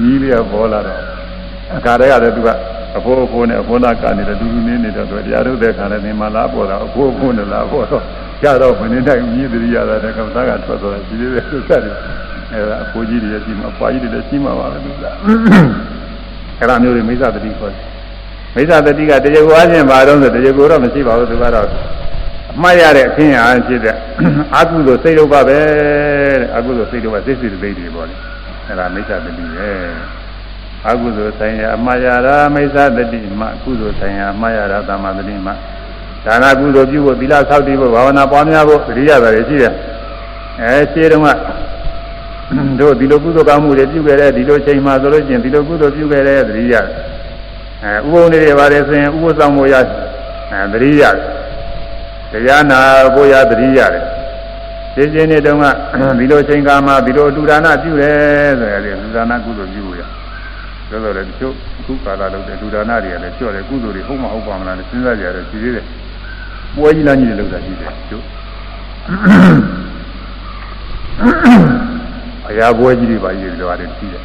[0.00, 1.00] ညီးတွေကပေါ်လာတော့
[1.76, 2.48] အခါတည်းကလည်းသူက
[2.96, 8.02] အဖိုးအဖိုးနဲ့အဖိုးနာကနေတူတူနေနေတော့သူတရားထုတ်တဲ့ခါလည်းနေမလားပေါ်တာအဖိုးအဖိုးနဲ့လားပေါ်တော့
[8.42, 11.94] ကြတော့မနေတိုင်းညီးတရိယာတဲ့ကမ္ဘာကထွက်သွားတယ်ဒီလိုသူစတယ်
[12.52, 15.04] အဲဒါအဖိုးကြီးတွေရှိမှာအဖွားကြီးတွေရှိမှာပါပဲသူက
[16.60, 17.90] အဲဒါမျိုးတွေမိစ္ဆာတတိခေါ်တယ်
[18.54, 21.66] မိစ္ဆာတတိကတရားကိုအားဖြင့်ဘာတော့ဆိုတရားကိုတော့မရှိပါဘူးသူကတော့
[22.54, 23.96] အမှားရတဲ့အခြင်းအားဖြစ်တဲ့
[24.56, 28.14] အကုသိုလ်စိတ်လုပ်ပါပဲတဲ့အကုသိုလ်စိတ်လုပ်ပါစိတ်စိတ်သိတွေပေါ့လေ
[28.68, 29.70] အဲဒါမိစ္ဆာတတိပဲ
[30.86, 35.50] အကုသိုလ်ဆိုင်ရာအမှားရတာမိစ္ဆာတတိမှကုသိုလ်ဆိုင်ရာအမှားရတာသမ္မာတတိမှ
[36.24, 39.72] ဒါနကုသိုလ်ပြုဖို့သီလဆောက်တည်ဖို့ဘာဝနာပွားများဖို့တတိယတာတွေရှိတယ်
[40.60, 41.28] အဲရှင်းတော့က
[42.80, 46.74] တို့ဒီလိုကုသိုလ်ကောင်းမှုတွေပြုခဲ့တဲ့ဒီလိုချိန်မှဆိုလို့ချင်းဒီလိုကုသိုလ်ပြုခဲ့တဲ့တတိယ
[47.84, 51.02] အဲဥပုံတွေပါတယ်ဆိုရင်ဥပ္ပဆောင်မှုရအဲတတိယ
[52.32, 52.80] တရားနာ
[53.14, 54.04] ဖို့ရသတိရတယ်
[54.94, 55.64] ရှင်းရှင်းနဲ့တုန်းက
[56.18, 60.00] ဒီလိုချိန်ကာမှာဒီလိုအတူဒါနပြုတယ်ဆိုရင်ဒီအတူဒါနကုသိုလ်ပြုရ
[60.88, 65.84] ဆိုတော့လေတချို့အခုကာလလုပ်တဲ့အတူဒါနတွေကလည်းကြော့တယ်ကုသိုလ်တွေဟုတ်မဟုတ်ပါမလားစဉ်းစားကြရတယ်ရှိသေးတယ်
[66.76, 68.24] ပွဲကြီးလားကြီးတွေလုပ်တာရှိတယ်ကျို့
[72.48, 74.22] အရာပွဲကြီးတွေပါကြီးတွေပါတယ်ရှိတယ်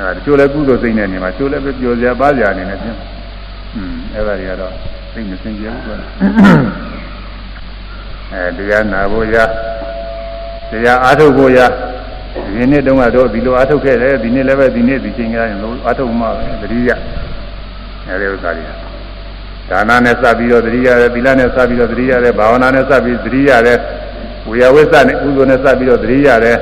[0.00, 2.96] အဲဒါတချို့လည်းကုသိုလ်စိတ်နဲ့နေမှာတချို့လည်းပျော်စရာပါးစရာအနေနဲ့ပြင်
[3.74, 4.72] อืมအဲ့ဒါတွေကတော့
[5.12, 5.96] သိမစင်ကြဘူးကွာ
[8.32, 9.36] အဲတရားနာဖို့ရ
[10.70, 11.58] တရားအားထုတ်ဖို့ရ
[12.54, 16.90] ဒီနေ့တုန်းကတော့ဒီလိုအားထုတ်ခဲ့တယ်ဒီနေ့လည်းပဲဒီနေ့ဒီချိန်ကရင်လို့အားထုတ်မှပဲသတိရ
[18.08, 18.64] အဲဒီဥစ္စာတွေ
[19.70, 23.78] ဒါနနဲ့စပ်ပြီးတော့သတိရတယ်သီလနဲ့စပ်ပြီးတော့သတိရတယ်ဘာဝနာနဲ့စပ်ပြီးသတိရတယ်
[24.48, 26.56] ဝေယဝိသနဲ့ဥဇုနဲ့စပ်ပြီးတော့သတိရတယ်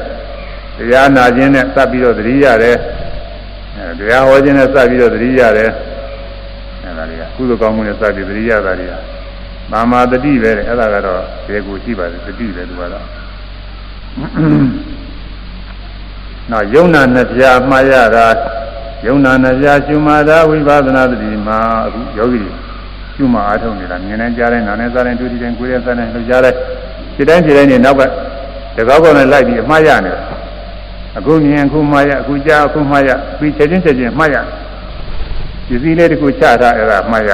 [0.78, 3.17] တရားနာခြင်းနဲ့စပ်ပြီးတော့သတိရတယ်အဲ
[4.00, 5.70] တရားဟောခြင်းနဲ့စပ်ပြီးတော့သတိရတယ်
[6.84, 8.94] အဲဒါတွေကကုသိုလ်ကောင်းမှုနဲ့စပ်ပြီးသတိရတာတွေက
[9.72, 13.04] မာမာတတိပဲတဲ့အဲ့ဒါကတော့ဘယ်ကိုရှိပါလဲတတိပဲသူကတော့
[16.50, 18.26] နောက်ယုံနာနှစ်ပြားမှားရတာ
[19.06, 22.42] ယုံနာနှစ်ပြားရှုမှတာဝိပဿနာတတိမှာအခုယောဂီ
[23.14, 26.54] ရှုမှအားထုတ်နေတာမြင်နေကြတဲ့နာနဲ့စားတဲ့ဒုတိယကိုယ်ရစားတဲ့လှုပ်ရှားတဲ့
[27.16, 28.02] ဒီတိုင်းဒီတိုင်းနေနောက်က
[28.76, 30.22] တကောက်ကောက်နဲ့လိုက်ပြီးအမှားရနေတယ်
[31.16, 34.36] အခုမြင်အခုမှားရအခုကြားအခုမှားရပြီးချက်ချင်းချက်ချင်းမှားရ
[35.68, 37.30] ပစ္စည်းလေးတခုချထားအဲ့ဒါမှားရ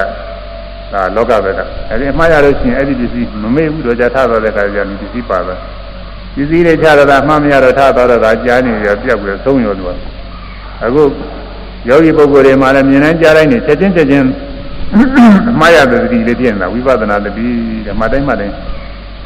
[0.91, 5.55] ဒါလောကဘက်ကအဲဒီအမှားရလို့ရှိရင်အဲ့ဒီပစ္စည်းမမေ့ဘူးတော့ကြထားတော့တဲ့ခါကျရင်ပစ္စည်းပါပဲ
[6.35, 9.95] ပစ္စည်းတွေချတော့တာမှမရတော့ထားတော့တာကြားနေရပြက်ပြီးသုံးရောတော့
[10.85, 11.03] အခု
[11.89, 14.25] ယောဂီပုဂ္ဂိုလ်တွေမှလည်းမြင်တိုင်းကြားတိုင်းနေချက်ချင်းချက်ချင်း
[15.51, 17.47] အမှားရတဲ့သတိလေးဖြစ်နေတာဝိပဿနာတတိ
[17.87, 18.53] ဓမ္မတိုင်းမှတိုင်း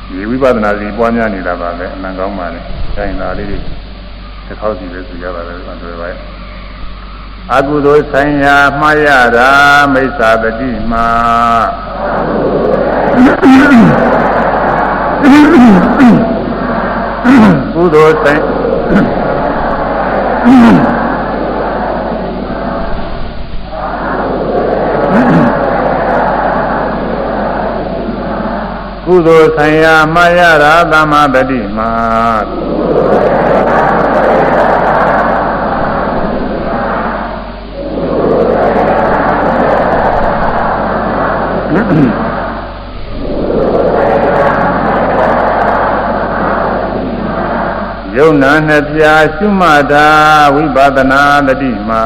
[0.08, 2.60] ဒီဝိပဿနာစီပွားများနေတာပါပဲအနံကောင်းပါလေ။
[2.96, 3.58] ဒါရင်ဒါလေးတွေ
[4.50, 6.18] တစ်ခေါက်စီပဲဆိုရတာလည်းဆိုပါရဲ့။
[7.56, 9.50] အကုသိုလ်ဆိုင်ရာမှားရတာ
[9.94, 11.08] မိစ္ဆာတတိမှာ
[17.74, 18.42] ကုသိုလ်ဆိုင်
[29.06, 31.90] ကုသိုလ်ဆိုင်ရာမှားရတာသမ္မာပတိမှာ
[41.90, 50.07] ယုံနာနှစ်ပြာရှုမှတ်တာ
[50.53, 52.03] ဝိပဿနာတတိမှာ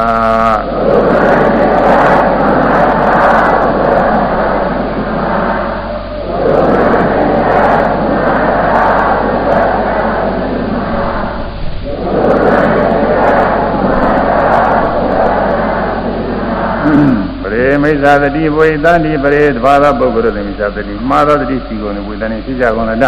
[17.84, 22.98] မိစ္ဆာတတိဝိသန္တိပရေတဘာသောပုဂ္ဂိုလ်တို့မိစ္ဆာတတိမှားသောတတိစီကုန်ဝိသန္တိဖြစ်ကြကုန်လား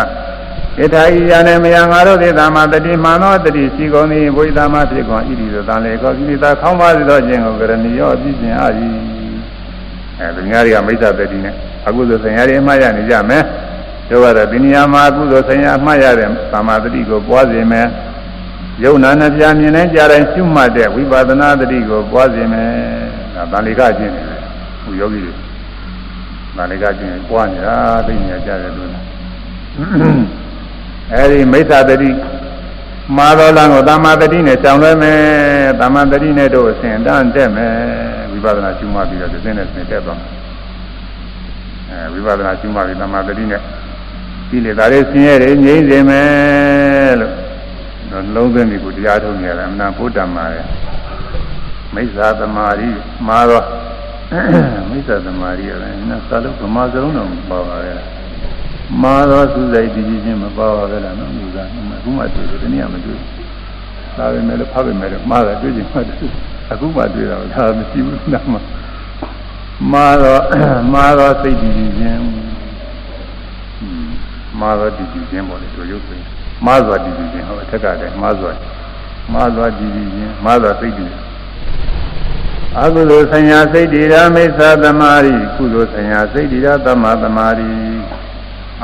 [0.78, 8.68] ဣထာဤယာနေမယံငါတို့သေတာမတတိမှန်သောတတိစီကုန်သည်ဝိသမဖြစ်ကုန်ဣတိသောတန်လေကောကိလေသာခေါင်းပါစေသောခြင်းကိုကရဏီရောပြည့်စုံအာ၏
[10.18, 11.54] အဲသူများတွေကမိစ္ဆာတတိနဲ့
[11.86, 13.42] အကုသိုလ်ဆင်ရည်အမှားရနေကြမယ်
[14.08, 17.86] တို့ကတော့ဒီနေရာမှာအကုသိုလ်ဆင်ရအမှားရတဲ့သမာတတိကိုပွားစေမယ်
[18.84, 22.70] ယုံနာနှပြမြင်နေကြတိုင်းရှုမှတ်တဲ့ဝိပဿနာတတိကိုပွားစေမယ်
[23.34, 24.25] ဒါတန်လေကကျင့်
[24.86, 25.34] တယ်ခုယောဂီတွေ
[26.56, 27.76] နာလိကကျင့်ပွားနေတာ
[28.06, 28.90] သိနေကြတယ်လို့
[31.12, 32.10] အဲဒီမိစ္ဆာတတိ
[33.16, 35.18] မာသောလံကိုသမ္မာတတိနဲ့ကြောင်လွဲမယ်
[35.80, 37.74] သမ္မာတတိနဲ့တို့အစဉ်တန်းတက်မယ်
[38.30, 40.20] ဝိပဿနာရှုမှတ်ပြီးတော့ဒီစင်းနဲ့ဆင်တက်သွား
[41.90, 43.60] အဲဝိပဿနာရှုမှတ်ပြီးသမ္မာတတိနဲ့
[44.48, 47.32] ဒီလေဒါလေးဆင်းရဲတွေငြိမ့်စေမယ်လို့
[48.34, 50.58] လုံးသွင်းပြီးကိုတရားထုတ်နေရတယ်အမှန်ဘုဒ္ဓမှာရ
[51.94, 52.90] မိစ္ဆာသမารိ
[53.28, 53.62] မာသော
[54.96, 58.00] မိစ္ဆာသမารိရတယ်နာသာလို့ဗမာစလုံးတော့မပါပါရဲ့
[59.02, 61.66] မာသောသူစိတ်တည်ခြင်းမပါပါပဲလားနော်လူကအ
[62.02, 63.18] ခုမှတွေ့တယ်ဒီနေ့မှမတွေ့
[64.16, 66.32] သာပဲမဲ့လို့ဖတ်ပဲမဲ့လို့မှားတယ်တွေ့ခြင်းမှတွေ့
[66.70, 68.54] အခုမှတွေ့တာဒါမရှိဘူးနာမ
[69.92, 70.38] မာသော
[70.94, 72.20] မာသောစိတ်တည်ခြင်း
[74.60, 76.16] မာသောတည်ခြင်းပေါ့လေတို့ရုပ်ပဲ
[76.66, 78.52] မာသောတည်ခြင်းဟောအထက်ကတည်းမာသော
[79.34, 81.10] မာသောတည်ခြင်းမာသောစိတ်တည်
[82.79, 87.69] အကုသိုလ်ဆညာစိတ်တည်ရာမိစ္ဆာသမารိကုသိုလ်ဆညာစိတ်တည်ရာသမ္မာသမารိ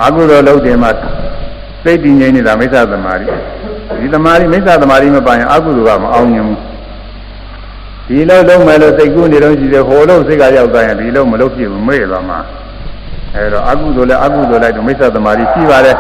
[0.04, 0.92] အကုသိုလ်လုပ်တယ်မှာ
[1.84, 3.28] စိတ်တည်ငြိမ်နေတာမိစ္ဆာသမารိ
[4.00, 6.60] ဒီသမารိမိစ္ဆာသမารိမပိုင်အကုသိုလ်ကမအောင်မြင်ဘူး
[8.08, 12.40] ဒီလုံးလုံးမယ်လို့စိတ်ကူးနေတော့ရှိတယ်ဟိုလုံးစိတ်ကရောက်သွားရင်ဒီလုံးမလုပ်ဖြစ်ဘူးမေ့သွားမှာ
[13.36, 15.98] အဲတော့အကုသိုလ်လည်းအကုသိုလ်လိုက်တော့မိစ္ဆာသမารိရှိပါတယ်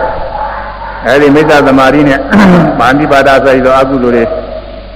[1.05, 2.19] အဲဒီမိစ္ဆာသမารိနဲ့
[2.79, 4.23] ပါဏိပါဒဆိုပြီးတော့အကုသိုလ်တွေ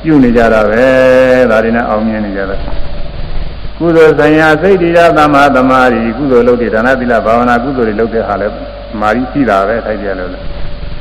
[0.06, 0.86] ပြုနေကြတာပဲ
[1.50, 2.56] ဒါတွေနဲ့အောင်မြင်နေကြတာ
[3.78, 8.52] ကုသိုလ်ဆံရစိတ်တရားသမ္မာသမာဓိကုသိုလ်လုပ်တဲ့ဒါနသီလဘာဝနာကုသိုလ်တွေလုပ်တဲ့ဟာလဲသ
[9.00, 10.40] မာဓိရှိတာပဲထိုက်ကြလို့လဲ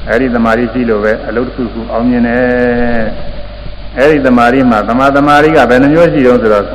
[0.09, 3.05] အဲဒီသမာဓိရှိလို့ပဲအလုပ်တစ်ခုခုအောင်မြင်တယ်
[3.97, 6.65] အဲဒီသမာဓိမှာသမာသမာဓိကဘယ်နှမျိုးရှိတုံးဆိုတော့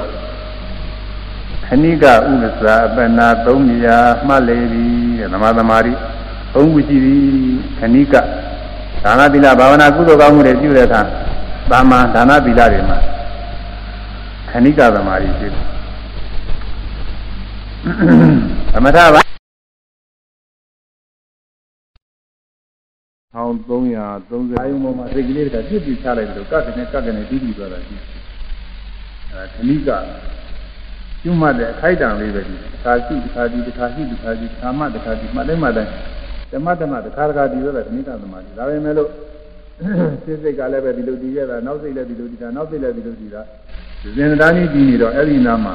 [1.66, 4.86] ခဏိကဥပ္ပစာအပနာ၃နေရာမှတ်လေပြီ
[5.18, 5.96] တဲ့သမာသမာဓိ၃
[6.52, 7.16] ခုရှိပြီ
[7.78, 8.14] ခဏိက
[9.04, 11.02] ဒါနသီလဘာဝနာကုသိုလ်ကောင်းမှုတွေပြုတဲ့အခါ
[11.70, 12.98] သာမန်ဒါနသီလတွေမှာ
[14.50, 15.64] ခဏိကသမာဓိရှိတယ်
[18.72, 19.20] သမထပါ
[23.30, 27.96] 1330အာယုံပေါ်မှာစိတ်ကလေးတွေကပြစ်ပြီးချလိုက်တယ်ကတ်ကနေကတ်ကနေပြီးပြီးသွားတာရှိ
[29.30, 29.90] အဲခဏိက
[31.22, 35.90] ကျွမှတ်တဲ့အခိုက်အတန့်လေးပဲဒီတစ်ခါရှိတစ်ခါဒီတစ်ခါရှိတစ်ခါဒီတစ်ခါမှတစ်ခါဒီမှတိုင်းမှတိုင်း
[36.52, 39.08] ဓမ္မဓမ္မတစ်ခါတစ်ခါဒီလိုပဲခဏိကသမာဓိဒါပဲမဲ့လို့
[40.25, 43.41] စိတ်စိတ်ကလည်းပဲဒီလိုတည်ရတာနောက်စိတ်လည်းဒီလိုတည်တာနောက်စိတ်လည်းဒီလိုတည်တာ
[44.17, 45.73] ဇင်သားကြီးတည်နေတော့အဲ့ဒီနာမှာ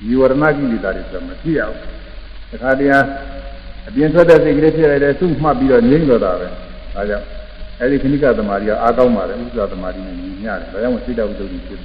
[0.00, 1.76] ဒီဝရဏကိလေသာတွေဆိုမဖြစ်အောင်
[2.50, 2.92] တခါတည်း
[3.88, 6.46] အပြင်ထွက်တဲ့စိတ်ကလေးဖြစ်လိုက်တယ်သူ့မှတ်ပြီးတော့ငြိမ့်တော့တာပဲ
[6.94, 7.26] ဒါကြောင့်
[7.80, 11.80] အဲ့ဒီခဏိကသမารီကအားကောင်းပါတယ်ဥစ္စာသမารီနဲ့ညီမျှတယ်ဒါကြောင့်စိတ်တော်ဝိတ္တုဖြစ်တယ်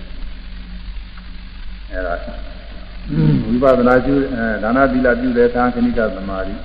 [1.91, 2.16] အဲ့ဒါ
[3.48, 6.56] ဝိပဿနာကျူအဲဒါနသီလပြုတဲ့အခါခဏိကသမารီ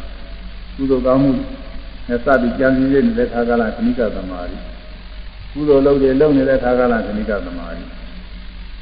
[0.77, 1.31] ကုသိုလ်ကောင်းမှု
[2.08, 4.58] နဲ့စသည်ကြံစည်ရနေတဲ့ခါကလာခဏိကသမာဓိ
[5.54, 7.84] ကုသိုလ်လုပ်တယ်လုပ်နေတဲ့ခါကလာခဏိကသမာဓိ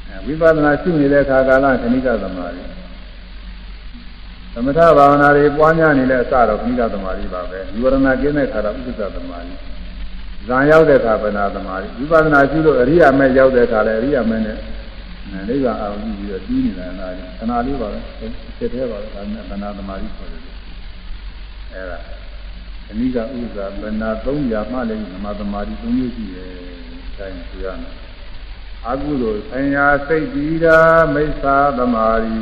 [0.08, 2.62] အဲဝိပဿနာရှုနေတဲ့ခါကလာခဏိကသမာဓိ
[4.54, 9.54] သမထဘာဝနာတွေပွားများနေတဲ့အစတော့ခဏိကသမာဓိပါပဲယူရဏကျင်းတဲ့ခါတော့ဥစ္စာသမာဓိ
[10.48, 14.58] ဇံရောက်တဲ့ခါပဏာသမာဓိဝိပဿနာရှုလို့အရိယာမဲရောက်တဲ့ခါလဲအရိယာမဲနဲ့
[15.48, 17.98] နိဗ္ဗာန်အောင်ပြီးတော့ပြီးနေတာလားခဏလေးပါပဲ
[18.58, 20.42] စစ်သေးပါပဲဒါနဲ့ပဏာသမာဓိဆိုတယ်
[21.72, 21.98] အဲ့ဒါ
[22.86, 26.52] ခဏိကဥစ္စာဗနာ300မှလည်းဓမ္မသမာဓိ3မျိုးရှိတယ်
[27.18, 27.92] ဒါရင်ဆိုရမယ်
[28.88, 30.78] အကုသိုလ်ဆင်ညာစိတ်တည်တာ
[31.14, 32.38] မိစ္ဆာသမာဓိ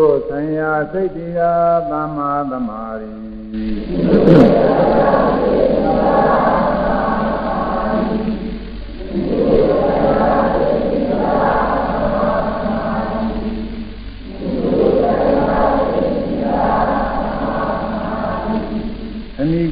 [0.00, 1.54] သိုလ်ဆင်ညာစိတ်တည်တာ
[1.90, 3.12] သမ္မာသမာဓိ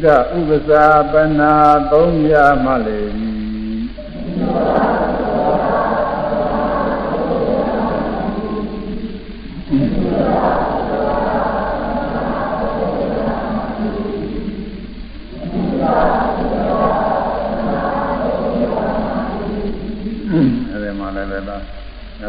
[0.05, 0.07] က
[0.39, 1.55] ဥပစာပနာ
[1.91, 2.35] သုံးရ
[2.65, 4.88] မှလေအဲ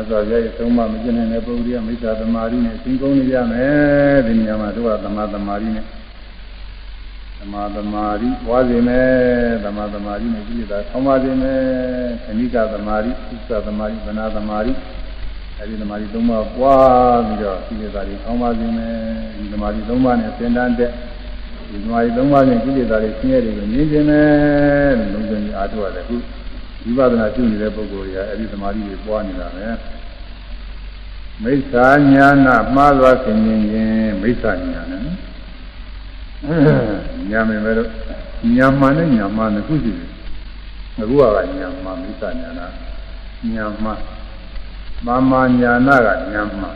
[0.10, 5.86] စွာဘုရားရဲ့သုံးပါမကျင်နေတဲ့ပုဂ္ဂိုလ်ကမိစ္ဆာသမာဓိနဲ့ရှင်းကုန်နေရမယ်ဒီနေရာမှာတို့ကသမာသမာဓိနဲ့
[7.40, 9.10] သမာသမာဓိပွားစေမယ်
[9.64, 11.62] သမာသမာဓိနဲ့ကြည့်တာဆောင်းပါစေမယ်
[12.24, 14.74] ခဏိကသမာဓိဥစ္စာသမာဓိဗနာသမာဓိ
[15.58, 18.94] အဲဒီသမာဓိသုံးပါးပွားပြီးတော့ကြည့်တာတွေဆောင်းပါစေမယ်
[19.38, 20.92] ဒီသမာဓိသုံးပါးနဲ့သင်တန်းတဲ့
[21.70, 26.16] ဒီသမာဓိသုံးပါးနဲ့ကြည့်တာတွေဆင်းရဲတွေကိုမြင်ခြင်းနဲ့လုံးဝအားထုတ်ရတယ်ခု
[26.84, 29.66] ဝိပဿနာကျင့်နေတဲ့ပုဂ္ဂိုလ်တွေကအဲဒီသမာဓိတွေပွားနေတာပဲ
[31.44, 35.02] မိစ္ဆာညာနာမှားသွားခင်ရင်ရင်မိစ္ဆာညာနဲ့
[37.30, 37.90] ညာမယ်ပဲလို့
[38.56, 40.10] ညာမှန်နဲ့ညာမှန်နဲ့ခုရှိတယ်
[41.00, 42.68] အခုကညာမှန်မိစ္ဆာညာနာ
[43.54, 44.00] ညာမှန်
[45.06, 46.76] မာမညာနာကညာမှန်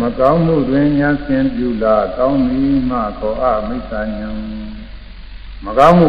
[0.00, 4.28] မကောင်းမှုတွင်ညာဆင်ပြုလာကောင်းသည်မှခေါ်အမိစ္ဆာညာ
[5.64, 6.08] မကောင်းမှု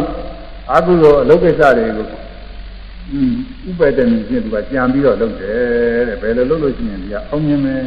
[0.72, 2.06] အကုသိုလ်အလုပ်ကိစ္စတွေကို
[3.68, 7.82] ဥပဒနေချင်းသူကကြံပြီးတော့လုပ်တယ်တဲ့ဘယ်လိုလုပ်လို့ရှိရင်ဒီကအောင်မြင်မယ်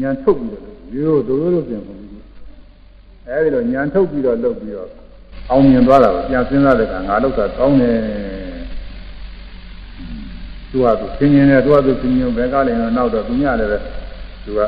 [0.00, 2.24] ညံထုတ်ပြီးတော့ရိုးရိုးတို့ပြန်ပုံပြီး
[3.28, 4.88] အဲဒီလိုညံထုတ်ပြီးတော့လုပ်ပြီးတော့
[5.50, 7.96] အောင်မြင်သွားတာကိုပြန်စဉ်းစားတဲ့အခါငါလုပ်တာကောင်းတယ်
[10.70, 13.78] သူကသူသင်ញင်တယ်သူကသူသင်ញင်ဘယ်ကလည်းတော့တော့သူညလည်းပဲ
[14.44, 14.60] သူက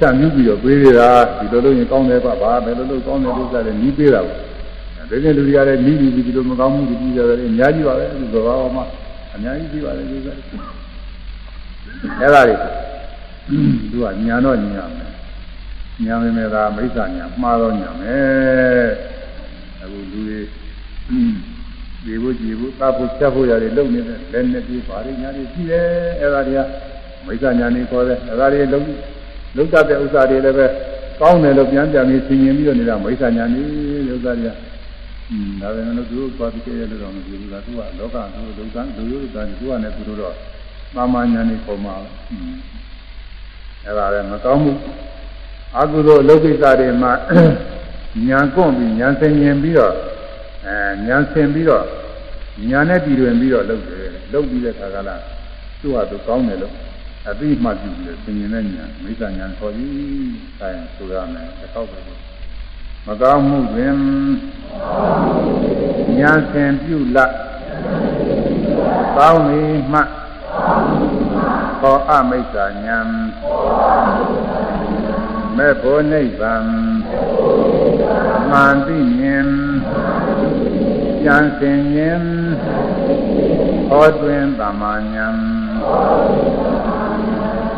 [0.00, 4.45] စံမြူးပြီးတော့ပြေးရတာဒီလိုလုပ်ရင်ကောင်းတယ်ကွာဘာဘယ်လိုလုပ်ကောင်းတယ်လို့ဆိုတယ်နီးပေးတာပေါ့
[5.09, 8.83] ဒီနေ့လူတွေကလည်းမိပြီးပြီးလို့မကောင်းမှုတွေပြီးကြတယ်အများကြီးပါပဲဒီသဘာဝမှာ
[9.33, 10.27] အများကြီးပြီးပါလေဒီက
[12.21, 12.55] အဲ့ဒါတွေ
[13.91, 15.09] သူကညာတော့ညာမယ်
[16.03, 18.89] ညာမယ်မဲ့ဒါမိစ္ဆာညာမှားတော့ညာမယ်
[19.81, 20.39] အခုလူတွေ
[22.05, 25.85] ဒီဘုကြည်ဘုသတ်ဖို့ချက်ဖို့ရတယ်လုံနေတဲ့လက်နဲ့ပြီးပါရညာတွေရှိတယ်
[26.19, 26.61] အဲ့ဒါတွေက
[27.25, 28.81] မိစ္ဆာညာနေခေါ်တယ်အဲ့ဒါတွေလုံ
[29.55, 30.65] လုံတတ်တဲ့ဥစ္စာတွေလည်းပဲ
[31.19, 33.61] ကောင်းတယ်လို့ပြန်ပြန်ပြီးဆင်ញင်ပြီးတော့နေတာမိစ္ဆာညာနေ
[34.13, 34.64] ဥစ္စာတွေကอืม
[35.61, 40.35] ဒါပေမဲ့လို့သူတို့သွားပြီးကြရလို့တော့မဖြစ်ဘူးလားသူကလောကသူတို့ကလူရိုးကသူကလည်းသူတို့တော့
[40.95, 41.93] မာမညာနေပုံမှာ
[42.31, 42.55] อืม
[43.85, 44.77] အဲ့ဒါလည်းမကောင်းဘူး
[45.77, 47.11] အကုသိုလ်အလုပ်ကိစ္စတွေမှာ
[48.27, 49.93] ညာကွန့်ပြီးညာဆင်ញင်ပြီးတော့
[50.65, 50.75] အဲ
[51.07, 51.85] ညာဆင်ပြီးတော့
[52.69, 55.15] ညာနဲ့တည်တွင်ပြီးတော့လုပ်တယ်လုပ်ပြီးတဲ့ခါကလာ
[55.81, 56.73] သူ့ဟာသူကောင်းတယ်လို့
[57.29, 59.91] အသိမှပြုပြီးဆင်ញင်တဲ့ညာမိစ္ဆာညာခေါ်ပြီး
[60.61, 61.99] အဲဆိုရမယ်တစ်ခေါက်ပဲ
[63.08, 63.96] မကောင်းမှုတွင်
[66.18, 67.18] ညာဆင်ပြုလ
[69.16, 70.00] ကောင်းသည်မှ
[71.80, 72.98] ခေါ်အမိစ္ဆာညာ
[75.56, 76.64] မဲ့ဖို့နိဗ္ဗာန်
[78.50, 79.48] မှန်သိမြင်
[81.24, 82.26] ကြံစင်ခြင်း
[83.90, 84.82] ဟောတွင်တမ
[85.14, 85.26] ညာ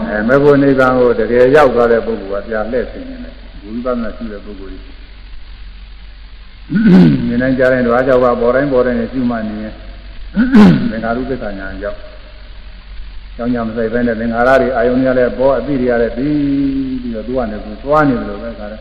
[0.08, 5.07] အဲမဲ့ဖို့နိဗ္ဗာန်ကိုတကယ်ရောက်သွားတဲ့ပုဂ္ဂိုလ်ကပြန်လှည့်သိနေတယ်ဝိပဿနာရှိတဲ့ပုဂ္ဂိုလ်ကြီး
[7.26, 9.74] မြင်နိုင်ကြတဲ့ဓဝါကြောင့်ပါပေါ်တိုင်းပေါ်တိုင်းနဲ့ရှုမှတ်နေရင်
[10.90, 11.98] သင်္ခါရုပ္ပကညာကြောင့်
[13.36, 16.36] ကြောင်းကြမဆိုင်ပဲနဲ့သင်္ခါရတွေအာယုန်ရလည်းပေါ်အသိတွေရလည်းပြီး
[17.02, 18.80] ပြီးတော့သူကလည်းသူသွားနေတယ်လို့ပဲခါတယ်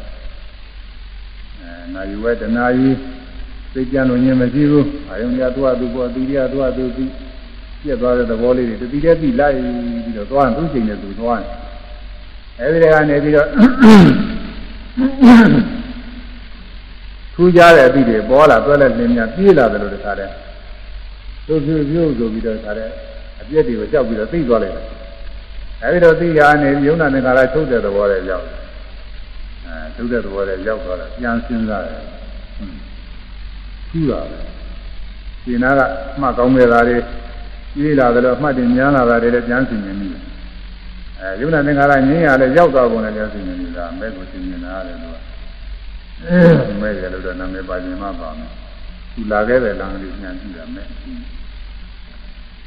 [1.59, 2.89] အဲနာယူဝဲတနာယူ
[3.73, 7.11] သိကြလို့ညင်မရှိဘူးအာယုန်ရသူကသူပေါ်အသိရသူကသူပြီး
[7.81, 11.47] ပြက်သွားတဲ့သဘောလေးတွေတတိတည်းပြီးလိုက်ပြီးတော့သွားသူ့ချိန်နဲ့သူသွားနေ
[12.59, 13.47] အဲဒီကနေပြီးတော့
[17.38, 20.34] ထူးခြားတဲ့အသည့်တွေပေါ်လာတွဲလက်လင်းများပြေးလာတယ်လို့တခါတည်း
[21.47, 22.91] သူ့ပြုပြုဆိုပြီးတော့တခါတည်း
[23.41, 24.85] အပြည့်တွေကိုကြောက်ပြီးတော့သိသွားလိုက်တယ်
[25.84, 28.45] အဲဒီတော့သိရနေယုံနာနေခါလာထုတ်တဲ့သဘောတွေရောက်
[29.65, 32.01] အဲထုတ်တဲ့သဘောတွေရောက်သွားတာပြန်စဉ်းစားတယ်
[33.89, 34.39] ထူးတာပဲ
[35.45, 35.81] ဒီနာက
[36.22, 36.97] မှတ်ကောင်းတဲ့သားတွေ
[37.76, 40.09] ပြေးလာတယ်လို့အမှတ်တင်များလာတာတွေလည်းပြန်စဉ်းနေပြီ
[41.19, 45.18] အဲယုံနာသင်္ခါရငြင်းရလဲရောက်သွားပုံနဲ့ပြန်စဉ်းနေပြီလားမဲ့ကိုစဉ်းနေတာလေလို့
[46.81, 48.52] မဲ့ရလို့တော့နာမည်ပါခြင်းမှပါမယ်
[49.14, 50.85] သူလာခဲ့တဲ့လမ်းလေးညာကြည့်တာမဲ့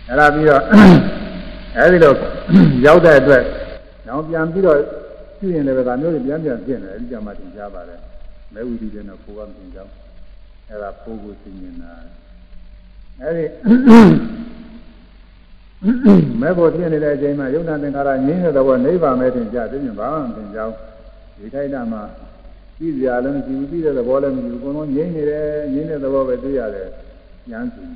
[0.08, 0.62] အဲ့ဒါပြီးတော့
[1.76, 2.14] အဲဒီတော့
[2.86, 3.42] ရောက်တဲ့အတွက်
[4.06, 4.78] နောက်ပြန်ပြီးတော့
[5.38, 8.00] ကြည့်ရင်လည်းဒါမျိုးတွေပြန်ပြန်ဖြစ်နေတယ်အဲဒီကြမှာသင်ကြားပါတယ်
[8.54, 9.92] မဲဝီဒီတဲ့တော့ကိုယ်ကမသင်ကြောင်း
[10.68, 11.92] အဲ့ဒါပိုးကိုသိမြင်တာ
[13.20, 13.44] အဲဒီ
[16.40, 20.74] မဲဖို့ဖြစ်နေတဲ့အချိန်မှာယုံနာသင်္ခါရငြင်းတဲ့သဘောနိဗ္ဗာန်ပဲသင်ကြားသိမြင်ဘာမှမသင်ကြောင်း
[21.36, 22.02] ဒီထိုက်တာမှာ
[22.80, 26.88] ပြီးစရာလည်းမရှိဘူးပြီးတဲ့သဘောလည်းမရှိဘူးအကုန်လုံးငြိမ့်နေတယ်ငြိမ့်တဲ့သဘောပဲတွေ့ရတယ်
[27.50, 27.88] ဉာဏ်ရှင်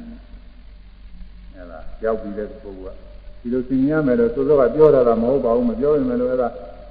[1.55, 2.99] ဟဲ့လားရောက်ပြီးတဲ့ပုဂ္ဂိုလ်က
[3.41, 6.49] ဒီလိုသိမြင်ရမယ်လို့သို့သောကပြောတာကမဟုတ်ပါဘူးမပြောရင်လည်းအဲ့ဒါ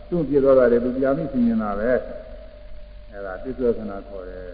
[0.10, 1.92] သူ့ပြသွားတာတွေသူပြာမိသိမြင်တာပဲ
[3.12, 4.48] အဲ့ဒါတိစ္ဆောသနာခေါ်တယ်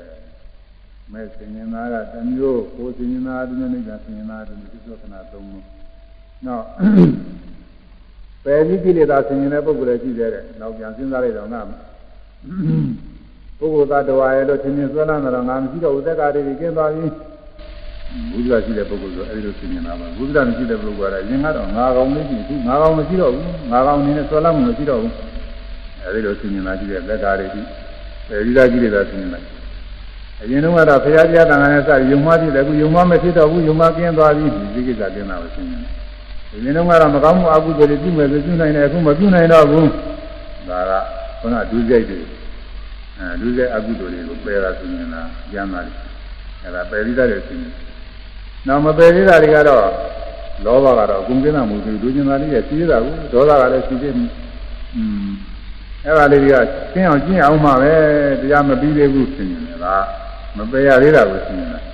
[1.11, 5.65] မဲ့သိမြင်တာကတစ်မျိုးကိုသိမြင်တာတစ်မျိုးနဲ့ကသိမြင်တာတစ်မျိုးတိစ္ဆောသနာသုံးမျိုး
[6.45, 6.65] နောက်
[8.43, 11.61] ပယ်ကြီးကိလေသာဆင်ရင်တဲ့ပုဂ္ဂိုလ်လည်းရှိသေးတယ်။နောက်ပြန်စဉ်းစားလိုက်တော့ငါ
[13.60, 17.06] ပုဂ္ဂိုလ်သားတော်ရဲ့လို့သင်္င်ဆွဲလန်းတော့ငါမရှိတော့ဥသက်္ကာတွေကျင်းသွားပြီ။
[18.31, 25.14] ဘုရားရှိတဲ့ပုဂ္ဂိုလ်ဆိုအဲဒီလိုသင်ရင်လာပါဘုရားမရှိတဲ့ပုဂ္ဂိုလ်ကရင်ကတော့ငါကောင်မရှိဘူးငါကောင်မရှိတော့ဘူးငါကောင်အနေနဲ့ဆွဲလန်းမှုမရှိတော့ဘူး။
[26.06, 27.61] အဲဒီလိုသင်ရင်လာကြည့်တဲ့သက်္ကာတွေဒီ
[28.30, 29.40] ပယ်ကြီးသားကိလေသာဆင်ရင်လာ
[30.41, 35.90] အရင်တုန်းကတော့ဘုရားတရားတန်ခါနဲ့စယုံမှကြည့်တယ်အခုယုံမှမရှိတော့ဘူးယုံမှကျင်းသွားပြီဒီကိစ္စကျင်းတာပဲဆင်ရင်လာ
[36.52, 39.90] ဒီနေ့တော့ကတော့မကောင်းမှုအကုသိုလ်တွေပြုမယ်ဆိုပြုနိုင်တယ်အခုမပြုနိုင်တော့ဘူး
[40.69, 40.91] ဒါက
[41.40, 42.19] ခုနဒုစရိုက်တွေ
[43.19, 45.99] အဲဒုစရိုက်အကုသိုလ်တွေကိုပယ်တာဆိုရင်လားကျမ်းပါလိမ့်
[46.63, 47.73] အဲဒါပယ်ပြီးသားတယ်ဆိုရင်
[48.67, 49.85] နောက်မပယ်သေးတာတွေကတော့
[50.65, 54.13] လောဘကတော့အကုန်ကျင်းတာမဟုတ်ဘူးဒုကျင်သားလေးရဲ့စီးတာကိုဒေါသကလည်းစီးတယ်
[54.95, 55.29] อืม
[56.05, 56.55] အဲ့ဒါလေးတွေက
[56.93, 57.93] ကျင်းအောင်ကျင်းအောင်မှပဲ
[58.41, 59.95] တရားမပြီးသေးဘူးဆိုရင်လည်းဒါ
[60.57, 61.85] မပယ်ရသေးတာကိုဆိုရင်လည်း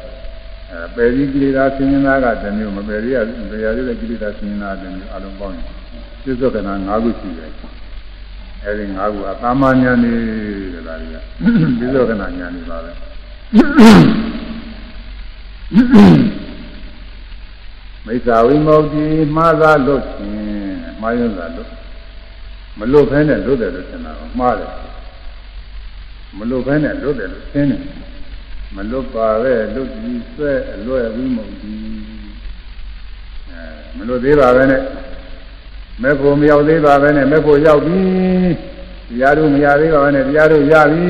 [0.72, 3.16] အဲပယ်ပြီးကိလေသာဆင်းရဲတာကတမျိုးမပယ်ရ
[3.52, 5.66] ပယ်ရတဲ့ကိလေသာဆင်းရဲတာတမျိုးအလုံးပေါင်းရင်
[6.24, 7.52] ပြစ္ဆုတ်ကနာ၅ခုရှိတယ်
[8.66, 10.14] အဲဒီ၅ခုအသာမညာနေ
[10.74, 11.18] တယ်ဒါတွေက
[11.80, 12.92] ပြစ္ဆုတ်ကနာညာနေပါပဲ
[18.06, 18.96] မိစ္ဆာဝိမု ക്തി
[19.36, 21.70] မှားသာလွတ်ခြင်းမှားရသာလွတ်
[22.80, 24.72] မလွတ်ဖဲနဲ့လွတ်တယ်လို့ထင်တာကမှားတယ်
[26.38, 27.82] မလွတ်ဖဲနဲ့လွတ်တယ်လို့သင်တယ်
[28.76, 31.80] မလွတ်ပါပဲလွတ်ပြီးဆွဲအလွယ်ပြီးမဟုတ်ဘူး
[33.50, 33.64] အဲ
[33.98, 34.82] မလွတ်သေးပါပဲနဲ့
[36.02, 38.02] မေဖို့မရောက်သေးပါပဲနဲ့မေဖို့ရောက်ပြီ
[39.10, 41.10] တရားတို့မရသေးပါပဲနဲ့တရားတို့ရပြီ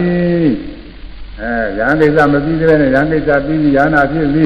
[1.39, 4.45] အဲရဟန်းကိစ္စမပြီးသေးနဲ့ရဟန်းကိစ္စပြီးပြီရဟနာဖြစ်ပြီ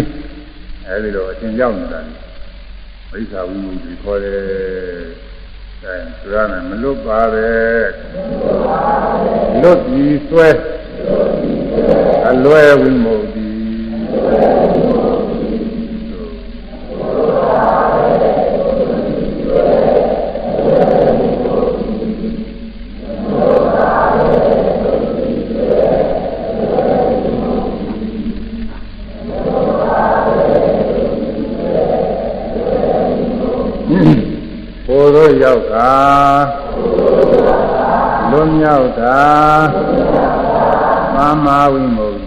[0.87, 1.99] အဲဒီတော့အရှင်ရောက်နေတာ
[3.11, 4.41] မိစ္ဆာဝိမုတ်ကြီးခေါ်တယ်
[5.83, 7.49] အဲဆိုရမယ်မလွတ်ပါပဲ
[9.61, 10.49] လွတ်ပြီးဆွဲ
[12.29, 13.59] အလွယ်ဝိမုတ်ကြီး
[35.59, 35.93] က်တာ
[38.31, 39.21] လွန်မြောက်တာ
[41.15, 42.17] သမ္မာဝိမု ക്തി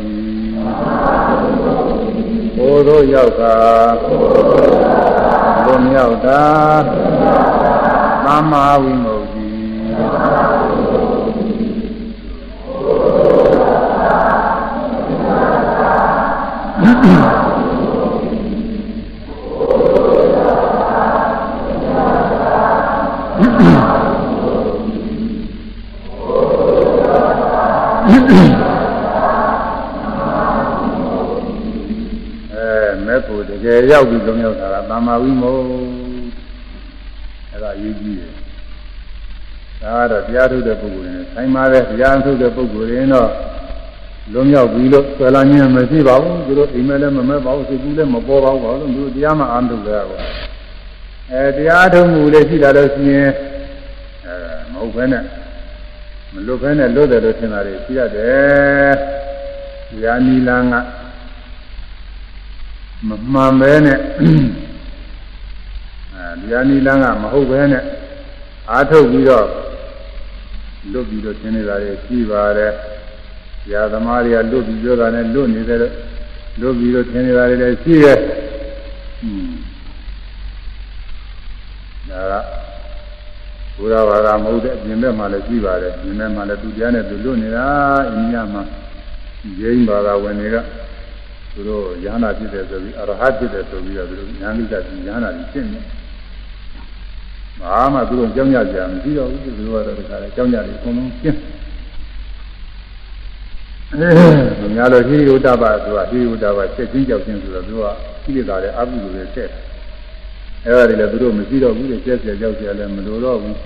[2.56, 3.56] ကိုယ်တို့ရောက်တာ
[5.64, 17.31] လွ
[28.12, 32.70] အဲ
[33.06, 35.62] မဲ့ကိုတကယ်ရောက်ပြီးလုံးရောက်တာကတမ္မာဝိမုတ်
[37.50, 38.32] အဲ့ဒါယူကြည့်တယ်
[39.82, 43.30] ဒါကတော့တရားထုတ်တဲ့ပုဂ္ဂိုလ်တွေဆိုင်ပါတဲ့တရားထုတ်တဲ့ပုဂ္ဂိုလ်တွေတော့
[44.32, 50.20] လုံးရောက်ပြီလို့ဆွဲလာခြင်းမရှိပါဘူးသူတို့အိမ်မဲလည်းမမဲပါဘူးစိတ်ကူးလည်းမပေါ်ပါဘူးဘာလို့သူတို့တရားမှအာမထုတ်ကြတာပေါ့
[51.32, 53.30] အဲတရားထုတ်မှုလေးရှိတာလို့ရှိရင်
[54.26, 54.34] အဲ
[54.72, 55.22] မဟုတ်ဘဲနဲ့
[56.32, 58.94] မလွတ်ဘဲနဲ့လွတ်တယ်လို့ထင်တာတွေရှိရတယ်
[59.90, 60.74] တရားနီလန်းက
[63.08, 63.98] မမှန်ပဲနဲ့
[66.14, 67.82] အဲဒီအနိလန်းကမဟုတ်ပဲနဲ့
[68.70, 69.46] အာထုတ်ပြီးတော့
[70.92, 72.72] လွတ်ပြီးတော့သင်နေတာတွေရှိပါတယ်။
[73.70, 75.78] ဇာသမားတွေကလွတ်ပြီးပြောတာနဲ့လွတ်နေတယ်
[76.60, 78.18] လွတ်ပြီးတော့သင်နေတာတွေလည်းရှိရဲ့။
[79.20, 79.54] ဟွန်း
[82.10, 82.71] ဒါကဘု
[83.92, 87.66] ရားဘာသာမဟုတ်တဲ့အပြင်ဘက်မှာလည်းရှိပါတယ်။ဒီဘက်မှာလည်းသူတရားနဲ့သူလွတ်နေတာ
[88.08, 88.62] အိန္ဒိယမှာ
[89.58, 90.56] ဂျိန်းဘာသာဝင်တွေက
[91.54, 95.80] သူတို့ယန္တာဖြစ်တယ်ဆိုပြီးအရဟတ်ဖြစ်တယ်ဆိုပြီးတော့သူတို့ဉာဏ်ကိစ္စကြီးယန္တာကြီးဖြစ်နေ
[97.60, 101.38] ဘာမှသူတို့ကြောင်းကြကြမရှိတော့ဘူးသူတို့ကတော့တခါလေကြောင်းကြတယ်အကုန်လုံးကျင်း
[103.92, 107.84] အဲညာလို့ဟိရုဒ္ဓဘဆိုတာဟိရုဒ္ဓဘချက်ချင်းကြောက်ချင်းဆိုတော့သူက
[108.24, 109.50] ကိလေသာတွေအပုလိုတွေဆက်
[110.64, 113.56] အဲဒါတွေလည်းသူတို့မရှိတော့ဘူးလေကျက်ကျက်ကြောက်ကျက်လည်းမလိုတော့ဘူး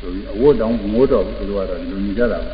[0.00, 2.52] ဆိုပြီးအဝတ်တောင်ငိုးတော့ဘူးသူတို့ကတော့လူညီကြတာပါ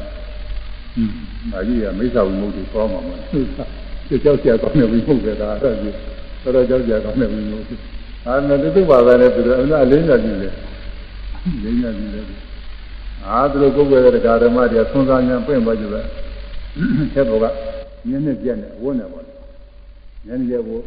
[0.94, 1.10] ဟင်း
[1.52, 5.94] ဒါကြီးကမိစ္ဆာဝိမုတ်ကိုပေါ်မှာမဟုတ်ဘူးကြောက်ကြကောင်းတဲ့ဝိမုတ်ပဲဒါအဲ့ဒါကြီး
[6.42, 7.64] တော်တော်ကြောက်ကြကောင်းတဲ့ဝိမုတ်
[8.26, 10.52] အာမတူတူပါပဲလေသူတို့အလားအလင်းကြည့်တယ်
[11.62, 12.24] လင်းကြည့်တယ်
[13.26, 16.04] အာသူတို့ကိုယ်ွယ်တဲ့ဓမ္မတွေဆွမ်းစားညာပြင့်သွားကြတယ်
[17.14, 17.44] ဆက်ဘောက
[18.08, 19.32] ညနေပြက်နဲ့ဝန်းနေပါလေ
[20.26, 20.78] ညနေရက်ကို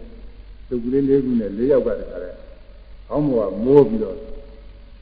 [0.68, 2.30] သူကလေးလေးခုနဲ့လေးယောက်ကတခါလဲ
[3.08, 4.16] ခေါင်းပေါ်ကမိုးပြီးတော့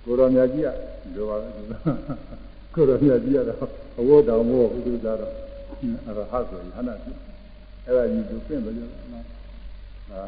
[0.03, 0.63] ကိုရောမြတ်ကြီး
[1.15, 1.49] ကလိုပါပဲ
[2.73, 3.69] ကိုရောမြတ်ကြီးကတော့
[3.99, 7.17] အဝတ်တော်မိုးဘုသူသားတော့ဟအရဟတ်ဆိုရဟနာဖြစ်
[7.85, 8.91] အဲ့ဒါကြီးသူပြင်လို့နော်
[10.09, 10.21] ဒါ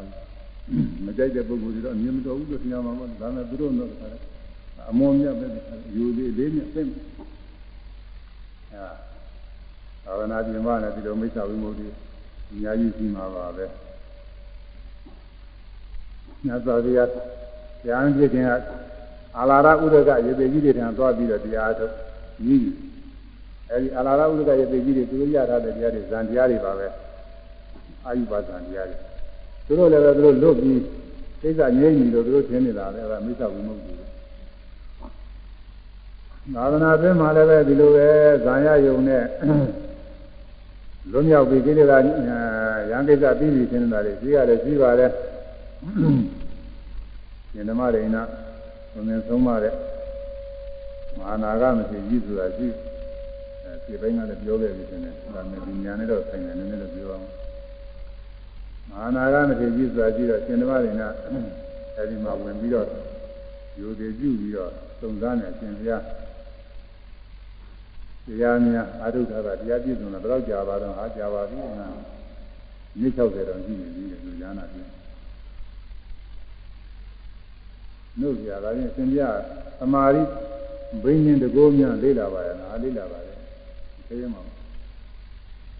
[1.04, 3.90] မကြိုက်တဲ့ပုဂ္ဂိုလ်တွေတော့အမြင်မတော်ဘူးလို့ထင်ရမှာပေါ့ဒါနဲ့သူတို့တော့
[4.90, 5.46] အမွန်မြတ်ပဲ
[5.94, 6.88] ယူလေးလေးနဲ့ပြင်
[8.72, 8.84] အဲ
[10.04, 11.82] သာဝနာပြင်မနဲ့ဒီလိုမိစ္ဆာဝိမု ക്തി
[12.50, 13.66] အများကြီးရှိမှာပါပဲ
[16.46, 17.10] ညသောတရား
[17.82, 18.50] တရားပြည့်ခြင်းက
[19.38, 21.92] အာလာရဥဒကရေပေကြီးတွေထံသွားပြီးတော့တရားထုတ်
[22.38, 22.66] ကြီး
[23.70, 26.86] အဲဒီအာလာရဥဒကရေပေကြီးတွေသူတို့ရထားတဲ့တရားတွေဇန်တရားတွေပါပဲ
[28.04, 28.96] အာယုပါဇန်တရားတွေ
[29.66, 30.80] သူတို့လည်းပဲသူတို့လွတ်ပြီး
[31.42, 33.92] ကိစ္စငြိမ့်ပြီလို့သူတို့ထင်နေတာလေအဲဒါမိစ္ဆာဝိမု ക്തി
[36.54, 38.08] သာသနာ့ဘက်မှာလည်းပဲဒီလိုပဲ
[38.44, 39.24] ဇာယယုံနဲ့
[41.12, 41.98] လွတ်မြောက်ပြီးကိလေသာ
[42.90, 45.10] ရံကိစ္စပြီးပြီထင်တာလေကြီးရတယ်ကြီးပါတယ်
[47.58, 48.18] ရှင်ဓမ္မရိဏ
[48.92, 49.74] သုံးနေဆုံးမတဲ့
[51.16, 52.68] မဟာနာဂမရှိကြီးဆိုတာရှိ
[53.64, 57.24] အဲဒီဘိုင်းကလည်းပြောခဲ့ပြီထင်တယ်ဒါနဲ့ဒီညာနဲ့တော့ဆိုင်တယ်နည်းနည်းတော့ပြောအောင်
[58.88, 61.02] မဟာနာဂမရှိကြီးဆိုတာရှိတော့ရှင်ဓမ္မရိဏ
[61.96, 62.86] အဲဒီမှာဝင်ပြီးတော့
[63.78, 64.70] ယူသေးပြုပြီးတော့
[65.00, 66.02] သုံးစားနေရှင်ဘုရား
[68.26, 71.88] တရားများအာထုထားတာတရားပြည့်စုံတာဘယ်တော့ကြာပါတော့ဟာကြာပါပြီငါ
[73.00, 74.97] နေ့60တောင်ရှိနေပြီလို့ညာနာပြနှု
[78.30, 79.20] တ်ပြတာချင်းသင်ပြ
[79.78, 80.22] သမာဓိ
[81.02, 83.36] ဘိညာဉ်တကောများလေးလာပါရဲ့လားလေးလာပါရဲ့
[84.08, 84.42] သိရမှာ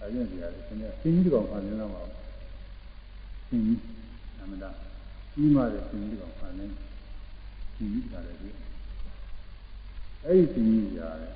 [0.01, 2.03] အရင်ပြရတယ်သင်ပြသင်ကြီးကောင်ဖန်နေတော့မှာ
[3.49, 3.81] သင်ကြီး
[4.41, 4.75] အမှန်တရား
[5.33, 6.81] ကြီးမားတဲ့သင်ကြီးကောင်ဖန်နေသင်
[7.77, 8.39] ကြီးတာလည်း
[10.25, 11.33] အဲ့ဒီသင်ကြီးရတယ်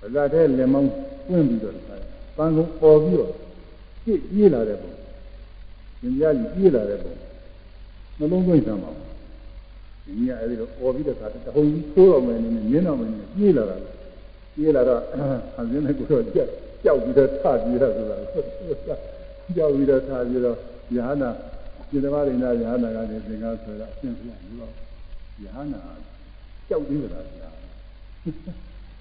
[0.00, 0.90] ဗဇတ်တဲ့လက်မောင်း
[1.28, 3.32] ပွင့်ပြီးတော့ခါတယ်ပန်းကုန်းပေါ်ပြီးတော့
[4.04, 4.92] ပြည့်ပြေးလာတဲ့ပုံ
[6.00, 7.14] ရှင်ပြကြီးပြေးလာတဲ့ပုံ
[8.18, 9.11] နှလုံးသွင်းစမ်းပါဦး
[10.04, 13.76] ဒီကြီးကအဲဒီတော့ပေါ်ပြီးတော့ခါတဟုန်ကြီးသိုးတော်မယ်နေမြင်းတော်မယ်နေပြေးလာတာ
[14.54, 15.00] ပြေးလာတော့
[15.56, 16.50] အစင်းနဲ့ကိုတော့ကြောက်
[16.84, 18.16] ကြောက်ပြီးတော့ထပြေးတာဆိုတာ
[19.56, 20.56] ကြောက်ပြီးတော့ထပြေးတော့
[20.96, 21.30] ယဟနာ
[21.88, 24.22] စေတဝရိဏယဟနာကလည်းသင်္ကားဆိုတော့အရှင်းပြ
[24.58, 24.72] လို့
[25.42, 25.80] ယဟနာ
[26.68, 27.50] ကြောက်သေးတာဗျာ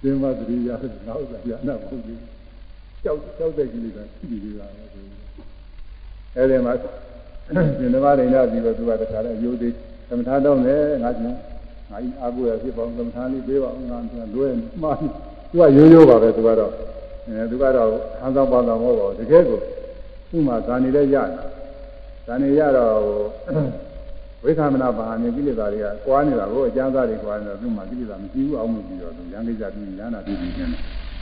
[0.01, 2.19] သင်္မသတိရတဲ့နောက်သာရနာမဟုတ်ဘူး
[3.03, 5.03] ကြောက်ကြောက်တဲ့ကိလေသာရှိနေကြတာပဲဆို
[6.35, 9.73] အဲဒီမှာရှင်ဓမ္မရိဏပြီးတော့သူကတခါလဲရိုးသေး
[10.11, 11.35] သမထာတော့မယ်ငါကျင်
[11.91, 14.47] ငါဤအာကိုရဖြစ်ပေါင်းသမထာလေးပေးပါဦးငါကလွဲ
[14.81, 15.07] မှားသူ
[15.59, 16.71] ကရိုးရိုးပါပဲသူကတော့
[17.27, 19.59] အဲသူကတော့ဟန်ဆောင်ပါတော့မဟုတ်ပါဘူးတကယ်ကို
[20.29, 21.29] သူ့မှာဇာနေလည်းရတယ်
[22.25, 22.95] ဇာနေရတော့
[24.43, 30.69] ဝိသမနာဘာဟာမြင်ကိလေသာတွေကကွာနေတာကိုအကျမ်းစာတွေကွာနေတော့သူ့မှာကိလေသာမရှိဘူးအောင်မှုပြီးတော့သူရံကိစ္စပြီးရဟနာပြီးပြီးနေတယ်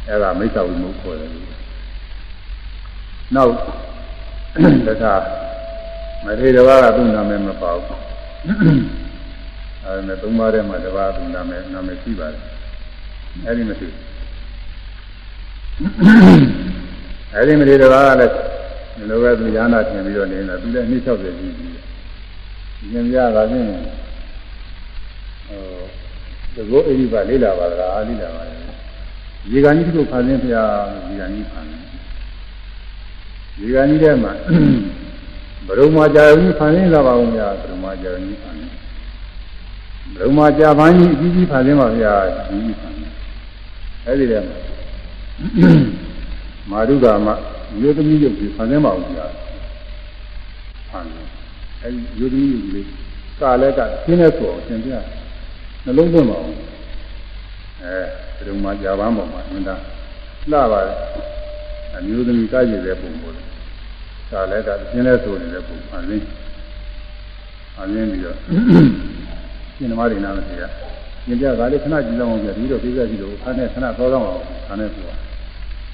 [0.08, 1.46] အဲဒါမိစ္ဆာဝိမုခေါ်တယ်လို့
[3.36, 3.54] နောက်
[4.88, 5.14] တခါ
[6.26, 12.42] မထေရဘာကသူ့နာမည်မပါဘူး အဲဒါနဲ့သုံးပါးထဲမှာတပါးသူနာမည်နာမည်ရှိပါတယ်
[13.46, 13.88] အဲဒီမရှိ
[17.36, 18.34] အဲဒီမထေရဘာကလည်း
[18.96, 21.72] ဒီလိုပဲသူရဟနာထင်ပြီးတော့နေတာသူလည်း260ကြီးကြီး
[22.94, 23.82] ဉာဏ်ရတာဖြင့်ဟို
[26.56, 28.56] တကောအိဒီပါလေးလာပါလားလေးလာပါလေ
[29.52, 30.72] ရေကန်ကြီးတို့ဖန်ဆင်းဖျား
[31.10, 31.66] ရေကန်ကြီးဖန်
[33.60, 34.32] ရေကန်ကြီးထဲမှာ
[35.68, 38.74] ဘရုံမာကြာကြီးဖန်ဆင်းလာပါဦးများဘရုံမာကြာကြီးဖန်ဆင်း
[40.14, 42.14] ဘရုံမာကြာပန်းကြီးအကြီးကြီးဖန်ဆင်းပါဗျာ
[42.48, 43.14] ကြီးကြီးဖန်ဆင်း
[44.06, 44.58] အဲဒီထဲမှာ
[46.70, 47.28] မာရုကမ
[47.80, 49.26] မြို့သမီးရုပ်ကြီးဖန်ဆင်းပါဦးဗျာ
[50.90, 51.30] ဖန်ဆင်း
[51.82, 52.88] အဲဒီယုဒ္ဓမြူလေး
[53.42, 54.92] ကာလည်းကရှင်းနေဆိုအောင်သင်ပြ
[55.86, 56.56] နှလုံးသွင်းပါအောင်
[57.84, 57.98] အဲ
[58.36, 59.70] ဒီလိုမှကြာပန်းပေါ်မှာအမှန်တ
[60.52, 60.98] လှပါတယ်
[61.96, 63.49] အမျိုးသမီးကကြည့်တဲ့ပုံပေါ်
[64.32, 66.26] တယ်ကာလည်းကရှင်းနေဆိုနေတဲ့ပုံအရင်း
[67.80, 68.38] အရင်းပြီးတော့
[69.76, 70.64] ရှင်းသမားတွေနားမသိရ
[71.28, 75.16] ညပြကားလေးခဏကြည့်လောက်အောင်ပြဒီတော့ကိစ္စကြည့်လို့ခါနဲ့ခဏသောတော့အောင်ခါနဲ့ဆိုတာ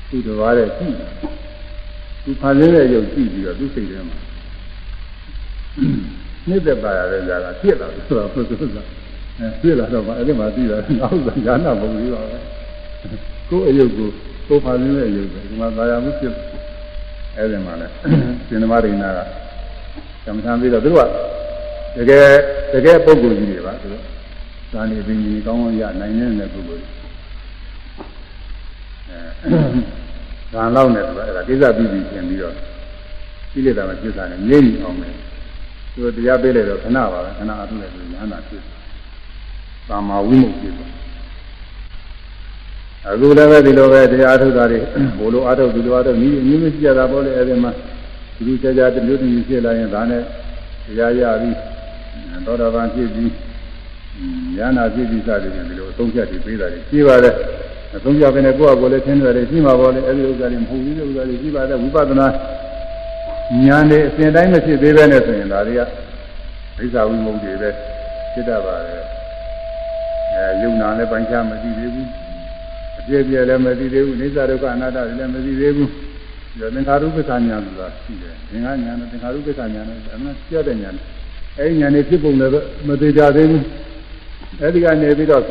[0.09, 0.95] သူ့တော်ရတဲ့ကြည့်
[2.23, 4.17] သူဖန်ဆင်းတဲ့ရုပ်ကြည့်ပြီးတော့သူ့စိတ်ထဲမှာ
[6.47, 8.77] နှစ်သက်ပါရတဲ့ຢာကပြစ်လာတယ်ဆိုတာပုဂ္ဂိုလ်က
[9.39, 12.37] အဲပြစ်လာတော့မှအဲ့ဒီမှာသိတာနောက်ဆိုဉာဏ်ပုံပြီးပါပဲ
[13.49, 14.09] ကိုယ်အယုတ်ကို
[14.47, 16.33] ကိုယ်ဖာနေတဲ့အယုတ်ပဲဒီမှာသာယာမှုဖြစ်
[17.37, 17.87] အဲ့ဒီမှာလဲ
[18.47, 19.19] ရှင်သမရိနာက
[20.25, 21.07] ကမ္မထံပြီးတော့သူတို့
[21.97, 22.27] ကတကယ်
[22.73, 24.03] တကယ်ပုဂ္ဂိုလ်ကြီးတွေပါသူတို့
[24.71, 26.91] ဇာနေပင်ကြီးကောင်းကောင်းရနိုင်နေတဲ့ပုဂ္ဂိုလ်တွေ
[29.41, 29.57] အဲ
[30.51, 32.53] ဇာလောက်နဲ့သူကအဲ့ဒါကိစ္စပြီးပြီးပြင်ပြီးတော့
[33.51, 35.15] ကိလေသာမပြစ်တာနဲ့ငြိမ့်အောင်မယ်
[35.93, 38.61] သူတရားပေးလိုက်တော့ခဏပါပဲခဏအထုလိုက်ပြီးညာနာဖြစ်
[39.89, 40.91] သာမာဝိမုတ်ဖြစ်သွား
[43.09, 44.79] အခုလည်းပဲဒီလိုပဲတရားအထုတာတွေ
[45.17, 47.71] ဘိုလ်လိုအထုဒီလိုအထုနီးအမျိုးမျိုးကြည့်ရတာပေါ့လေအဲဒီမှာ
[48.35, 50.21] ဒီလိုကြာကြာတမျိုးတမျိုးဖြစ်လာရင်ဒါနဲ့
[50.87, 51.57] တရားရပြီး
[52.45, 53.31] သောတာပန်ဖြစ်ပြီး
[54.55, 57.35] ညာနာဖြစ်ပြီးစသည်ဖြင့်ဒီလိုအသုံးဖြတ်ပြီးပေးတာကြီးရှိပါတယ်
[57.95, 62.27] အဆုံးကြပဲနဲ့ကိုယ့်အကိုလည်းသင်တယ်ရှိမှာပေါ့လေအဲဒီဥစ္စာတွေမဟုတ်ဘူးဥစ္စာတွေရှိပါတယ်ဝိပဿနာ
[63.65, 65.81] ဉာဏ်နဲ့အစဉ်တိုင်းမဖြစ်သေးပဲနဲ့ဆိုရင်ဒါတွေက
[66.77, 67.69] မိစ္ဆာဝိမုတ်တွေပဲ
[68.33, 69.01] ဖြစ်တတ်ပါတယ်
[70.33, 72.24] အဲယုံနာလည်းပိုင်းခြားမသိသေးဘူးအ
[73.07, 75.89] ပြည့်ပြည့်လည်းမသိသေးဘူးအိစ္ဆဒုက္ခအနတ္တလည်းမသိသေးဘူး
[76.59, 81.05] ဒါသင်္ခါရုပ္ပခာညာဆိုတာရှိတယ်သင်္ခါညာနဲ့သင်္ခါရုပ္ပခာညာနဲ့အမှန်ပြတဲ့ညာနဲ့
[81.57, 82.51] အဲဒီညာနဲ့ဖြစ်ပုံလည်း
[82.87, 83.63] မသိကြသေးဘူး
[84.61, 85.43] အဲဒီကနေပြီးတော့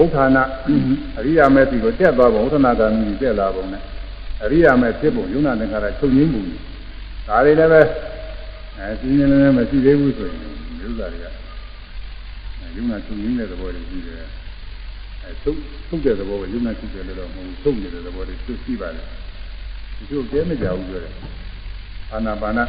[0.00, 0.38] ဥထာဏ
[1.18, 3.82] အရိယာမေတိကိုတက်သွားပုံဥထာဏကံကြီးတက်လာပုံနဲ့
[4.42, 6.42] အရိယာမေဖြစ်ပုံယုံနာသင်္ခါရချုပ်ငင်းပုံ
[7.28, 7.82] ဒါတွေလည်းပဲ
[8.78, 11.26] အဲပြင်းပြင်းလည်းမရှိသေးဘူးဆိုရင်ဒီဥစ္စာတွေက
[12.76, 14.39] ယုံနာချုပ်ငင်းတဲ့သဘောတွေရှိတယ်
[15.22, 19.06] အဲသုတ်သုတ်တဲ့သဘောကယုံနာချုပ်တယ်လို့တော့မဟုတ်ဘူးသုတ်နေတဲ့သဘောတွေသူရှိပါတယ်
[19.96, 21.14] ဒီလိုကျဲမကြဘူးပြောတယ်
[22.12, 22.64] အာနာပါနာ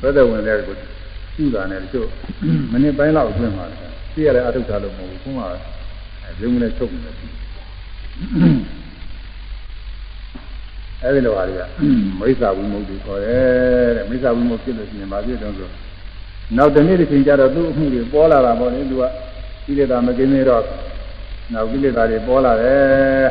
[0.00, 0.74] ဘယ်တော့ဝင်လဲကို
[1.34, 2.08] ကျူတာနဲ့တချို့
[2.70, 3.66] မိနစ်ပိုင်းလောက်အတွင်းမှာ
[4.14, 5.42] သိရတဲ့အထုထားလို့မဟုတ်ဘူးခုမှ
[6.40, 7.14] ရုံးနဲ့ချုပ်နေတယ်
[11.02, 11.62] အဲဒီလိုဟာတွေက
[12.18, 15.68] မိစ္ဆာဝိမုတ်တွေခေါ်တယ်တဲ့မိစ္ဆာဝိမုတ်ဖြစ်လို့ရှိရင်ဘာဖြစ်တုံးဆို
[16.56, 19.04] နောက်တစ်နေ့တစ်ချိန်ကျတော့သူ့အမှုတွေပေါ်လာတာပေါ့လေသူက
[19.66, 20.64] ကိလေသာမကင်းသေးတော့
[21.52, 23.26] နောက်ကိလေသာတွေပေါ်လာတယ်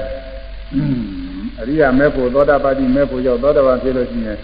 [1.60, 4.40] အရိယာမေဖို့သောတာပတိမေဖို့ရောက်သောတာပန်ဖြစ်လို့ရှိရင်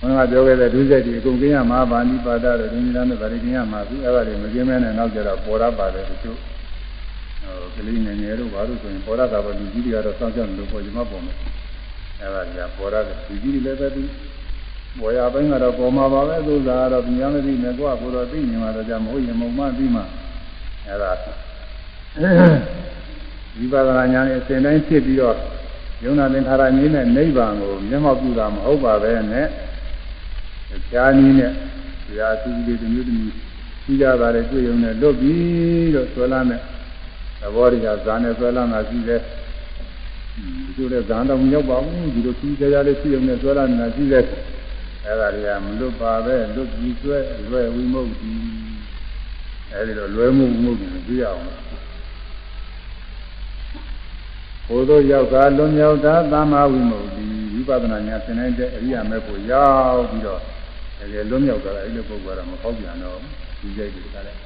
[0.00, 11.36] ဘုရားပြောခဲ့တဲ့ဒုစရိုက်တွေအကုန်ကျင်းရမှာဗာဏိပါဒတို့ဒီနေ့နဲ့ဗာရိကျင်းရမှာသူအဲ့ဒါတွေမကျင်းမဲနဲ့နောက်ကြတော့ပေါ်ရပါတယ်တချို့ဟိုကလေးငယ်ငယ်တို့ဘာလို့ဆိုရင်ပေါ်ရတာပဲလူကြီးတွေကတော့စောင့်ကြောက်လို့ပေါ်ကြမှာပေါ်မယ်
[12.20, 14.02] အဲ့ဒါကြီးပေါ်ရတယ်လူကြီးတွေလည်းပဲသူ
[14.98, 20.02] ပေါ်ရပိုင်းကတော့ပေါ်မှာပါပဲသူစားတော့ဉာဏ်မသိနဲ့ကိုယ့်ကိုယ်တော့သိနေမှာတော့ကြမဟုတ်ရင်မုံမပြီးမှ
[20.86, 21.12] အဲ့ဒါ
[23.56, 25.36] ဝိပဿနာဉာဏ်နဲ့အစဉ်တိုင်းဖြစ်ပြီးတော့
[26.04, 29.46] ယုံနာသင်္ခါရငြင်းတဲ့နိဗ္ဗာန်ကိုမျက်မှောက်ပြုတာမဟုတ်ပါပဲနဲ့
[30.92, 31.52] ဈာနည်းနဲ့
[32.16, 33.34] ဇာသူကြီးတွေမျိုးတမျိုး
[33.84, 35.34] ရှိကြတာလေတွေ့ရုံနဲ့လွတ်ပြီ
[35.94, 36.60] လို့ဆွဲလာတဲ့
[37.40, 39.20] သဘောတရားဇာနဲ့ဆွဲလာတာရှိတယ်
[40.74, 44.24] ဒီလိုလေဇာတော့မရောက်ပါဘူးဒီလိုကြီးကြကြလေးရှိရုံနဲ့ဆွဲလာနေတာရှိတယ်
[45.04, 47.18] အဲ့ဒါတွေကမလွတ်ပါပဲလွတ်ပြီးကျွဲ
[47.50, 48.32] လွယ်ဝိမုတ်တိ
[49.72, 51.42] အဲ့ဒီတော့လွယ်မှုဝိမုတ်တိမသိရအောင်
[54.66, 60.40] ဘိုးတို့ယောက်ကလွန်မြောက်တာသမ္မာဝိမုတ်တိဝိပဿနာညာသင်နိုင်တဲ့အရိယာမေဖို့ရောက်ပြီးတော့
[60.98, 63.18] တကယ်လွန်မြောက်တာအဲ့လိုပုဂ္ဂိုလ်ကမဟုတ်ပြန်တော့
[63.60, 64.38] ဒီကြိုက်တွေကလည်း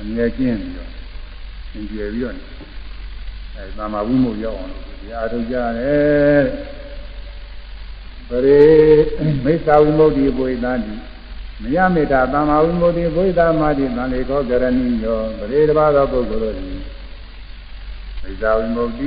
[0.00, 0.90] အမြဲကျင့်ပြီးတော့
[1.72, 2.34] သင်ကျေပြီးတော့
[3.56, 5.96] အဲသမ္မာဝိမုတ်ရောက်အောင်လို့ဒီအားထုတ်ကြရဲ
[8.29, 8.61] ပရိ
[9.43, 10.95] မိစ္ဆာဝိမု ക്തി ဘုရားတိ
[11.61, 16.81] မယမေတ္တာသမ္မာဝိမု ക്തി ဘုရားမာတိတန်လေခောကရဏီယောပရိတဘာသောပုဂ္ဂိုလ်တို့သည်
[18.21, 19.01] မိစ္ဆာဝိမု ക്തി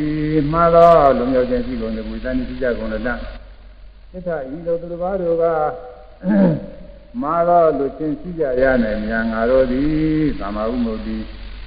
[0.53, 5.45] မှားသောလုံမြောက်ခြင်းရှိကုန်တဲ့ဝိသနိစိကြကုန်တဲ့သစ္စာဤလိုသူတစ်ပါးတို့က
[7.23, 11.19] မာသောလူချင်းရှိကြရနိုင်မြန်ငါတို့သည်သမာဥမုတ်တိ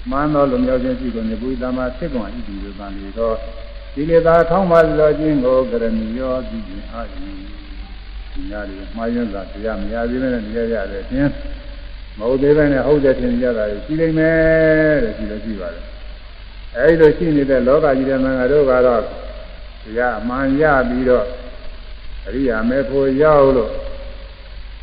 [0.10, 3.34] မှန်သောလူမျိုးချင်းရှိကုန်နေဘုရားမှာဖြစ်ကုန်ဤဒီလိုတန်လေသော
[3.95, 7.15] ဒီလေသာထောင်းပါလောခြင်းကိုကရဏီယောပြုခြင်းအာဤ
[8.33, 11.33] ဒီညာတွေမှားယွန်းစွာတရားမရသေးနဲ့တရားရတဲ့ချင်း
[12.19, 15.85] မဟုတ်သေးပဲနဲ့ဟုတ်တဲ့ချင်းကြတာရှိလိမ့်မယ်တဲ့ရှိလို့ရှိပါတယ်
[16.77, 21.27] အဲဒီလိုရှိနေတဲ့လောကကြီးတဲ့မင်္ဂတို့ကတော့တရားအမှန်ရပြီးတော့
[22.27, 23.71] အရိယာမေဖို့ရောက်လို့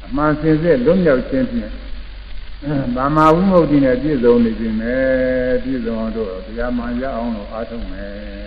[0.05, 1.71] အမှန်စင်စစ်လွတ်မြောက်ခြင်းဖြင့်
[2.95, 4.97] ဗမာဝိမု ക്തി နဲ့ပြည့်စုံနေခြင်းပဲ
[5.63, 8.46] ပြည့်စုံအောင်တို့တရားမှန်ရအောင်လို့အားထုတ်မယ်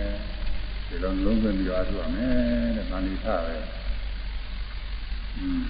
[0.91, 3.55] ဒီလိုလုံးဝပြီးအားထုတ်ရမယ်တဲ့ဗန္ဒီထားပဲ
[5.37, 5.61] อืม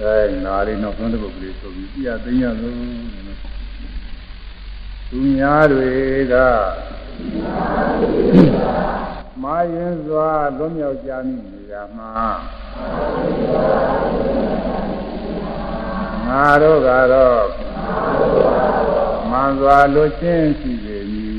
[0.00, 0.16] အဲ
[0.46, 2.76] နာရီနောက်ဆုံးတစ်ပုဒ်ကလေးဆိုပြီးပြရသိရလို့
[5.08, 5.92] သူများတွေ
[6.32, 6.34] က
[9.42, 12.10] မာရင်စွာလွတ်မြောက်ကြမိနေတာမှာ
[16.28, 17.42] ငါတို့ကတော့
[19.30, 21.32] မှန်စွာလွတ်ချင်းရှိပေမည်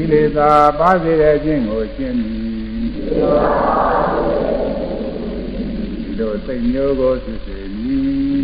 [0.00, 8.40] ကိလေသာပါစေတဲ့အခြင်းကိုရှင်းမည်ဒီလိုစိတ်မျိုးကိုစစ်စေမည်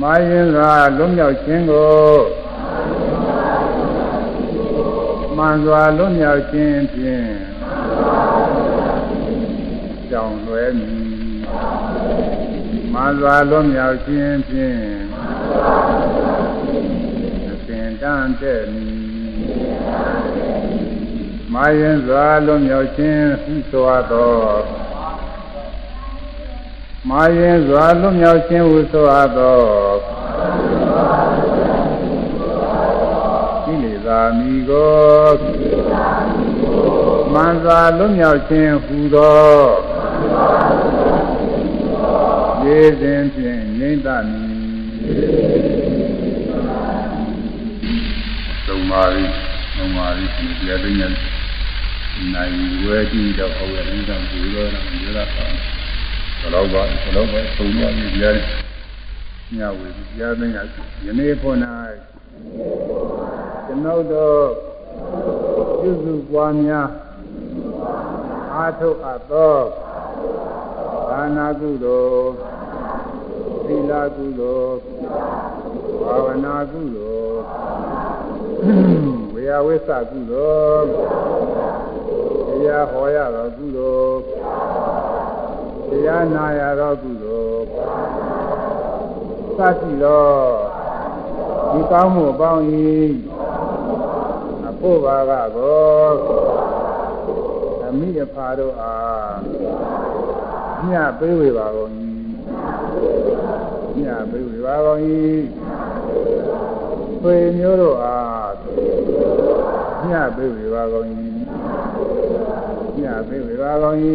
[0.00, 1.92] မာရင်စွာလွတ်မြောက်ခြင်းကို
[5.36, 7.28] မှန်စွာလွတ်မြောက်ခြင်းဖြင့်
[10.10, 11.02] ကြောင်လွယ်မည်
[12.92, 14.78] မှန်စွာလွတ်မြောက်ခြင်းဖြင့်
[16.68, 16.97] အစဉ်
[18.02, 18.98] တန်းတဲ့မည်
[21.52, 24.34] မာရင်စွာလွတ်မြောက်ခြင်းဟုဆိုအပ်သော
[27.08, 29.60] မာရင်စွာလွတ်မြောက်ခြင်းဟုဆိုအပ်သော
[33.64, 35.36] ကိလေသာမိကို
[37.32, 39.48] မှန်စွာလွတ်မြောက်ခြင်းဟူသော
[42.64, 45.77] ရေစဉ်ဖြင့်ငြိမ့်သမည်
[48.88, 49.30] သုံးပါးပြီး
[49.76, 51.08] သုံးပါးပြီးဒီတရားသိညာ
[52.34, 55.50] နိုင်ဝဲကြည့်တော့ဟောရင်းတော့ဒီလိုတော့ဒီလိုတော့ဘယ်
[56.54, 58.36] တော့ပါဘယ်တော့ပါသုံးပါးပြီးတရား
[59.56, 60.62] ညဝေတရားသိညာ
[61.04, 61.56] ယနေ့ဖို့၌
[63.66, 64.42] ကျွန်ုပ်တို့
[65.80, 66.88] ပြုစုပွားများ
[68.54, 69.54] အာထုတ်အပ်သော
[71.10, 72.28] ဒါနာကုသိုလ်
[73.66, 74.76] သီလကုသိုလ်
[76.02, 77.38] ဘာဝနာကုသိုလ်
[79.32, 80.86] ဝေယဝိသကုသိုလ်
[82.48, 84.18] တရားဟောရသောကုသိုလ်
[85.88, 87.64] တရားနာရသောကုသိုလ်
[89.58, 90.28] သတိသော
[91.72, 92.62] ဒီကောင်းမှုအပေါင်း၏
[94.68, 96.14] အဖို့ပါကကို
[97.86, 99.36] အမိအဖာတို့အား
[100.88, 101.92] ညပေးဝေပါကုန်၏
[104.00, 105.00] ညပေးဝေပါကုန်၏
[107.22, 108.52] ဆွေမျိုးတို့အား
[110.08, 111.06] ညပေးဝေပါကုန်၏
[113.00, 113.96] ညပေးဝေပါကုန်၏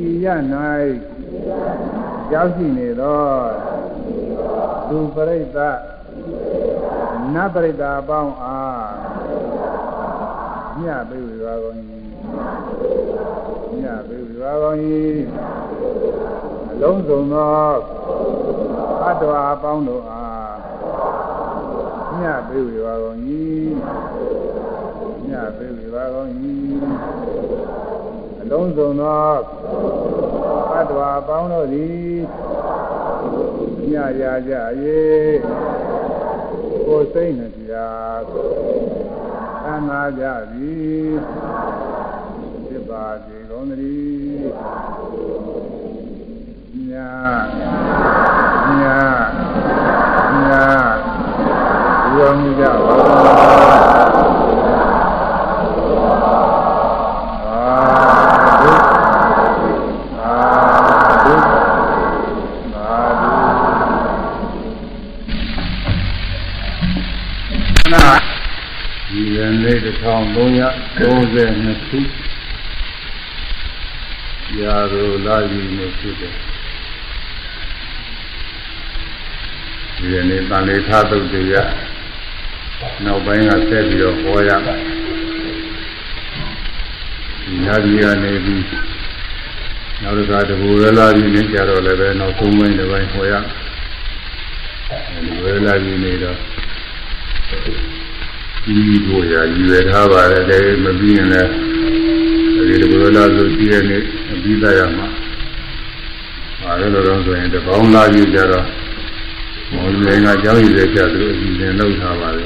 [0.00, 0.26] ဤရ၌
[2.32, 3.24] ရောက်ရှိနေသော
[4.88, 5.78] လူပရိသတ်
[7.34, 8.88] နတ်ပရိသတ်အပေါင်းအား
[10.82, 11.76] ညပေးဝေပါကုန်၏
[13.82, 14.76] ညပေးဝေပါကုန်၏
[16.72, 17.50] အလုံးစုံသော
[19.04, 20.25] အတ္တဝါအပေါင်းတို့အား
[22.22, 23.18] ညပေးဝေပါကုန်၏
[25.28, 26.30] ညပေးဝေပါကုန်၏
[28.40, 29.32] အလုံးစုံသော
[30.74, 32.16] အတ္တဝါအပေါင်းတို့သည်
[33.90, 34.52] ညရာကြ၍
[36.86, 37.72] ကိုယ်စိတ်နှပြ
[39.64, 41.10] သံဃာကြသည်
[42.66, 44.50] ဖြစ်ပါစေကုန်သတည်း
[46.90, 46.92] ည
[48.80, 49.35] ညည
[52.18, 52.94] ရောမှုကြပါ
[69.08, 71.98] ဒီရနေ့1332ခု
[74.58, 76.34] ရာရိုလာယူနေဖြစ်တယ်
[79.96, 81.68] ဒီရနေ့တန်လေးထားသုတ်တရား
[83.04, 88.64] နောက်ပိုင်းကဆက်ပြီးတော့ဟောရဒီညကြီးကနေပြီး
[90.02, 93.32] နောက်တစ်ခါတဘူရလာပြီးနေကြတော့လည်းပဲနောက်သုံးပိုင်းတစ်ပိုင်းဟောရ
[95.24, 96.36] ဒီဝရလာကြီးနေတော့
[98.64, 98.74] ဒီ
[99.06, 101.50] ကိုရာရွယ်ထားပါတယ်လည်းမပြီးရင်လည်း
[102.68, 103.96] ဒီလိုလိုလားဆိုကြည့်ရနေ
[104.42, 105.06] ပြီးသားရမှာ။
[106.64, 108.66] အဲလိုတော့ဆိုရင်တပေါင်းလာကြည့်ကြတော့
[109.72, 112.45] မောင်လေးကကြောင်းရည်တဲ့ချက်သူအစီအစဉ်လုပ်ထားပါတယ်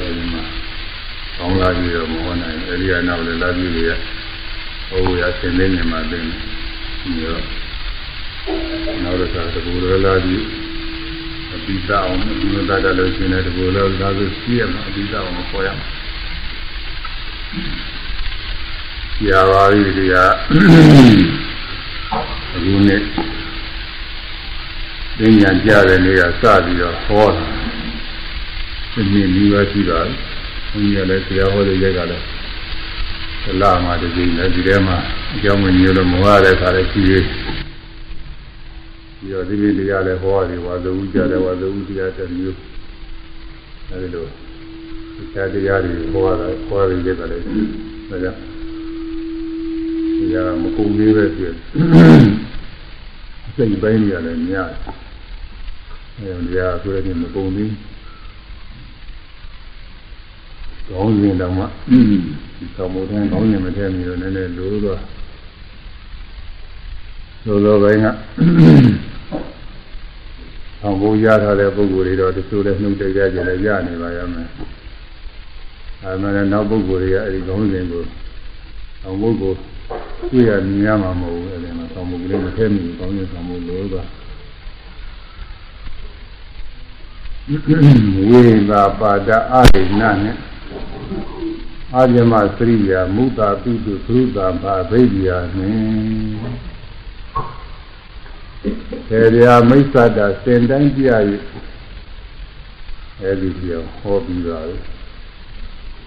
[1.71, 3.89] ပေါင်းလာကြည့်တော့မဟုတ်နိုင်အဲဒီကနောက်လည်းလာကြည့်ရ
[4.89, 6.35] ဟိုရဆင်းနေနေမှသိနေ။
[7.01, 7.41] ဒီတော့
[9.03, 10.45] နောက်တော့တကူလိုလားကြည့်
[11.53, 15.87] အပိသအောင်ဒီလိုသားတယ်လို့ရှင်းတယ်တကူလိုလားဆိုကြည့်ရမှာအပိသအောင်ခေါ်ရမှာ။
[19.27, 20.31] ရပါပြီတရား
[22.53, 23.01] အခုနေ့
[25.17, 27.45] သင်ညာကြတဲ့နေ့ကစပြီးတော့ဟောတာ
[28.93, 30.30] ဒီနေ့ဒီပါရှိပါဘု
[30.95, 32.25] ရားလည်းဆရာဟောတဲ့ရက်ကလည်း
[33.45, 34.97] သလာမှာတကြိမ်လည်းဒီထဲမှာ
[35.35, 37.23] အကြောင်းမညို့လို့မဝရတဲ့ခါလည်းရှိသေး
[39.17, 42.57] ပြီးတော့ဒီနေ့တရားလည်းဟောရတယ်ဝါဇဝုကြတယ်ဝါဇဝုတရားတစ်မျိုး
[43.89, 44.25] အဲဒီလို
[45.31, 47.43] ဆရာတရားတွေဟောတာဟောရတဲ့ရက်ကလည်း
[48.09, 48.39] ဒါကြောင့်
[50.33, 51.55] ရမကုန်သေးပဲပြည့်
[53.55, 54.69] စိတ်ပိုင်းကြီးလည်းများ
[56.21, 57.71] တယ်အဲဒီကဆိုရင်မကုန်သေး
[60.87, 64.99] ကောင်းရင်တော့မှဒီသမောတဲ့ကောင်းရင်မထည့်မိတော့နည်းနည်းလိုးတော့
[67.45, 68.05] လိုလိုပိုင်းက
[70.83, 74.47] အောင်ဘုရားထားတဲ့ပုဂ္ဂိုလ်တွေတော့တချို့လည်းနှုတ်တကြကြလည်းရနေပါရမယ်
[76.03, 78.03] အဲမှလည်းနောက်ပုဂ္ဂိုလ်တွေကအဲဒီကောင်းစဉ်ကို
[79.03, 79.57] အောင်ပုဂ္ဂိုလ်
[80.31, 83.95] တွေ့ရမြင်ရမှာမဟုတ်ဘူးအဲဒီမှာဆောင်းမှုကလေးမထဲမိဘူးကောင်းရင်ဆောင်းမှုလို့က
[88.29, 90.35] ဝိသာပါဒအာရိဏနဲ့
[91.95, 95.81] အာဇမစရိယာမုတာပိတုသုတာဘာဗိဒ္ယာနဲ့
[99.07, 101.41] ထေရယာမိစ္ဆတာစင်တိုင်းပြရည်
[103.21, 104.77] အဲဒီပြောဟောပြီးပါလေ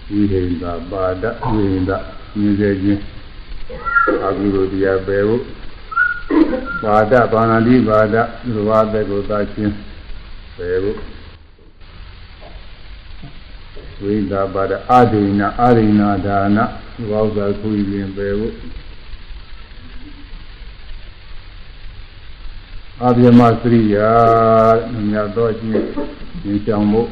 [0.09, 1.23] ဝိဟိန္တာပါဒ
[1.53, 1.97] ဝိဟိန္တာ
[2.37, 3.01] မြင်စေခြင်း
[4.25, 5.43] အကုသိုလ်တရားပယ်ဖို့
[6.83, 8.15] ပါဒဘာနာတိပါဒ
[8.55, 9.73] သဘာသက်ကိုသာခြင်း
[10.57, 10.97] ပယ်ဖို့
[14.03, 16.57] ဝိသာပါဒအာဒိနာအာရိနာဒါန
[17.09, 18.55] ဘောဇာခုရင်ပယ်ဖို့
[23.03, 24.09] အပြမစရိယာ
[25.09, 27.09] မြတ်သောအချင်းဉာဏ်ကြောင့်မို့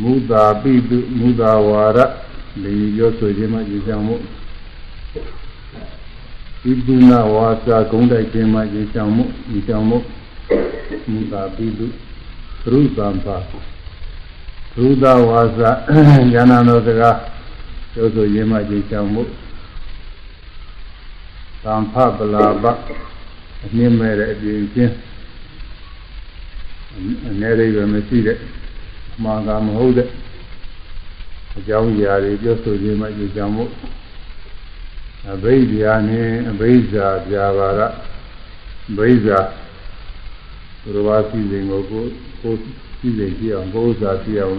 [0.00, 1.98] မူတာပိတုမူတာဝါရ
[2.62, 4.20] လေရောဆိုခြင်းမှဉာဏ်ကြောင့်မို့
[6.62, 10.04] ဣပုနာဝါစာဂုံးတိုက်ခြင်းမှဉာဏ်ကြောင့်မို့ဉာဏ်ကြောင့်မို့
[11.10, 12.11] မူတာပိတုသ
[12.64, 13.50] ရုသံပါသ
[14.76, 15.70] ရုဒဝါစာ
[16.32, 17.18] ဉာဏ်တော်စကား
[17.92, 19.28] ပြောဆိုခြင်းမှဉာဏ်ကြောင့်မို့
[21.62, 22.64] သံဖပလာပ
[23.64, 24.94] အမြင့်မဲ့တဲ့အပြင်ချင်း
[27.26, 28.38] အနေရိပ်ပဲမရှိတဲ့
[29.22, 30.08] မှားကမဟုတ်တဲ့
[31.56, 33.70] အကြောင်းအရာတွေပြောဆိုခြင်းမှဒီကြောင့်မို့
[35.32, 37.80] အဘိဓိယနဲ့အဘိဇာပြာပါရ
[38.96, 39.38] ဘိဇာ
[40.82, 41.82] ဘုရားစီစဉ်ကို
[42.42, 44.54] ကိုကိုစီစဉ်ကြည့်အောင်ဘုရားစီအောင်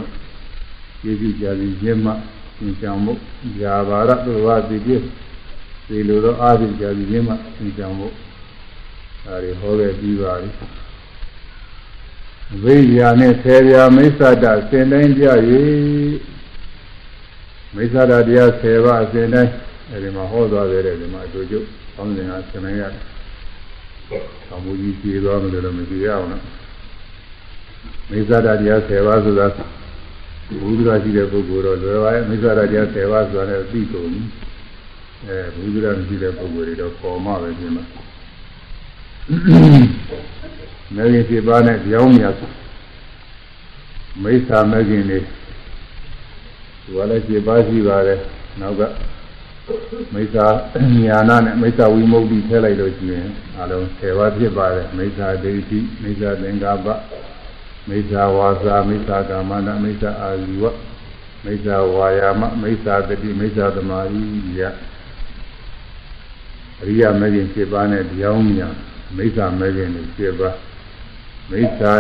[1.02, 2.12] ကျေးဇူးကြစီခြင်းမှ
[2.58, 3.20] သင်ကြောင့်မို့
[3.58, 5.02] ပြာပါရဘုရားစီပြည့်
[5.88, 8.14] ဒီလိုတော့အားဖြင့်ကြာပြီးခြင်းမှသင်ကြောင့်မို့
[9.26, 10.50] ဒါတွေဟောခဲ့ပြီးပါပြီ
[12.64, 15.26] ဝိညာဉ်နဲ့ဆေပြာမိစ္ဆဒစင်တိုင်းကြ၍
[17.76, 19.52] မိစ္ဆဒတရား10ပါးစင်တိုင်း
[19.92, 21.60] အဲဒီမှာဟောသွားတယ်ဒီမှာအတူတူ
[21.96, 23.04] အောင်းစင်ကစင်နိုင်ရတယ်။
[24.48, 26.44] ဆောင်းမူကြီးပြေသွားမလို့လည်းမပြေရအောင်နော်။
[28.10, 29.48] မိစ္ဆဒတရား10ပါးဆိုတာ
[30.62, 34.24] ဘုရားရှိတဲ့ပုဂ္ဂိုလ်တော့လွယ်ပါရဲ့မိစ္ဆဒတရား10ပါးဆိုတာလည်းသိကုန်ပြီ။
[35.26, 37.84] အဲဘုရားမရှိတဲ့ပုဂ္ဂိုလ်တွေတော့ပေါ်မှပဲပြင်မှာ
[40.96, 42.36] မဂ္ဂင်7ပါးနဲ့ကြောင်းမြတ်
[44.24, 45.26] မိစ္ဆာမဂ္ဂင်တွေဒီ
[46.96, 48.20] ကလည်း7ပါးရှိပါတယ်
[48.62, 48.82] နောက်က
[50.14, 50.46] မိစ္ဆာ
[51.06, 53.28] ညာနာနဲ့မိစ္ဆာဝိမု ക്തി ထည့်လိုက်လို့ရှိရင်
[53.60, 56.88] အလုံး10ပါးဖြစ်ပါတယ်မိစ္ဆာဒိဋ္ဌိမိစ္ဆာသင်္ကပ္ပ
[57.88, 60.66] မိစ္ဆာဝါစာမိစ္ဆာကာမနာမိစ္ဆာအာဇီဝ
[61.44, 64.24] မိစ္ဆာဝါယာမမိစ္ဆာတတိမိစ္ဆာသမာဓိ
[64.60, 64.62] ယ
[66.82, 68.74] အရိယာမဂ်ရင်7ပါးနဲ့တရားမြတ်
[69.18, 70.58] မိစ္ဆာမဂ်ရင်7ပါး
[71.50, 71.94] မိစ္ဆာ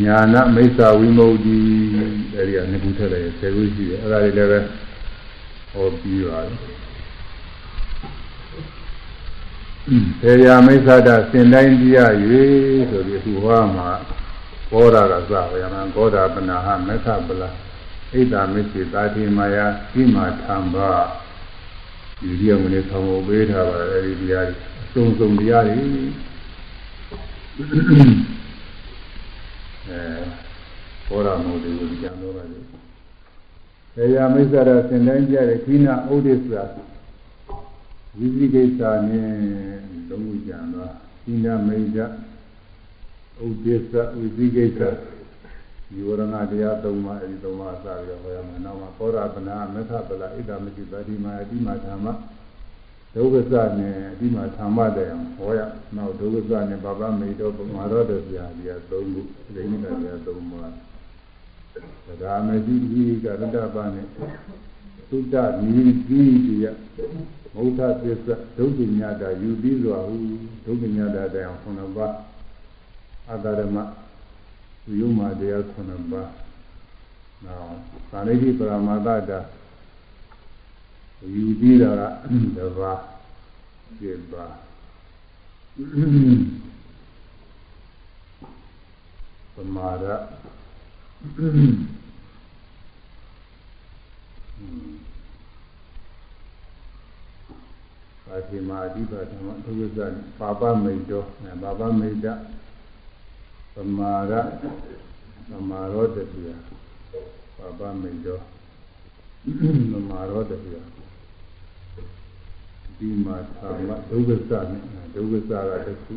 [0.00, 1.46] ညာနာမိစ္ဆာဝိမု ക്തി
[2.36, 4.60] အဲဒီကနှစ်ခုထည့်လိုက်10ခုရှိတယ်အဲဒါတွေလည်းပဲ
[5.72, 6.56] ဟောပြီးပါတယ်
[10.20, 11.98] ထေရမိစ္ဆာတစင်တိုင်းပြရ၍
[12.90, 13.90] ဆိုပြီးအခုဟောမှာ
[14.72, 17.42] ဘောဓကသဝယမံဘောဓပနာဟမေသပလ
[18.12, 20.90] ဣဒ္ဓမစ္စေတာတိမာယာဣမာသံဘာ
[22.20, 25.74] ဒီဒီအောင်လေးဆောင်ဖို့ပေးထားပါအဲဒီတရားတွေအစုံစုံတရားတွေ
[29.88, 30.00] အဲ
[31.06, 32.58] ဘောရမို့ဒီကိုကြံတော့ပါလေ။
[33.96, 36.50] တရားမိစ္ဆရာစင်တိုင်းကြတဲ့ခိနာဥဒိစ္စ
[38.18, 39.30] ဝိသိကိစ္စနဲ့
[40.08, 40.90] လုံးဝကြံတော့
[41.22, 41.96] ခိနာမိစ္ဆ
[43.46, 44.80] ဥဒိစ္စဝိသိကိစ္စ
[45.90, 52.06] ဒီဝရဏတရားသုံးပါးအဲဒီသုံးပါးစပြီးတော့ဟောရမယ်။နောက်မှာသောရပနာမေသပလဣဒ္ဓမတိပါတိမာအတိမာဓမ္မ
[53.14, 55.60] ဒုက္ခစနဲ့အတိမာဓမ္မတဲ့ဟောရ။
[55.96, 59.22] နောက်ဒုက္ခစနဲ့ဘာဘာမေတောပမာရောတပြာဒီကသုံးခု
[59.54, 60.70] ဒိဋ္ဌိကတရားသုံးပါး
[62.06, 64.06] သဒ္ဓါမတိဒီကရတ္တပါနဲ့
[65.10, 66.66] သုတ္တနိတိတိယ
[67.54, 70.16] မௌထသစ္စာဒုက္ခညတာယူပြီးစွာဟု
[70.64, 72.06] ဒုက္ခညတာတရားခုနပါ
[73.28, 73.76] အတ္တရမ
[74.86, 76.30] ဝိယမတရားခုနှစ်ပါး
[77.44, 77.76] နောက်
[78.10, 79.38] သာရိတိပရမတ္တတာ
[81.34, 82.02] ယူပြီးတာက
[82.56, 83.00] တစ်ပါး
[83.98, 84.44] ပြပါ
[89.54, 90.14] သမာဓိ
[98.26, 101.26] ပါတိမာအဓိပဓမ္မဒုက္ခဇ္ဇပါပမိတ်တော်
[101.62, 102.26] ပါပမိတ်တ
[103.74, 104.32] သမာရ
[105.50, 106.48] သမာရောတတိယ
[107.56, 108.42] ပါပမိတ်တော်
[109.92, 110.76] သမာရောတတိယ
[112.98, 114.82] ဒီမှာသာမဒုက္ခစနဲ့
[115.14, 116.14] ဒုက္ခစကတခု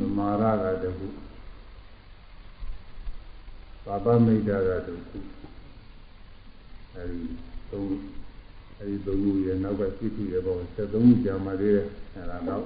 [0.00, 1.06] သမာရကတခု
[3.84, 5.18] ပါပမိတ်တာကတခု
[6.94, 7.22] အဲဒီ
[7.70, 7.98] သုံး
[8.78, 12.64] အဲဒီသုံးခုရဲ့နောက်ကစိတ်ခုရဲ့ဘော73ခုကြာမှသေးတယ်အဲဒါတော့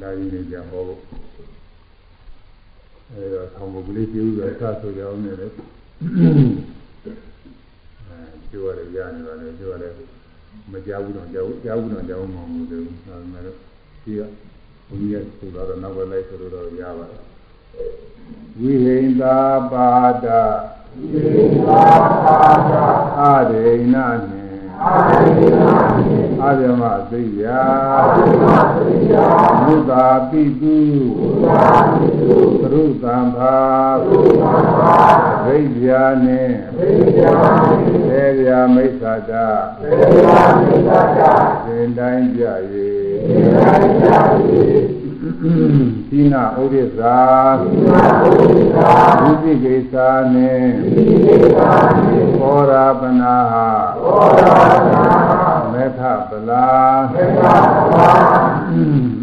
[0.00, 1.00] လာရင်းနေကြဟောဖို့
[3.14, 5.50] အဲတော့ဆောင်းပုဂ္ဂလိပြုဆိုအထဆိုကြအောင်နေတယ်
[8.08, 8.18] အဲ
[8.50, 9.92] ကျိုးရတယ်ရနေပါလေကျိုးရတယ်
[10.72, 14.20] မကြောက်ဘူးတော့ကြောက်ကြောက်ဘူးတော့ကြောက်မှမဟုတ်ဘူးဒါပေမဲ့ဒီက
[14.88, 17.22] ဘုန်းကြီးကဆိုတော့နောက်ပဲလိုက်ဆိုတော့ရပါတယ်
[18.58, 19.38] ဝိဟိန္တာ
[19.72, 19.88] ပါ
[20.24, 20.26] ဒ
[20.96, 21.84] ဝိဟိန္တာ
[22.24, 22.40] ပါ
[22.70, 22.72] ဒ
[23.18, 24.20] အရိဏနှင့်
[24.84, 27.62] အ အာရမသိယာ
[29.64, 30.76] ဘုသာပိတု
[32.62, 33.56] သရုသံဘာ
[34.06, 39.48] ဒိဋ္ဌာနှင့်သေဗျာမိစ္ဆာတာ
[41.64, 42.42] သင်တိုင်းကြ၍
[46.10, 47.20] သီနာဥဒိသာ
[49.20, 50.70] ဝိသိကိသာနှင့်
[52.38, 53.36] ဘောရာပနာ
[55.82, 56.68] မေထပလာ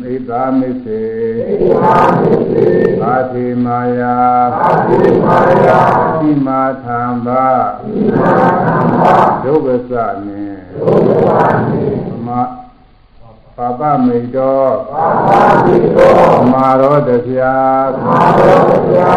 [0.03, 1.03] ဣသာမိစေ
[3.03, 4.18] အာတိမာယာ
[4.88, 7.48] သီမာသံဘာ
[9.44, 9.94] ဒုက္ခသ
[10.26, 10.60] နှင့်
[12.26, 12.27] မ
[13.56, 16.18] ပါပမိတောပါပမိတော
[16.52, 17.56] မာရောတပြာ
[18.06, 19.11] မာရောတပြာ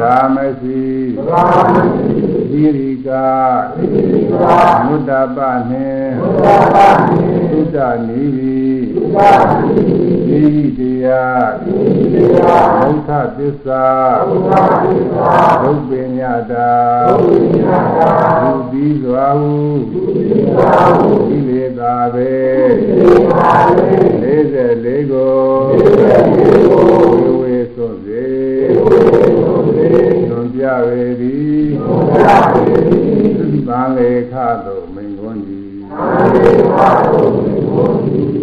[0.00, 0.82] ရာမရှိ
[1.28, 1.42] ရာ
[1.72, 3.28] မရှိ သီရိကာ
[3.76, 5.38] သီရိကာမုဒ္ဒပ
[5.70, 6.76] နှင့်မုဒ္ဒပ
[7.08, 8.58] နှင့်သုဒ္ဓနိဟိ
[8.94, 9.84] သုဒ္ဓနိ
[10.26, 10.42] ဟိ
[10.78, 11.74] သီရိတရားသီ
[12.12, 13.84] ရိတရားဘုဒ္ဓသစ္စာ
[14.28, 15.32] ဘုဒ္ဓသစ္စာ
[15.62, 16.20] ဒုပည
[16.50, 16.72] တာ
[17.18, 17.60] ဒုပည
[17.96, 18.12] တာ
[18.42, 19.54] သူပြီးစွာဟု
[19.90, 22.32] သူပြီးစွာဟုကိလေသာပဲ
[22.86, 25.36] ကိလေသာ44ကို
[26.08, 30.17] 44ကိုဝေဝေသွန်စေ
[30.60, 31.34] ဝေဝေ
[31.78, 36.80] သွန်စေသွန်ပြဝေသည်သွန်ပြဝေသည်ဗာလေခသို့မိန်ခွန်းသည်ဗာလေခ
[37.12, 38.37] သို့မိန်ခွန်းသည်